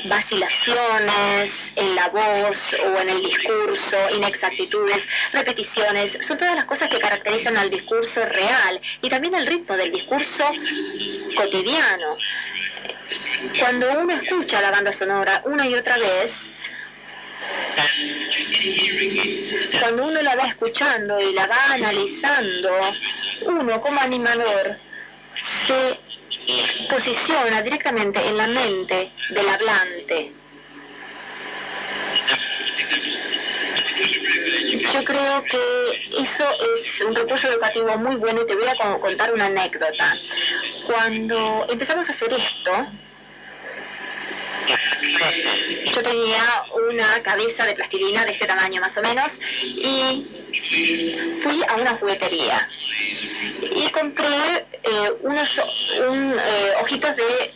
vacilaciones 0.07 1.51
en 1.77 1.95
la 1.95 2.09
voz 2.09 2.75
o 2.85 3.01
en 3.01 3.09
el 3.09 3.23
discurso, 3.23 3.97
inexactitudes, 4.15 5.07
repeticiones. 5.33 6.19
Son 6.21 6.37
todas 6.37 6.55
las 6.55 6.67
cosas 6.67 6.89
que 6.91 6.99
caracterizan 6.99 7.57
al 7.57 7.71
discurso 7.71 8.25
real 8.27 8.81
y 9.03 9.09
también 9.09 9.35
el 9.35 9.47
ritmo 9.47 9.77
del 9.77 9.93
discurso 9.93 10.45
cotidiano. 11.37 12.17
Cuando 13.59 13.93
uno 14.01 14.15
escucha 14.21 14.61
la 14.61 14.71
banda 14.71 14.93
sonora 14.93 15.43
una 15.45 15.67
y 15.67 15.75
otra 15.75 15.99
vez, 15.99 16.35
cuando 19.81 20.07
uno 20.07 20.23
la 20.23 20.37
va 20.37 20.47
escuchando 20.47 21.21
y 21.21 21.33
la 21.33 21.47
va 21.47 21.73
analizando, 21.73 22.71
uno 23.47 23.81
como 23.81 24.01
animador 24.01 24.77
se 25.67 25.99
posiciona 26.89 27.63
directamente 27.63 28.21
en 28.27 28.37
la 28.37 28.47
mente 28.47 29.13
del 29.31 29.49
hablante. 29.49 30.33
Yo 34.93 35.05
creo 35.05 35.45
que 35.45 36.23
eso 36.23 36.45
es 36.77 37.01
un 37.01 37.15
recurso 37.15 37.49
educativo 37.49 37.97
muy 37.99 38.17
bueno 38.17 38.43
y 38.43 38.47
te 38.47 38.55
voy 38.55 38.69
a 38.69 38.99
contar 38.99 39.33
una 39.33 39.47
anécdota. 39.47 40.17
Cuando 40.87 41.67
empezamos 41.69 42.09
a 42.09 42.13
hacer 42.13 42.33
esto, 42.33 42.87
yo 45.95 46.03
tenía 46.03 46.65
una 46.89 47.23
cabeza 47.23 47.65
de 47.67 47.75
plastilina 47.75 48.25
de 48.25 48.33
este 48.33 48.47
tamaño 48.47 48.81
más 48.81 48.97
o 48.97 49.03
menos 49.03 49.39
y 49.63 50.27
fui 51.43 51.63
a 51.69 51.75
una 51.75 51.95
juguetería 51.97 52.69
y 53.61 53.89
compré 53.91 54.67
eh, 54.83 55.13
unos 55.23 55.61
un, 56.09 56.33
eh, 56.33 56.73
ojitos 56.83 57.17
de 57.17 57.55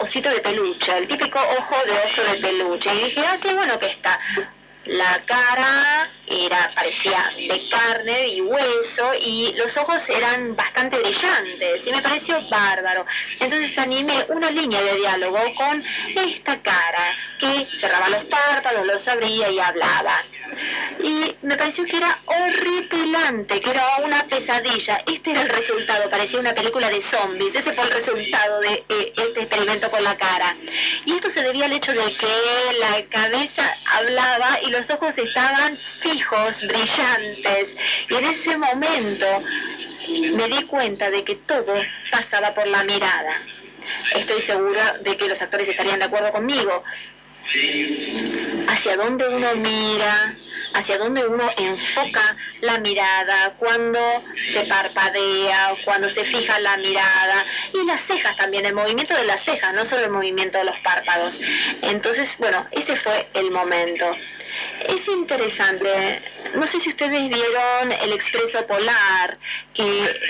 osito 0.00 0.28
de 0.28 0.40
peluche, 0.40 0.96
el 0.98 1.08
típico 1.08 1.38
ojo 1.38 1.74
de 1.86 1.98
oso 2.04 2.22
de 2.22 2.38
peluche. 2.38 2.94
Y 2.94 3.04
dije, 3.04 3.24
ah, 3.26 3.38
qué 3.40 3.54
bueno 3.54 3.78
que 3.78 3.86
está. 3.86 4.20
La 4.86 5.22
cara 5.26 6.10
era 6.28 6.72
parecía 6.74 7.30
de 7.36 7.68
carne 7.68 8.28
y 8.28 8.40
hueso 8.40 9.12
y 9.20 9.52
los 9.56 9.76
ojos 9.76 10.08
eran 10.08 10.56
bastante 10.56 10.98
brillantes 10.98 11.86
y 11.86 11.90
me 11.90 12.02
pareció 12.02 12.40
bárbaro. 12.48 13.04
Entonces 13.40 13.76
animé 13.78 14.24
una 14.28 14.50
línea 14.50 14.82
de 14.82 14.96
diálogo 14.96 15.38
con 15.56 15.84
esta 16.16 16.60
cara 16.62 17.16
que 17.38 17.66
cerraba 17.80 18.08
los 18.08 18.24
párpados, 18.24 18.86
los 18.86 19.06
abría 19.08 19.50
y 19.50 19.58
hablaba. 19.58 20.24
Y 21.02 21.34
me 21.42 21.56
pareció 21.56 21.84
que 21.84 21.96
era 21.96 22.20
horripilante, 22.24 23.60
que 23.60 23.70
era 23.70 23.98
una 24.04 24.24
pesadilla. 24.26 25.02
Este 25.06 25.32
era 25.32 25.42
el 25.42 25.48
resultado, 25.48 26.08
parecía 26.10 26.40
una 26.40 26.54
película 26.54 26.90
de 26.90 27.02
zombies. 27.02 27.54
Ese 27.54 27.72
fue 27.72 27.84
el 27.84 27.90
resultado 27.90 28.60
de 28.60 28.84
eh, 28.88 29.12
este 29.16 29.40
experimento 29.40 29.90
con 29.90 30.02
la 30.02 30.16
cara. 30.16 30.56
Y 31.04 31.14
esto 31.14 31.30
se 31.30 31.42
debía 31.42 31.66
al 31.66 31.72
hecho 31.72 31.92
de 31.92 32.16
que 32.16 32.78
la 32.80 33.04
cabeza 33.10 33.76
hablaba 33.86 34.60
y 34.62 34.70
los 34.76 34.90
ojos 34.90 35.16
estaban 35.16 35.78
fijos, 36.02 36.60
brillantes. 36.60 37.68
Y 38.10 38.14
en 38.14 38.24
ese 38.24 38.56
momento 38.56 39.26
me 40.08 40.48
di 40.48 40.62
cuenta 40.64 41.10
de 41.10 41.24
que 41.24 41.36
todo 41.36 41.74
pasaba 42.10 42.54
por 42.54 42.66
la 42.66 42.84
mirada. 42.84 43.40
Estoy 44.14 44.42
segura 44.42 44.98
de 44.98 45.16
que 45.16 45.28
los 45.28 45.40
actores 45.40 45.68
estarían 45.68 45.98
de 45.98 46.06
acuerdo 46.06 46.30
conmigo. 46.32 46.84
Hacia 48.68 48.96
dónde 48.96 49.28
uno 49.28 49.54
mira, 49.54 50.34
hacia 50.74 50.98
dónde 50.98 51.24
uno 51.24 51.48
enfoca 51.56 52.36
la 52.60 52.78
mirada, 52.78 53.54
cuando 53.56 54.00
se 54.52 54.64
parpadea, 54.64 55.76
cuando 55.84 56.08
se 56.10 56.24
fija 56.24 56.58
la 56.58 56.76
mirada 56.76 57.46
y 57.72 57.86
las 57.86 58.02
cejas 58.02 58.36
también, 58.36 58.66
el 58.66 58.74
movimiento 58.74 59.14
de 59.14 59.24
las 59.24 59.44
cejas, 59.44 59.72
no 59.74 59.84
solo 59.84 60.04
el 60.04 60.10
movimiento 60.10 60.58
de 60.58 60.64
los 60.64 60.78
párpados. 60.80 61.40
Entonces, 61.82 62.36
bueno, 62.38 62.66
ese 62.72 62.96
fue 62.96 63.28
el 63.34 63.52
momento. 63.52 64.16
Es 64.88 65.08
interesante. 65.08 66.20
No 66.54 66.66
sé 66.66 66.80
si 66.80 66.90
ustedes 66.90 67.28
vieron 67.28 67.92
el 67.92 68.12
expreso 68.12 68.66
polar, 68.66 69.38
que 69.74 70.20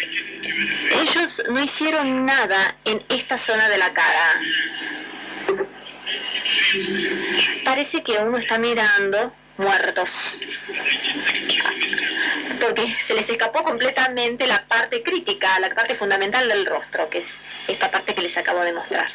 ellos 1.03 1.43
no 1.51 1.63
hicieron 1.63 2.25
nada 2.25 2.77
en 2.85 3.05
esta 3.09 3.39
zona 3.39 3.69
de 3.69 3.79
la 3.79 3.93
cara. 3.93 4.41
Parece 7.65 8.03
que 8.03 8.13
uno 8.19 8.39
está 8.39 8.59
mirando 8.59 9.33
muertos. 9.59 10.41
Porque 12.61 12.97
se 13.07 13.15
les 13.15 13.29
escapó 13.29 13.63
completamente 13.63 14.47
la 14.47 14.65
parte 14.65 15.03
crítica, 15.03 15.59
la 15.61 15.75
parte 15.75 15.95
fundamental 15.95 16.49
del 16.49 16.67
rostro, 16.67 17.09
que 17.11 17.19
es 17.19 17.27
esta 17.69 17.91
parte 17.91 18.15
que 18.15 18.23
les 18.23 18.37
acabo 18.37 18.61
de 18.61 18.73
mostrar. 18.73 19.11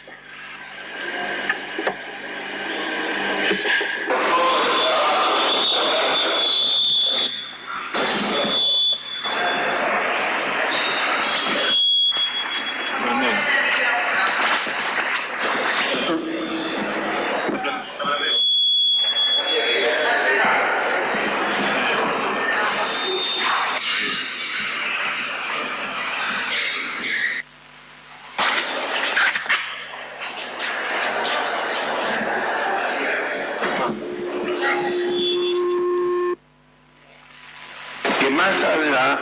que 38.22 38.30
más 38.30 38.56
allá 38.64 39.20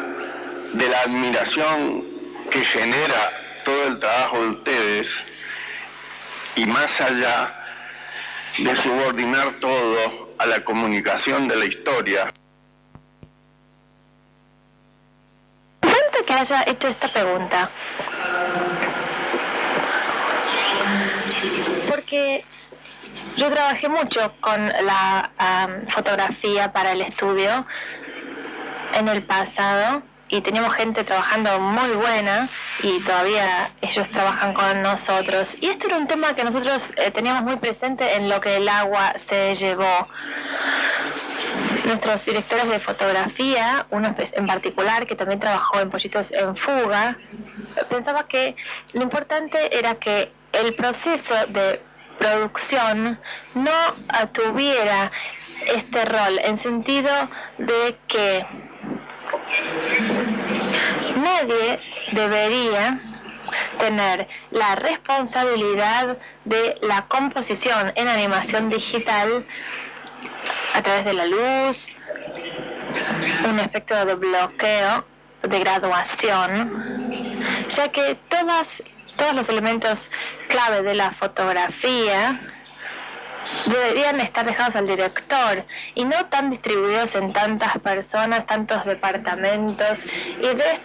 de 0.74 0.90
la 0.90 1.02
admiración 1.02 2.04
que 2.52 2.64
genera 2.66 3.32
todo 3.64 3.88
el 3.88 4.00
trabajo 4.00 4.42
de 4.42 4.50
ustedes 4.50 5.10
y 6.56 6.66
más 6.66 7.00
allá 7.02 7.56
de 8.58 8.76
subordinar 8.76 9.54
todo 9.60 10.34
a 10.38 10.46
la 10.46 10.64
comunicación 10.64 11.48
de 11.48 11.56
la 11.56 11.66
historia, 11.66 12.32
Interesante 15.82 16.26
que 16.26 16.34
haya 16.34 16.64
hecho 16.68 16.88
esta 16.90 17.08
pregunta. 17.12 17.70
Porque 21.90 22.44
yo 23.38 23.50
trabajé 23.50 23.88
mucho 23.88 24.34
con 24.42 24.68
la 24.68 25.32
fotografía 25.94 26.72
para 26.72 26.92
el 26.92 27.02
estudio 27.02 27.66
en 28.94 29.08
el 29.08 29.24
pasado 29.24 30.04
y 30.30 30.42
teníamos 30.42 30.76
gente 30.76 31.04
trabajando 31.04 31.60
muy 31.60 31.92
buena 31.92 32.50
y 32.84 33.00
todavía 33.02 33.72
ellos 33.82 34.08
trabajan 34.10 34.54
con 34.54 34.82
nosotros. 34.82 35.58
Y 35.60 35.68
este 35.68 35.88
era 35.88 35.98
un 35.98 36.08
tema 36.08 36.36
que 36.36 36.44
nosotros 36.44 36.94
eh, 36.96 37.12
teníamos 37.12 37.44
muy 37.44 37.58
presente 37.58 38.16
en 38.16 38.30
lo 38.30 38.40
que 38.40 38.58
el 38.58 38.70
agua 38.70 39.14
se 39.18 39.56
llevó. 39.56 40.08
Nuestros 41.86 42.24
directores 42.26 42.70
de 42.70 42.80
fotografía, 42.80 43.88
uno 43.90 44.16
en 44.18 44.48
particular 44.48 45.08
que 45.08 45.16
también 45.16 45.40
trabajó 45.40 45.80
en 45.80 45.90
Pollitos 45.90 46.32
en 46.32 46.56
Fuga, 46.56 47.18
pensaba 47.90 48.28
que 48.28 48.56
lo 48.94 49.02
importante 49.02 49.78
era 49.78 49.96
que 49.96 50.32
el 50.52 50.76
proceso 50.76 51.34
de 51.48 51.82
producción 52.20 53.20
no 53.56 53.72
tuviera 54.34 55.12
este 55.66 56.06
rol 56.06 56.38
en 56.44 56.58
sentido 56.58 57.12
de 57.58 57.98
que 58.08 58.46
nadie 61.16 61.80
debería 62.12 62.98
tener 63.80 64.28
la 64.52 64.76
responsabilidad 64.76 66.18
de 66.46 66.78
la 66.82 67.04
composición 67.04 67.92
en 67.96 68.08
animación 68.08 68.70
digital 68.70 69.46
a 70.74 70.82
través 70.82 71.06
de 71.06 71.14
la 71.14 71.26
luz, 71.26 71.92
un 73.46 73.60
efecto 73.60 74.06
de 74.06 74.16
bloqueo, 74.16 75.06
de 75.44 75.60
graduación, 75.60 77.36
ya 77.70 77.90
que 77.90 78.18
todas, 78.30 78.84
todos 79.18 79.34
los 79.34 79.50
elementos 79.50 80.10
clave 80.50 80.84
de 80.84 80.96
la 80.96 81.12
fotografía 81.12 82.40
deberían 83.66 84.20
estar 84.22 84.46
dejados 84.46 84.76
al 84.76 84.88
director 84.88 85.64
y 85.96 86.06
no 86.06 86.26
tan 86.28 86.50
distribuidos 86.50 87.16
en 87.16 87.34
tantas 87.34 87.78
personas, 87.80 88.46
tantos 88.46 88.86
departamentos 88.86 90.00
y 90.40 90.48
de, 90.56 90.80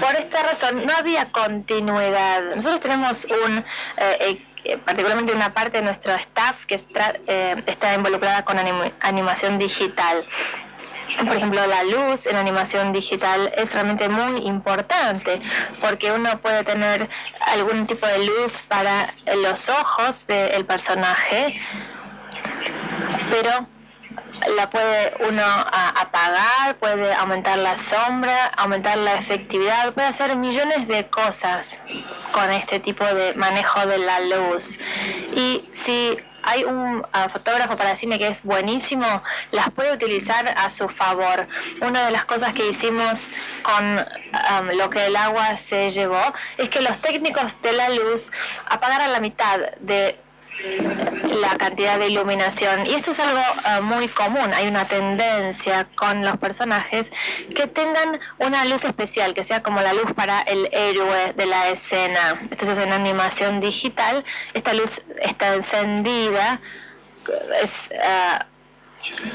por 0.00 0.14
esta 0.14 0.42
razón 0.42 0.86
no 0.86 0.92
había 0.96 1.30
continuidad. 1.32 2.42
Nosotros 2.56 2.80
tenemos 2.80 3.24
un 3.46 3.64
eh, 3.96 4.42
eh, 4.64 4.78
particularmente 4.78 5.32
una 5.32 5.52
parte 5.52 5.78
de 5.78 5.84
nuestro 5.84 6.14
staff 6.14 6.56
que 6.66 6.76
está, 6.76 7.14
eh, 7.26 7.62
está 7.66 7.94
involucrada 7.94 8.44
con 8.44 8.58
anim- 8.58 8.92
animación 9.00 9.58
digital. 9.58 10.24
Por 11.18 11.36
ejemplo, 11.36 11.66
la 11.66 11.84
luz 11.84 12.26
en 12.26 12.36
animación 12.36 12.92
digital 12.92 13.52
es 13.56 13.72
realmente 13.72 14.08
muy 14.08 14.46
importante 14.46 15.40
porque 15.80 16.10
uno 16.12 16.38
puede 16.40 16.64
tener 16.64 17.08
algún 17.40 17.86
tipo 17.86 18.06
de 18.06 18.24
luz 18.24 18.62
para 18.62 19.14
los 19.36 19.68
ojos 19.68 20.26
del 20.26 20.64
personaje, 20.64 21.60
pero 23.30 23.66
la 24.56 24.70
puede 24.70 25.14
uno 25.28 25.42
apagar, 25.44 26.76
puede 26.76 27.12
aumentar 27.14 27.58
la 27.58 27.76
sombra, 27.76 28.46
aumentar 28.56 28.98
la 28.98 29.14
efectividad, 29.16 29.92
puede 29.92 30.08
hacer 30.08 30.36
millones 30.36 30.88
de 30.88 31.08
cosas 31.08 31.78
con 32.32 32.50
este 32.50 32.80
tipo 32.80 33.04
de 33.04 33.34
manejo 33.34 33.86
de 33.86 33.98
la 33.98 34.20
luz. 34.20 34.78
Y 35.34 35.68
si 35.72 36.18
hay 36.42 36.64
un 36.64 37.04
ah, 37.12 37.28
fotógrafo 37.28 37.76
para 37.76 37.96
cine 37.96 38.18
que 38.18 38.28
es 38.28 38.42
buenísimo, 38.42 39.22
las 39.50 39.70
puede 39.70 39.92
utilizar 39.92 40.48
a 40.48 40.70
su 40.70 40.88
favor. 40.88 41.46
Una 41.80 42.06
de 42.06 42.10
las 42.10 42.24
cosas 42.24 42.52
que 42.54 42.68
hicimos 42.68 43.18
con 43.62 44.04
am, 44.32 44.68
lo 44.76 44.90
que 44.90 45.06
el 45.06 45.16
agua 45.16 45.58
se 45.68 45.90
llevó 45.90 46.32
es 46.58 46.68
que 46.70 46.80
los 46.80 47.00
técnicos 47.00 47.60
de 47.62 47.72
la 47.72 47.88
luz 47.90 48.30
apagaran 48.66 49.12
la 49.12 49.20
mitad 49.20 49.58
de 49.80 50.18
la 51.24 51.56
cantidad 51.56 51.98
de 51.98 52.08
iluminación. 52.08 52.86
Y 52.86 52.94
esto 52.94 53.12
es 53.12 53.18
algo 53.18 53.40
eh, 53.40 53.80
muy 53.80 54.08
común. 54.08 54.52
Hay 54.54 54.68
una 54.68 54.86
tendencia 54.86 55.86
con 55.94 56.24
los 56.24 56.36
personajes 56.38 57.10
que 57.54 57.66
tengan 57.66 58.20
una 58.38 58.64
luz 58.64 58.84
especial 58.84 59.34
que 59.34 59.44
sea 59.44 59.62
como 59.62 59.80
la 59.80 59.92
luz 59.92 60.12
para 60.14 60.42
el 60.42 60.68
héroe 60.72 61.32
de 61.34 61.46
la 61.46 61.70
escena. 61.70 62.40
Entonces 62.50 62.78
en 62.78 62.92
animación 62.92 63.60
digital. 63.60 64.24
Esta 64.54 64.74
luz 64.74 64.90
está 65.20 65.54
encendida. 65.54 66.60
Es 67.62 67.72
eh, 67.90 68.38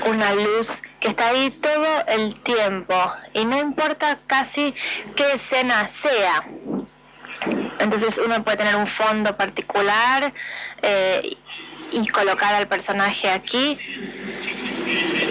una 0.05 0.33
luz 0.33 0.81
que 0.99 1.09
está 1.09 1.29
ahí 1.29 1.51
todo 1.51 2.05
el 2.07 2.41
tiempo. 2.43 2.95
Y 3.33 3.45
no 3.45 3.59
importa 3.59 4.17
casi 4.27 4.73
qué 5.15 5.33
escena 5.33 5.89
sea 5.89 6.45
entonces 7.79 8.17
uno 8.17 8.43
puede 8.43 8.57
tener 8.57 8.75
un 8.75 8.87
fondo 8.87 9.35
particular 9.35 10.33
eh, 10.81 11.37
y 11.91 12.07
colocar 12.07 12.53
al 12.55 12.67
personaje 12.67 13.29
aquí. 13.29 13.77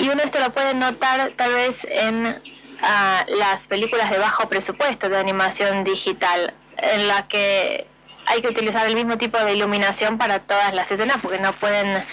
Y 0.00 0.08
uno 0.08 0.22
esto 0.22 0.38
lo 0.40 0.52
puede 0.52 0.74
notar 0.74 1.32
tal 1.36 1.52
vez 1.52 1.76
en 1.84 2.40
ah, 2.82 3.24
las 3.28 3.66
películas 3.66 4.10
de 4.10 4.18
bajo 4.18 4.48
presupuesto 4.48 5.08
de 5.08 5.18
animación 5.18 5.84
digital, 5.84 6.54
en 6.78 7.08
la 7.08 7.26
que 7.28 7.86
hay 8.26 8.42
que 8.42 8.48
utilizar 8.48 8.86
el 8.86 8.94
mismo 8.94 9.18
tipo 9.18 9.38
de 9.38 9.54
iluminación 9.54 10.18
para 10.18 10.40
todas 10.40 10.74
las 10.74 10.90
escenas 10.90 11.18
porque 11.22 11.38
no 11.38 11.52
pueden 11.54 12.04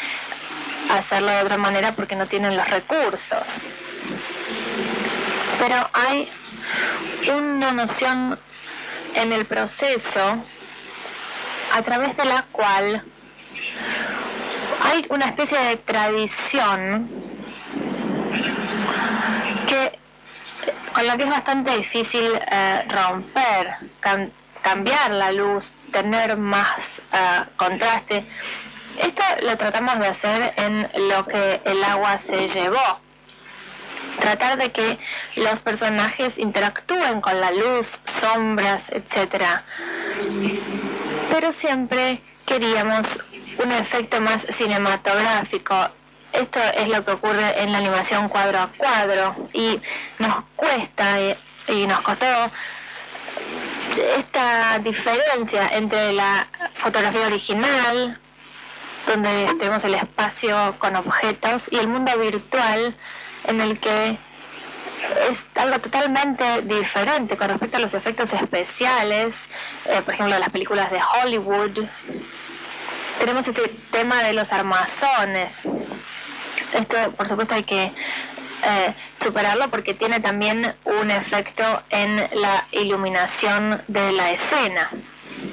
hacerlo 0.89 1.31
de 1.31 1.41
otra 1.41 1.57
manera 1.57 1.95
porque 1.95 2.15
no 2.15 2.27
tienen 2.27 2.55
los 2.55 2.69
recursos. 2.69 3.47
Pero 5.59 5.89
hay 5.93 6.29
una 7.29 7.71
noción 7.71 8.37
en 9.15 9.31
el 9.33 9.45
proceso 9.45 10.43
a 11.73 11.81
través 11.83 12.15
de 12.17 12.25
la 12.25 12.43
cual 12.51 13.03
hay 14.81 15.05
una 15.09 15.25
especie 15.25 15.57
de 15.57 15.77
tradición 15.77 17.09
que 19.67 19.99
con 20.93 21.07
la 21.07 21.17
que 21.17 21.23
es 21.23 21.29
bastante 21.29 21.75
difícil 21.77 22.39
eh, 22.51 22.85
romper, 22.87 23.75
cam- 24.01 24.31
cambiar 24.61 25.11
la 25.11 25.31
luz, 25.31 25.71
tener 25.91 26.37
más 26.37 26.77
eh, 27.11 27.43
contraste. 27.57 28.25
Esto 28.99 29.23
lo 29.41 29.57
tratamos 29.57 29.97
de 29.99 30.07
hacer 30.07 30.53
en 30.55 30.87
lo 31.09 31.25
que 31.25 31.61
el 31.65 31.83
agua 31.83 32.19
se 32.19 32.47
llevó. 32.47 32.99
Tratar 34.19 34.57
de 34.57 34.71
que 34.71 34.99
los 35.35 35.61
personajes 35.61 36.37
interactúen 36.37 37.21
con 37.21 37.39
la 37.39 37.51
luz, 37.51 37.99
sombras, 38.05 38.83
etcétera. 38.89 39.63
Pero 41.29 41.51
siempre 41.51 42.21
queríamos 42.45 43.07
un 43.63 43.71
efecto 43.71 44.21
más 44.21 44.45
cinematográfico 44.49 45.89
esto 46.33 46.59
es 46.59 46.87
lo 46.89 47.05
que 47.05 47.11
ocurre 47.11 47.61
en 47.61 47.71
la 47.71 47.77
animación 47.77 48.27
cuadro 48.27 48.57
a 48.57 48.69
cuadro 48.75 49.49
y 49.53 49.79
nos 50.17 50.43
cuesta 50.55 51.19
y, 51.19 51.37
y 51.67 51.85
nos 51.85 52.01
costó 52.01 52.51
esta 54.17 54.79
diferencia 54.79 55.69
entre 55.73 56.13
la 56.13 56.47
fotografía 56.81 57.27
original, 57.27 58.19
donde 59.05 59.45
tenemos 59.59 59.83
el 59.83 59.93
espacio 59.93 60.75
con 60.79 60.95
objetos, 60.95 61.69
y 61.71 61.77
el 61.77 61.87
mundo 61.87 62.17
virtual, 62.17 62.95
en 63.45 63.61
el 63.61 63.79
que 63.79 64.17
es 65.29 65.37
algo 65.55 65.79
totalmente 65.79 66.61
diferente 66.63 67.37
con 67.37 67.49
respecto 67.49 67.77
a 67.77 67.79
los 67.79 67.93
efectos 67.93 68.31
especiales, 68.33 69.35
eh, 69.85 70.01
por 70.01 70.13
ejemplo, 70.13 70.37
las 70.37 70.49
películas 70.49 70.91
de 70.91 70.99
Hollywood. 71.01 71.79
Tenemos 73.19 73.47
este 73.47 73.69
tema 73.91 74.23
de 74.23 74.33
los 74.33 74.51
armazones. 74.51 75.53
Esto, 76.73 77.11
por 77.15 77.27
supuesto, 77.27 77.53
hay 77.55 77.63
que 77.63 77.91
eh, 78.63 78.95
superarlo 79.21 79.69
porque 79.69 79.93
tiene 79.93 80.19
también 80.19 80.75
un 80.85 81.11
efecto 81.11 81.83
en 81.89 82.15
la 82.15 82.67
iluminación 82.71 83.81
de 83.87 84.11
la 84.13 84.31
escena. 84.31 84.89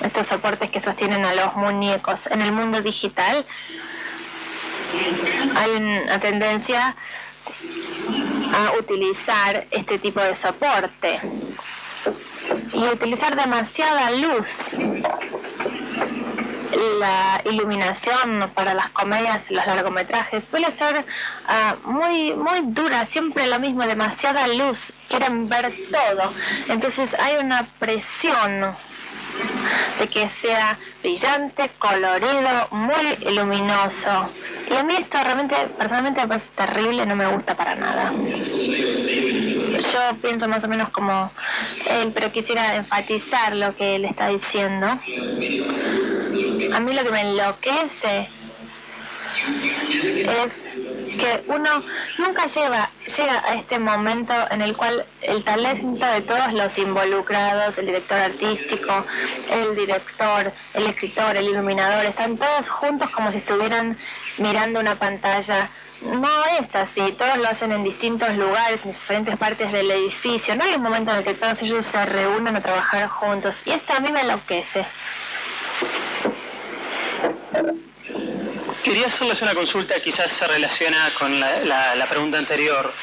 Estos 0.03 0.29
soportes 0.29 0.71
que 0.71 0.81
sostienen 0.81 1.25
a 1.25 1.35
los 1.35 1.55
muñecos 1.57 2.27
en 2.29 2.41
el 2.41 2.53
mundo 2.53 2.81
digital, 2.81 3.45
hay 5.55 5.71
una 5.71 6.21
tendencia 6.21 6.97
a 8.53 8.73
utilizar 8.79 9.67
este 9.71 9.99
tipo 9.99 10.21
de 10.21 10.35
soporte 10.35 11.21
y 12.73 12.85
utilizar 12.89 13.37
demasiada 13.37 14.11
luz 14.11 14.49
la 16.99 17.43
iluminación 17.45 18.51
para 18.55 18.75
las 18.75 18.91
comedias 18.91 19.51
y 19.51 19.55
los 19.55 19.67
largometrajes 19.67 20.45
suele 20.45 20.71
ser 20.73 21.05
ah, 21.47 21.77
muy 21.85 22.33
muy 22.35 22.61
dura, 22.67 23.07
siempre 23.07 23.47
lo 23.47 23.59
mismo, 23.59 23.87
demasiada 23.87 24.47
luz, 24.49 24.93
quieren 25.09 25.49
ver 25.49 25.73
todo. 25.91 26.33
Entonces 26.69 27.15
hay 27.19 27.37
una 27.37 27.67
presión 27.79 28.77
de 29.99 30.09
que 30.09 30.29
sea 30.29 30.79
brillante, 31.03 31.71
colorido, 31.79 32.69
muy 32.71 33.35
luminoso. 33.35 34.31
Y 34.71 34.75
a 34.75 34.83
mí 34.83 34.95
esto 34.97 35.23
realmente, 35.23 35.55
personalmente 35.79 36.21
me 36.21 36.29
parece 36.29 36.49
terrible, 36.57 37.07
no 37.07 37.17
me 37.17 37.27
gusta 37.27 37.57
para 37.57 37.75
nada. 37.75 38.13
Yo 38.13 40.17
pienso 40.21 40.49
más 40.49 40.63
o 40.65 40.69
menos 40.69 40.91
como 40.91 41.31
él, 41.87 42.13
pero 42.13 42.33
quisiera 42.33 42.77
enfatizar 42.77 43.57
lo 43.57 43.75
que 43.77 43.97
él 43.97 44.05
está 44.05 44.29
diciendo. 44.29 44.87
A 44.87 46.81
mí 46.81 46.93
lo 46.93 47.03
que 47.03 47.11
me 47.11 47.23
enloquece 47.23 48.29
es 49.47 50.53
que 51.19 51.45
uno 51.49 51.83
nunca 52.19 52.47
lleva, 52.47 52.91
llega 53.07 53.43
a 53.45 53.55
este 53.55 53.79
momento 53.79 54.33
en 54.51 54.63
el 54.63 54.77
cual 54.77 55.05
el 55.23 55.45
talento 55.45 56.07
de 56.07 56.21
todos 56.23 56.53
los 56.53 56.77
involucrados, 56.79 57.79
el 57.79 57.87
director 57.87 58.19
artístico, 58.19 59.05
el 59.51 59.77
director, 59.77 60.53
el 60.75 60.87
escritor, 60.87 61.37
el 61.37 61.49
iluminador, 61.49 62.07
están 62.07 62.37
todos 62.37 62.69
juntos 62.69 63.11
como 63.11 63.33
si 63.33 63.39
estuvieran 63.39 63.99
mirando 64.39 64.81
una 64.81 64.97
pantalla. 64.97 65.71
No 66.03 66.45
es 66.59 66.75
así, 66.75 67.13
todos 67.19 67.37
lo 67.37 67.49
hacen 67.49 67.73
en 67.73 67.85
distintos 67.85 68.35
lugares, 68.37 68.85
en 68.87 68.93
diferentes 68.93 69.37
partes 69.37 69.71
del 69.71 69.91
edificio. 69.91 70.57
No 70.57 70.65
hay 70.65 70.75
un 70.75 70.83
momento 70.83 71.11
en 71.11 71.19
el 71.19 71.25
que 71.25 71.35
todos 71.35 71.61
ellos 71.61 71.85
se 71.85 72.07
reúnan 72.07 72.57
a 72.57 72.63
trabajar 72.63 73.09
juntos. 73.09 73.61
Y 73.67 73.73
esto 73.73 73.93
a 73.93 74.01
mí 74.01 74.11
me 74.11 74.23
enloquece. 74.23 74.87
Quería 78.83 79.09
hacerles 79.09 79.43
una 79.43 79.55
consulta, 79.55 80.01
quizás 80.01 80.33
se 80.33 80.47
relaciona 80.47 81.13
con 81.19 81.39
la, 81.39 82.07
pregunta 82.09 82.39
anterior. 82.39 82.95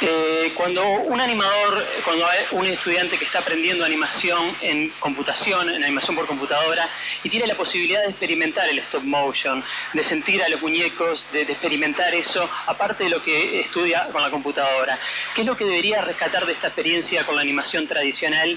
Eh, 0.00 0.52
cuando 0.54 0.86
un 0.88 1.20
animador, 1.20 1.84
cuando 2.04 2.28
hay 2.28 2.44
un 2.52 2.64
estudiante 2.66 3.18
que 3.18 3.24
está 3.24 3.40
aprendiendo 3.40 3.84
animación 3.84 4.56
en 4.60 4.90
computación, 5.00 5.68
en 5.68 5.82
animación 5.82 6.14
por 6.14 6.26
computadora, 6.26 6.88
y 7.24 7.28
tiene 7.28 7.48
la 7.48 7.56
posibilidad 7.56 8.02
de 8.02 8.10
experimentar 8.10 8.68
el 8.68 8.78
stop 8.80 9.02
motion, 9.02 9.64
de 9.94 10.04
sentir 10.04 10.44
a 10.44 10.48
los 10.48 10.62
muñecos, 10.62 11.26
de, 11.32 11.44
de 11.44 11.52
experimentar 11.54 12.14
eso, 12.14 12.48
aparte 12.66 13.04
de 13.04 13.10
lo 13.10 13.20
que 13.20 13.60
estudia 13.60 14.06
con 14.12 14.22
la 14.22 14.30
computadora, 14.30 14.96
¿qué 15.34 15.40
es 15.40 15.46
lo 15.46 15.56
que 15.56 15.64
debería 15.64 16.02
rescatar 16.02 16.46
de 16.46 16.52
esta 16.52 16.68
experiencia 16.68 17.26
con 17.26 17.34
la 17.34 17.42
animación 17.42 17.88
tradicional 17.88 18.56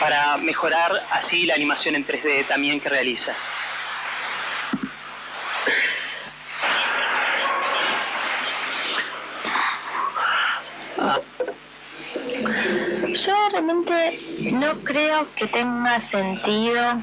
para 0.00 0.36
mejorar 0.36 1.06
así 1.12 1.46
la 1.46 1.54
animación 1.54 1.94
en 1.94 2.04
3D 2.04 2.48
también 2.48 2.80
que 2.80 2.88
realiza? 2.88 3.36
Yo 13.14 13.34
realmente 13.50 14.20
no 14.52 14.80
creo 14.84 15.32
que 15.34 15.46
tenga 15.46 16.00
sentido 16.00 17.02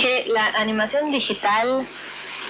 que 0.00 0.24
la 0.28 0.46
animación 0.56 1.12
digital 1.12 1.86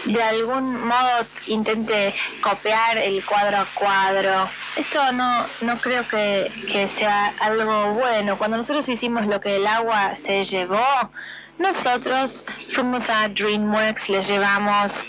de 0.05 0.23
algún 0.23 0.86
modo 0.86 1.27
intente 1.47 2.15
copiar 2.40 2.99
el 2.99 3.24
cuadro 3.24 3.59
a 3.59 3.66
cuadro. 3.74 4.51
Esto 4.77 5.12
no, 5.12 5.47
no 5.61 5.78
creo 5.78 6.09
que, 6.09 6.51
que 6.70 6.89
sea 6.89 7.35
algo 7.39 7.94
bueno. 7.94 8.36
Cuando 8.36 8.57
nosotros 8.57 8.89
hicimos 8.89 9.27
lo 9.27 9.40
que 9.40 9.57
el 9.57 9.66
agua 9.66 10.16
se 10.16 10.44
llevó, 10.44 11.11
nosotros 11.59 12.44
fuimos 12.74 13.09
a 13.09 13.28
DreamWorks, 13.28 14.09
les 14.09 14.27
llevamos, 14.27 15.07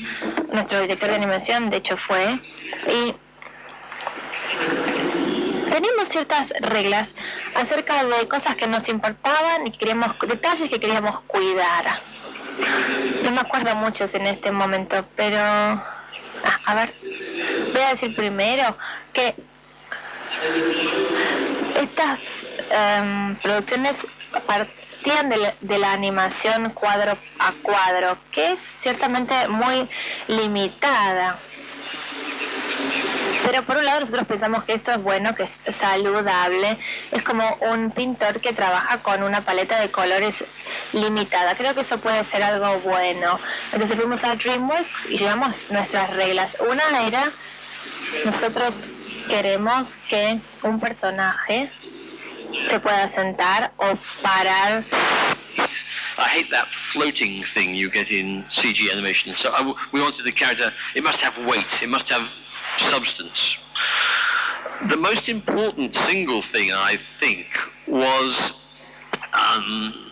nuestro 0.52 0.82
director 0.82 1.10
de 1.10 1.16
animación 1.16 1.70
de 1.70 1.78
hecho 1.78 1.98
fue, 1.98 2.40
y 2.88 3.16
teníamos 5.74 6.08
ciertas 6.10 6.54
reglas 6.62 7.14
acerca 7.56 8.04
de 8.04 8.28
cosas 8.28 8.56
que 8.56 8.68
nos 8.68 8.88
importaban 8.90 9.66
y 9.66 9.72
queríamos, 9.72 10.16
detalles 10.28 10.70
que 10.70 10.80
queríamos 10.80 11.20
cuidar. 11.22 12.02
No 13.24 13.32
me 13.32 13.42
acuerdo 13.42 13.76
muchos 13.76 14.14
en 14.14 14.28
este 14.28 14.52
momento, 14.52 15.06
pero... 15.16 15.40
Ah, 15.40 16.60
a 16.66 16.76
ver, 16.76 16.94
voy 17.74 17.82
a 17.82 17.90
decir 17.90 18.16
primero 18.16 18.78
que 19.14 19.34
estas 21.76 22.20
em, 22.70 23.36
producciones 23.38 23.96
partían 24.46 25.30
de 25.62 25.78
la 25.80 25.94
animación 25.94 26.70
cuadro 26.72 27.18
a 27.40 27.54
cuadro, 27.62 28.18
que 28.32 28.52
es 28.54 28.60
ciertamente 28.82 29.48
muy 29.48 29.90
limitada. 30.28 31.40
Pero 33.46 33.64
por 33.64 33.78
un 33.78 33.86
lado 33.86 34.02
nosotros 34.02 34.28
pensamos 34.28 34.64
que 34.64 34.74
esto 34.74 34.92
es 34.92 35.04
bueno, 35.04 35.36
que 35.36 35.44
es 35.44 35.76
saludable. 35.76 36.78
Es 37.12 37.24
como 37.24 37.58
un 37.62 37.92
pintor 37.92 38.40
que 38.40 38.54
trabaja 38.54 39.02
con 39.04 39.24
una 39.24 39.42
paleta 39.42 39.80
de 39.80 39.92
colores 39.92 40.36
limitada. 40.94 41.56
Creo 41.56 41.74
que 41.76 41.82
eso 41.82 42.00
puede 42.00 42.24
ser 42.26 42.44
algo 42.44 42.80
bueno. 42.80 43.40
Entonces 43.72 43.98
fuimos 43.98 44.24
a 44.24 44.36
DreamWorks 44.36 45.08
y 45.10 45.18
llevamos 45.18 45.66
nuestras 45.70 46.12
reglas. 46.12 46.56
Una 46.70 47.08
era, 47.08 47.32
nosotros 48.26 48.76
queremos 49.28 49.98
que 50.10 50.40
un 50.64 50.80
personaje 50.80 51.70
se 52.70 52.80
pueda 52.80 53.08
sentar 53.10 53.72
o 53.78 53.96
parar 54.22 54.84
I 56.18 56.28
hate 56.30 56.52
that 56.52 56.68
floating 56.92 57.44
thing 57.54 57.74
you 57.74 57.90
get 57.90 58.12
in 58.12 58.46
CG 58.52 58.92
animation. 58.92 59.36
So 59.38 59.50
I, 59.50 59.74
we 59.92 60.02
wanted 60.02 60.24
the 60.26 60.32
character, 60.32 60.72
it 60.96 61.04
must 61.04 61.22
have 61.22 61.38
weight, 61.46 61.66
it 61.82 61.90
must 61.90 62.10
have 62.10 62.28
substance. 62.80 63.58
The 64.90 64.98
most 64.98 65.30
important 65.30 65.96
single 65.96 66.42
thing, 66.42 66.72
I 66.72 66.98
think, 67.20 67.46
was 67.88 68.54
um, 69.34 70.12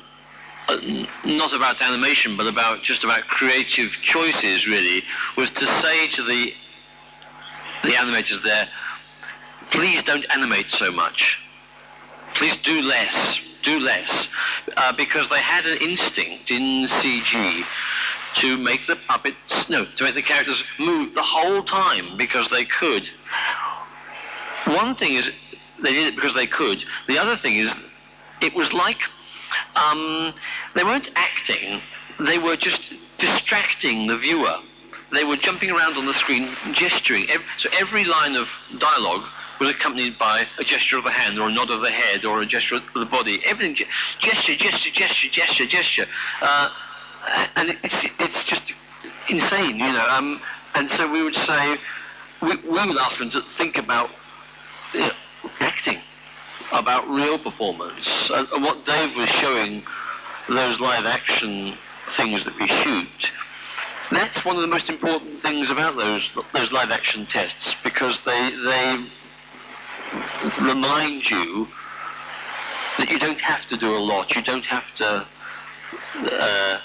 uh, 0.68 0.78
not 1.26 1.54
about 1.54 1.82
animation, 1.82 2.38
but 2.38 2.48
about 2.48 2.84
just 2.84 3.04
about 3.04 3.24
creative 3.28 3.92
choices. 4.04 4.68
Really, 4.68 5.04
was 5.38 5.50
to 5.52 5.66
say 5.82 6.08
to 6.10 6.24
the 6.24 6.54
the 7.84 7.92
animators 7.92 8.44
there, 8.44 8.68
please 9.72 10.04
don't 10.04 10.26
animate 10.34 10.72
so 10.72 10.92
much. 10.92 11.40
Please 12.36 12.56
do 12.64 12.82
less. 12.82 13.40
Do 13.64 13.78
less, 13.80 14.28
uh, 14.76 14.92
because 14.94 15.30
they 15.30 15.40
had 15.40 15.68
an 15.68 15.78
instinct 15.78 16.50
in 16.50 16.88
CG 16.88 17.64
to 18.36 18.58
make 18.58 18.82
the 18.88 18.98
puppets, 19.08 19.70
no, 19.70 19.86
to 19.98 20.03
make 20.03 20.16
the 20.16 20.22
characters 20.22 20.64
move 20.80 21.14
the 21.14 21.22
whole 21.22 21.64
time 21.64 22.18
because 22.18 22.49
they 22.49 22.66
could. 22.66 23.08
One 24.66 24.95
thing 24.95 25.16
is 25.16 25.30
they 25.82 25.94
did 25.94 26.08
it 26.08 26.16
because 26.16 26.34
they 26.34 26.48
could. 26.48 26.84
The 27.08 27.18
other 27.18 27.38
thing 27.38 27.56
is 27.56 27.74
it 28.41 28.53
was 28.53 28.72
like 28.74 28.99
um, 29.76 30.34
they 30.76 30.84
weren't 30.84 31.10
acting; 31.16 31.82
they 32.20 32.38
were 32.38 32.56
just 32.56 32.94
distracting 33.18 34.08
the 34.08 34.18
viewer. 34.18 34.58
They 35.12 35.26
were 35.26 35.36
jumping 35.36 35.72
around 35.72 35.98
on 35.98 36.06
the 36.06 36.14
screen, 36.14 36.56
gesturing. 36.72 37.28
So 37.58 37.70
every 37.74 38.06
line 38.06 38.36
of 38.36 38.48
dialogue 38.80 39.26
was 39.60 39.70
accompanied 39.70 40.18
by 40.18 40.48
a 40.58 40.64
gesture 40.64 40.98
of 40.98 41.03
the 41.03 41.12
hand 41.12 41.38
or 41.38 41.49
a 41.49 41.52
nod 41.52 41.70
of 41.70 41.82
the 41.82 41.91
head 41.91 42.26
or 42.26 42.41
a 42.41 42.45
gesture 42.45 42.76
of 42.76 42.84
the 42.95 43.06
body. 43.06 43.41
Everything, 43.45 43.76
gesture, 44.20 44.56
gesture, 44.56 44.90
gesture, 44.90 45.30
gesture, 45.30 45.66
gesture. 45.68 46.06
Uh, 46.41 46.70
and 47.56 47.77
it's 47.84 48.06
it's 48.19 48.43
just 48.43 48.73
insane, 49.30 49.77
you 49.77 49.91
know. 49.93 50.07
Um, 50.10 50.41
and 50.73 50.89
so 50.89 51.11
we 51.11 51.23
would 51.23 51.35
say, 51.35 51.77
we, 52.41 52.56
we 52.57 52.88
would 52.88 52.98
ask 52.98 53.19
them 53.19 53.30
to 53.31 53.41
think 53.57 53.77
about 53.77 54.10
you 54.93 55.02
know, 55.02 55.11
acting, 55.60 55.99
about 56.72 57.07
real 57.07 57.38
performance. 57.38 58.30
And, 58.34 58.48
and 58.49 58.64
what 58.64 58.85
Dave 58.85 59.15
was 59.15 59.30
showing, 59.30 59.84
those 60.49 60.80
live 60.80 61.06
action 61.06 61.77
things 62.15 62.43
that 62.45 62.57
we 62.60 62.68
shoot, 62.68 63.31
that's 64.11 64.43
one 64.43 64.56
of 64.56 64.61
the 64.61 64.68
most 64.68 64.89
important 64.89 65.41
things 65.41 65.69
about 65.69 65.95
those 65.98 66.30
those 66.53 66.72
live 66.72 66.91
action 66.91 67.26
tests 67.26 67.76
because 67.84 68.19
they 68.26 68.52
they 68.65 69.07
remind 70.61 71.30
you 71.30 71.68
that 72.98 73.10
you 73.10 73.18
don't 73.18 73.39
have 73.39 73.65
to 73.68 73.77
do 73.77 73.89
a 73.89 73.98
lot. 73.98 74.35
You 74.35 74.41
don't 74.41 74.65
have 74.65 74.84
to 74.98 75.27
uh, 76.15 76.80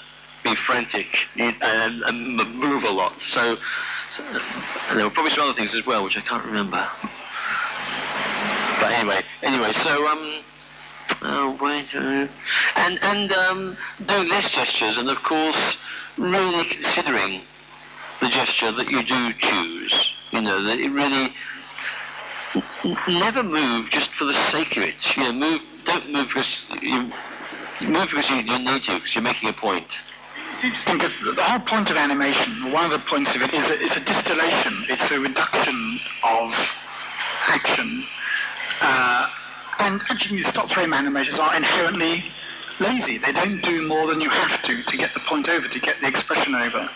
frantic 0.55 1.07
and, 1.37 1.55
and, 1.61 2.37
move 2.55 2.83
a 2.83 2.89
lot. 2.89 3.19
So, 3.19 3.57
so 4.15 4.23
there 4.93 5.03
were 5.03 5.11
probably 5.11 5.31
some 5.31 5.43
other 5.43 5.53
things 5.53 5.75
as 5.75 5.85
well, 5.85 6.03
which 6.03 6.17
I 6.17 6.21
can't 6.21 6.45
remember. 6.45 6.87
But 8.79 8.91
anyway, 8.91 9.23
anyway, 9.41 9.73
so 9.73 10.07
um. 10.07 10.43
Oh, 11.21 11.57
wait, 11.61 11.87
uh, 11.95 12.27
and 12.75 12.99
and 13.01 13.31
um, 13.31 13.77
doing 14.05 14.27
less 14.27 14.51
gestures, 14.51 14.97
and 14.97 15.09
of 15.09 15.17
course, 15.23 15.77
really 16.17 16.65
considering 16.65 17.41
the 18.19 18.29
gesture 18.29 18.71
that 18.71 18.89
you 18.89 19.03
do 19.03 19.33
choose. 19.39 20.13
You 20.31 20.41
know, 20.41 20.61
that 20.63 20.79
it 20.79 20.89
really 20.89 21.33
never 23.07 23.43
move 23.43 23.89
just 23.89 24.11
for 24.15 24.25
the 24.25 24.33
sake 24.51 24.75
of 24.77 24.83
it. 24.83 24.95
You 25.15 25.23
know, 25.23 25.33
move. 25.33 25.61
Don't 25.85 26.11
move 26.11 26.27
because 26.27 26.63
you 26.81 27.11
move 27.81 28.09
because 28.09 28.29
you, 28.29 28.37
you 28.37 28.59
need 28.59 28.83
to, 28.83 28.95
because 28.95 29.15
you're 29.15 29.23
making 29.23 29.49
a 29.49 29.53
point. 29.53 29.97
It's 30.57 30.63
interesting 30.63 30.97
because 30.97 31.13
the 31.35 31.43
whole 31.43 31.59
point 31.59 31.91
of 31.91 31.97
animation, 31.97 32.71
one 32.71 32.85
of 32.85 32.89
the 32.89 33.05
points 33.05 33.35
of 33.35 33.43
it 33.43 33.53
is 33.53 33.69
a, 33.69 33.79
it's 33.79 33.95
a 33.95 33.99
distillation. 33.99 34.85
It's 34.89 35.11
a 35.11 35.19
reduction 35.19 35.99
of 36.23 36.51
action. 37.45 38.03
Uh, 38.81 39.29
and 39.77 40.01
actually, 40.09 40.41
stop 40.41 40.71
frame 40.71 40.93
animators 40.93 41.37
are 41.37 41.55
inherently 41.55 42.25
lazy. 42.79 43.19
They 43.19 43.33
don't 43.33 43.61
do 43.61 43.87
more 43.87 44.07
than 44.07 44.19
you 44.19 44.31
have 44.31 44.63
to 44.63 44.81
to 44.81 44.97
get 44.97 45.13
the 45.13 45.19
point 45.27 45.47
over, 45.47 45.67
to 45.67 45.79
get 45.79 46.01
the 46.01 46.07
expression 46.07 46.55
over. 46.55 46.89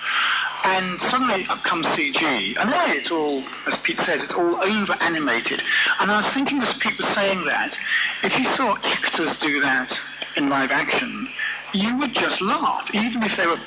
And 0.63 0.99
suddenly 0.99 1.45
up 1.45 1.63
comes 1.63 1.85
CG, 1.85 2.59
and 2.59 2.73
there 2.73 2.95
it's 2.95 3.11
all, 3.11 3.43
as 3.67 3.77
Pete 3.83 3.99
says, 3.99 4.23
it's 4.23 4.33
all 4.33 4.55
over 4.55 4.93
animated. 5.01 5.61
And 5.99 6.09
I 6.09 6.17
was 6.17 6.27
thinking 6.33 6.63
as 6.63 6.73
Pete 6.79 6.97
was 6.97 7.07
saying 7.09 7.45
that, 7.45 7.77
if 8.23 8.39
you 8.39 8.45
saw 8.55 8.75
actors 8.83 9.37
do 9.37 9.61
that 9.61 9.95
in 10.35 10.49
live 10.49 10.71
action, 10.71 11.29
you 11.73 11.97
would 11.97 12.13
just 12.13 12.41
laugh, 12.41 12.89
even 12.93 13.23
if 13.23 13.35
they 13.37 13.47
were 13.47 13.59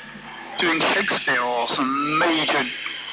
doing 0.59 0.79
Shakespeare 0.79 1.41
or 1.41 1.67
some 1.67 2.19
major 2.19 2.63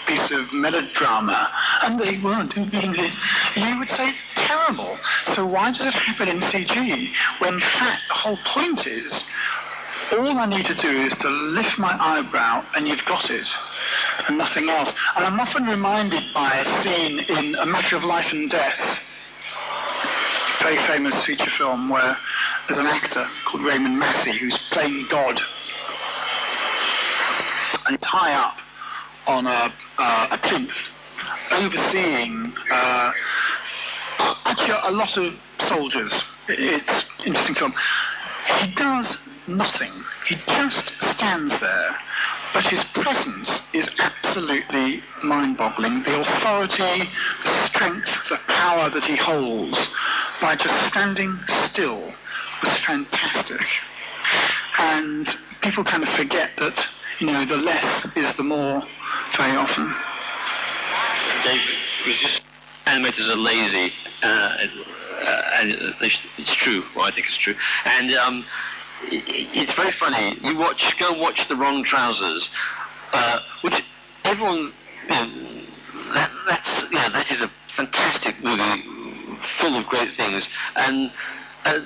piece 0.06 0.30
of 0.30 0.52
melodrama, 0.52 1.50
and 1.82 1.98
they 1.98 2.18
weren't 2.18 2.54
doing 2.54 2.94
it, 2.96 3.14
you 3.56 3.78
would 3.78 3.88
say 3.88 4.08
it's 4.10 4.24
terrible. 4.34 4.98
So 5.34 5.46
why 5.46 5.70
does 5.70 5.86
it 5.86 5.94
happen 5.94 6.28
in 6.28 6.40
CG 6.40 7.12
when 7.38 7.54
in 7.54 7.60
fact 7.60 8.02
the 8.08 8.14
whole 8.14 8.38
point 8.44 8.86
is 8.86 9.24
all 10.12 10.38
I 10.38 10.46
need 10.46 10.66
to 10.66 10.74
do 10.74 10.90
is 10.90 11.14
to 11.16 11.28
lift 11.28 11.78
my 11.78 11.96
eyebrow 11.98 12.64
and 12.74 12.86
you've 12.86 13.04
got 13.04 13.30
it, 13.30 13.46
and 14.28 14.36
nothing 14.36 14.68
else. 14.68 14.94
And 15.16 15.24
I'm 15.24 15.40
often 15.40 15.64
reminded 15.64 16.34
by 16.34 16.58
a 16.58 16.82
scene 16.82 17.20
in 17.20 17.54
A 17.54 17.64
Matter 17.64 17.96
of 17.96 18.04
Life 18.04 18.32
and 18.32 18.50
Death, 18.50 19.00
very 20.62 20.76
famous 20.86 21.24
feature 21.24 21.50
film 21.50 21.88
where 21.88 22.16
there's 22.68 22.78
an 22.78 22.86
actor 22.86 23.26
called 23.46 23.64
Raymond 23.64 23.98
Massey 23.98 24.30
who's 24.30 24.56
playing 24.70 25.06
God. 25.08 25.40
And 27.88 27.98
high 28.04 28.34
up 28.34 28.56
on 29.26 29.46
a, 29.46 29.74
uh, 29.98 30.28
a 30.30 30.38
plinth, 30.38 30.70
overseeing 31.50 32.52
uh, 32.70 33.12
actually 34.44 34.78
a 34.84 34.92
lot 34.92 35.16
of 35.16 35.34
soldiers. 35.66 36.22
It's 36.48 37.06
interesting 37.26 37.56
film. 37.56 37.74
He 38.60 38.68
does 38.74 39.16
nothing. 39.48 39.92
He 40.28 40.36
just 40.46 40.92
stands 41.00 41.58
there, 41.58 41.96
but 42.54 42.64
his 42.66 42.84
presence 42.94 43.62
is 43.74 43.88
absolutely 43.98 45.02
mind-boggling. 45.24 46.04
The 46.04 46.20
authority, 46.20 47.10
the 47.44 47.66
strength, 47.66 48.10
the 48.28 48.38
power 48.46 48.90
that 48.90 49.02
he 49.02 49.16
holds 49.16 49.90
by 50.42 50.56
just 50.56 50.88
standing 50.88 51.38
still 51.66 52.12
was 52.62 52.76
fantastic. 52.78 53.64
And 54.76 55.28
people 55.62 55.84
kind 55.84 56.02
of 56.02 56.08
forget 56.10 56.50
that, 56.58 56.84
you 57.20 57.28
know, 57.28 57.44
the 57.46 57.56
less 57.56 58.04
is 58.16 58.36
the 58.36 58.42
more 58.42 58.82
very 59.36 59.56
often. 59.56 59.94
Was 62.06 62.16
just 62.18 62.42
animators 62.86 63.28
are 63.30 63.36
lazy, 63.36 63.92
uh, 64.22 64.26
uh, 64.26 65.42
and 65.60 65.72
it's 66.38 66.54
true. 66.56 66.82
Well, 66.96 67.04
I 67.04 67.12
think 67.12 67.28
it's 67.28 67.36
true. 67.36 67.54
And 67.84 68.12
um, 68.14 68.44
it's 69.04 69.72
very 69.74 69.92
funny. 69.92 70.38
You 70.42 70.56
watch, 70.56 70.96
go 70.98 71.12
watch 71.12 71.48
the 71.48 71.54
wrong 71.54 71.84
trousers, 71.84 72.50
uh, 73.12 73.38
which 73.60 73.80
everyone, 74.24 74.72
you 75.04 75.08
know, 75.08 75.62
that, 76.14 76.30
that's 76.48 76.84
yeah, 76.90 77.08
that 77.10 77.30
is 77.30 77.42
a 77.42 77.50
fantastic 77.76 78.42
movie, 78.42 78.82
full 79.58 79.76
of 79.76 79.86
great 79.86 80.16
things, 80.16 80.48
and. 80.76 81.12
Uh, 81.64 81.80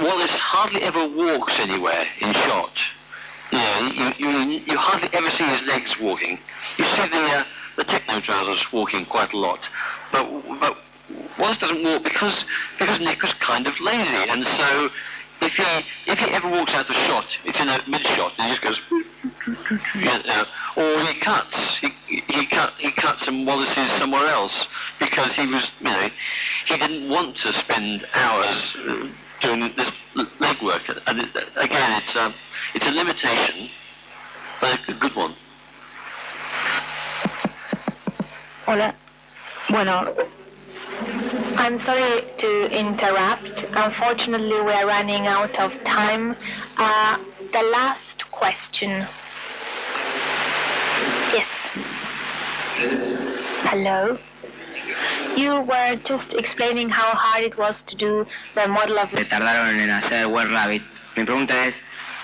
Wallace 0.00 0.32
hardly 0.32 0.82
ever 0.82 1.06
walks 1.06 1.58
anywhere 1.60 2.06
in 2.20 2.32
shot. 2.32 2.80
You 3.52 3.58
know, 3.58 4.12
you, 4.18 4.28
you, 4.28 4.62
you 4.66 4.76
hardly 4.76 5.08
ever 5.12 5.30
see 5.30 5.44
his 5.44 5.62
legs 5.62 5.98
walking. 6.00 6.40
You 6.78 6.84
see 6.84 7.06
the, 7.06 7.16
uh, 7.16 7.44
the 7.76 7.84
techno 7.84 8.20
trousers 8.20 8.72
walking 8.72 9.06
quite 9.06 9.32
a 9.32 9.38
lot. 9.38 9.68
But, 10.10 10.28
but 10.58 10.78
Wallace 11.38 11.58
doesn't 11.58 11.84
walk 11.84 12.02
because, 12.02 12.44
because 12.78 13.00
Nick 13.00 13.22
was 13.22 13.32
kind 13.34 13.68
of 13.68 13.78
lazy. 13.78 14.28
And 14.28 14.44
so 14.44 14.90
if 15.44 15.52
he, 15.52 16.10
if 16.10 16.18
he 16.18 16.30
ever 16.30 16.48
walks 16.48 16.72
out 16.74 16.88
of 16.88 16.96
shot, 16.96 17.38
it's 17.44 17.60
in 17.60 17.68
a 17.68 17.78
mid-shot 17.86 18.32
and 18.38 18.48
he 18.48 18.56
just 18.56 18.62
goes, 18.62 18.80
or 20.76 20.98
he 21.06 21.20
cuts. 21.20 21.78
He, 21.78 21.90
he, 22.06 22.46
cut, 22.46 22.74
he 22.78 22.90
cuts 22.92 23.28
and 23.28 23.46
Wallace 23.46 23.76
is 23.76 23.90
somewhere 23.92 24.26
else 24.26 24.66
because 24.98 25.34
he 25.34 25.46
was, 25.46 25.70
you 25.80 25.86
know, 25.86 26.08
he 26.66 26.76
didn't 26.76 27.08
want 27.08 27.36
to 27.36 27.52
spend 27.52 28.06
hours 28.14 28.76
uh, 28.86 29.08
doing 29.40 29.72
this 29.76 29.92
legwork. 30.14 31.00
And 31.06 31.20
again, 31.56 32.02
it's 32.02 32.16
a, 32.16 32.34
it's 32.74 32.86
a 32.86 32.92
limitation, 32.92 33.68
but 34.60 34.80
a 34.88 34.94
good 34.94 35.14
one. 35.14 35.36
Hola. 38.66 38.94
Bueno, 39.68 40.14
I'm 41.56 41.78
sorry 41.78 42.22
to 42.38 42.66
interrupt. 42.70 43.64
Unfortunately, 43.72 44.60
we 44.60 44.72
are 44.72 44.86
running 44.86 45.26
out 45.26 45.58
of 45.58 45.72
time. 45.84 46.36
Uh, 46.76 47.18
the 47.52 47.62
last 47.62 48.30
question. 48.32 49.06
Yes. 51.32 51.48
Hello. 53.70 54.18
You 55.36 55.60
were 55.62 55.96
just 56.04 56.34
explaining 56.34 56.88
how 56.88 57.10
hard 57.14 57.44
it 57.44 57.56
was 57.56 57.82
to 57.82 57.96
do 57.96 58.26
the 58.54 58.66
model 58.66 58.98
of... 58.98 59.10
Tardaron 59.10 59.78
en 59.78 59.90
hacer 59.90 60.28
Were 60.28 60.48
Rabbit. 60.48 60.82
Mi 61.16 61.24
pregunta 61.24 61.66
es 61.66 61.80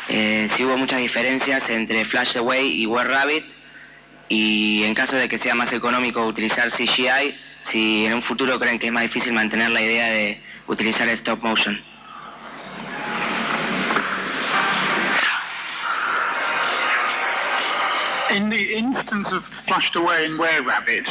eh, 0.09 0.49
si 0.57 0.65
hubo 0.65 0.77
muchas 0.77 0.99
diferencias 0.99 1.71
entre 1.71 2.05
Flash 2.05 2.37
Away 2.37 2.83
y 2.83 2.87
Were 2.87 3.09
Rabbit 3.09 3.45
y 4.29 4.85
en 4.85 4.95
caso 4.95 5.17
de 5.17 5.29
que 5.29 5.39
sea 5.39 5.55
más 5.55 5.73
económico 5.73 6.27
utilizar 6.27 6.71
CGI, 6.71 7.37
si 7.63 8.07
en 8.07 8.15
un 8.15 8.23
futuro 8.23 8.59
creen 8.59 8.79
que 8.79 8.87
es 8.87 8.93
más 8.93 9.03
difícil 9.03 9.33
mantener 9.33 9.71
la 9.71 9.81
idea 9.81 10.07
de 10.09 10.43
utilizar 10.67 11.09
stop 11.11 11.43
motion. 11.43 11.79
In 18.31 18.49
the 18.49 18.75
instance 18.75 19.33
of 19.33 19.45
Flushed 19.67 19.97
Away 19.97 20.25
and 20.25 20.39
Were 20.39 20.63
Rabbit, 20.63 21.09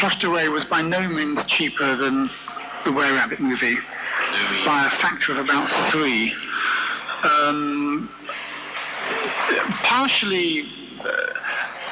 Flushed 0.00 0.22
Away 0.22 0.48
was 0.48 0.64
by 0.64 0.82
no 0.82 1.08
means 1.08 1.42
cheaper 1.46 1.96
than 1.96 2.30
the 2.84 2.92
Were 2.92 3.14
Rabbit 3.14 3.40
movie 3.40 3.78
by 4.66 4.86
a 4.86 4.90
factor 5.00 5.32
of 5.32 5.38
about 5.38 5.90
three. 5.90 6.34
Um, 7.22 8.10
partially, 9.82 10.68
uh, 11.00 11.06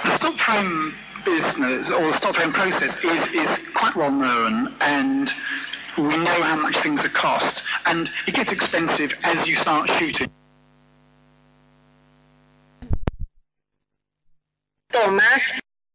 the 0.05 0.17
stop 0.17 0.35
frame 0.41 0.95
business 1.29 1.91
or 1.91 2.11
the 2.11 2.17
stop 2.17 2.37
frame 2.37 2.53
process 2.53 2.97
is, 3.05 3.27
is 3.35 3.59
quite 3.75 3.95
well 3.95 4.11
known 4.11 4.75
and 4.81 5.31
we 5.99 6.17
know 6.17 6.43
how 6.43 6.57
much 6.57 6.79
things 6.79 7.05
are 7.05 7.11
cost 7.11 7.63
and 7.85 8.11
it 8.27 8.35
gets 8.35 8.51
expensive 8.51 9.13
as 9.25 9.47
you 9.47 9.55
start 9.57 9.91
shooting. 9.99 10.31
Thomas 14.91 15.43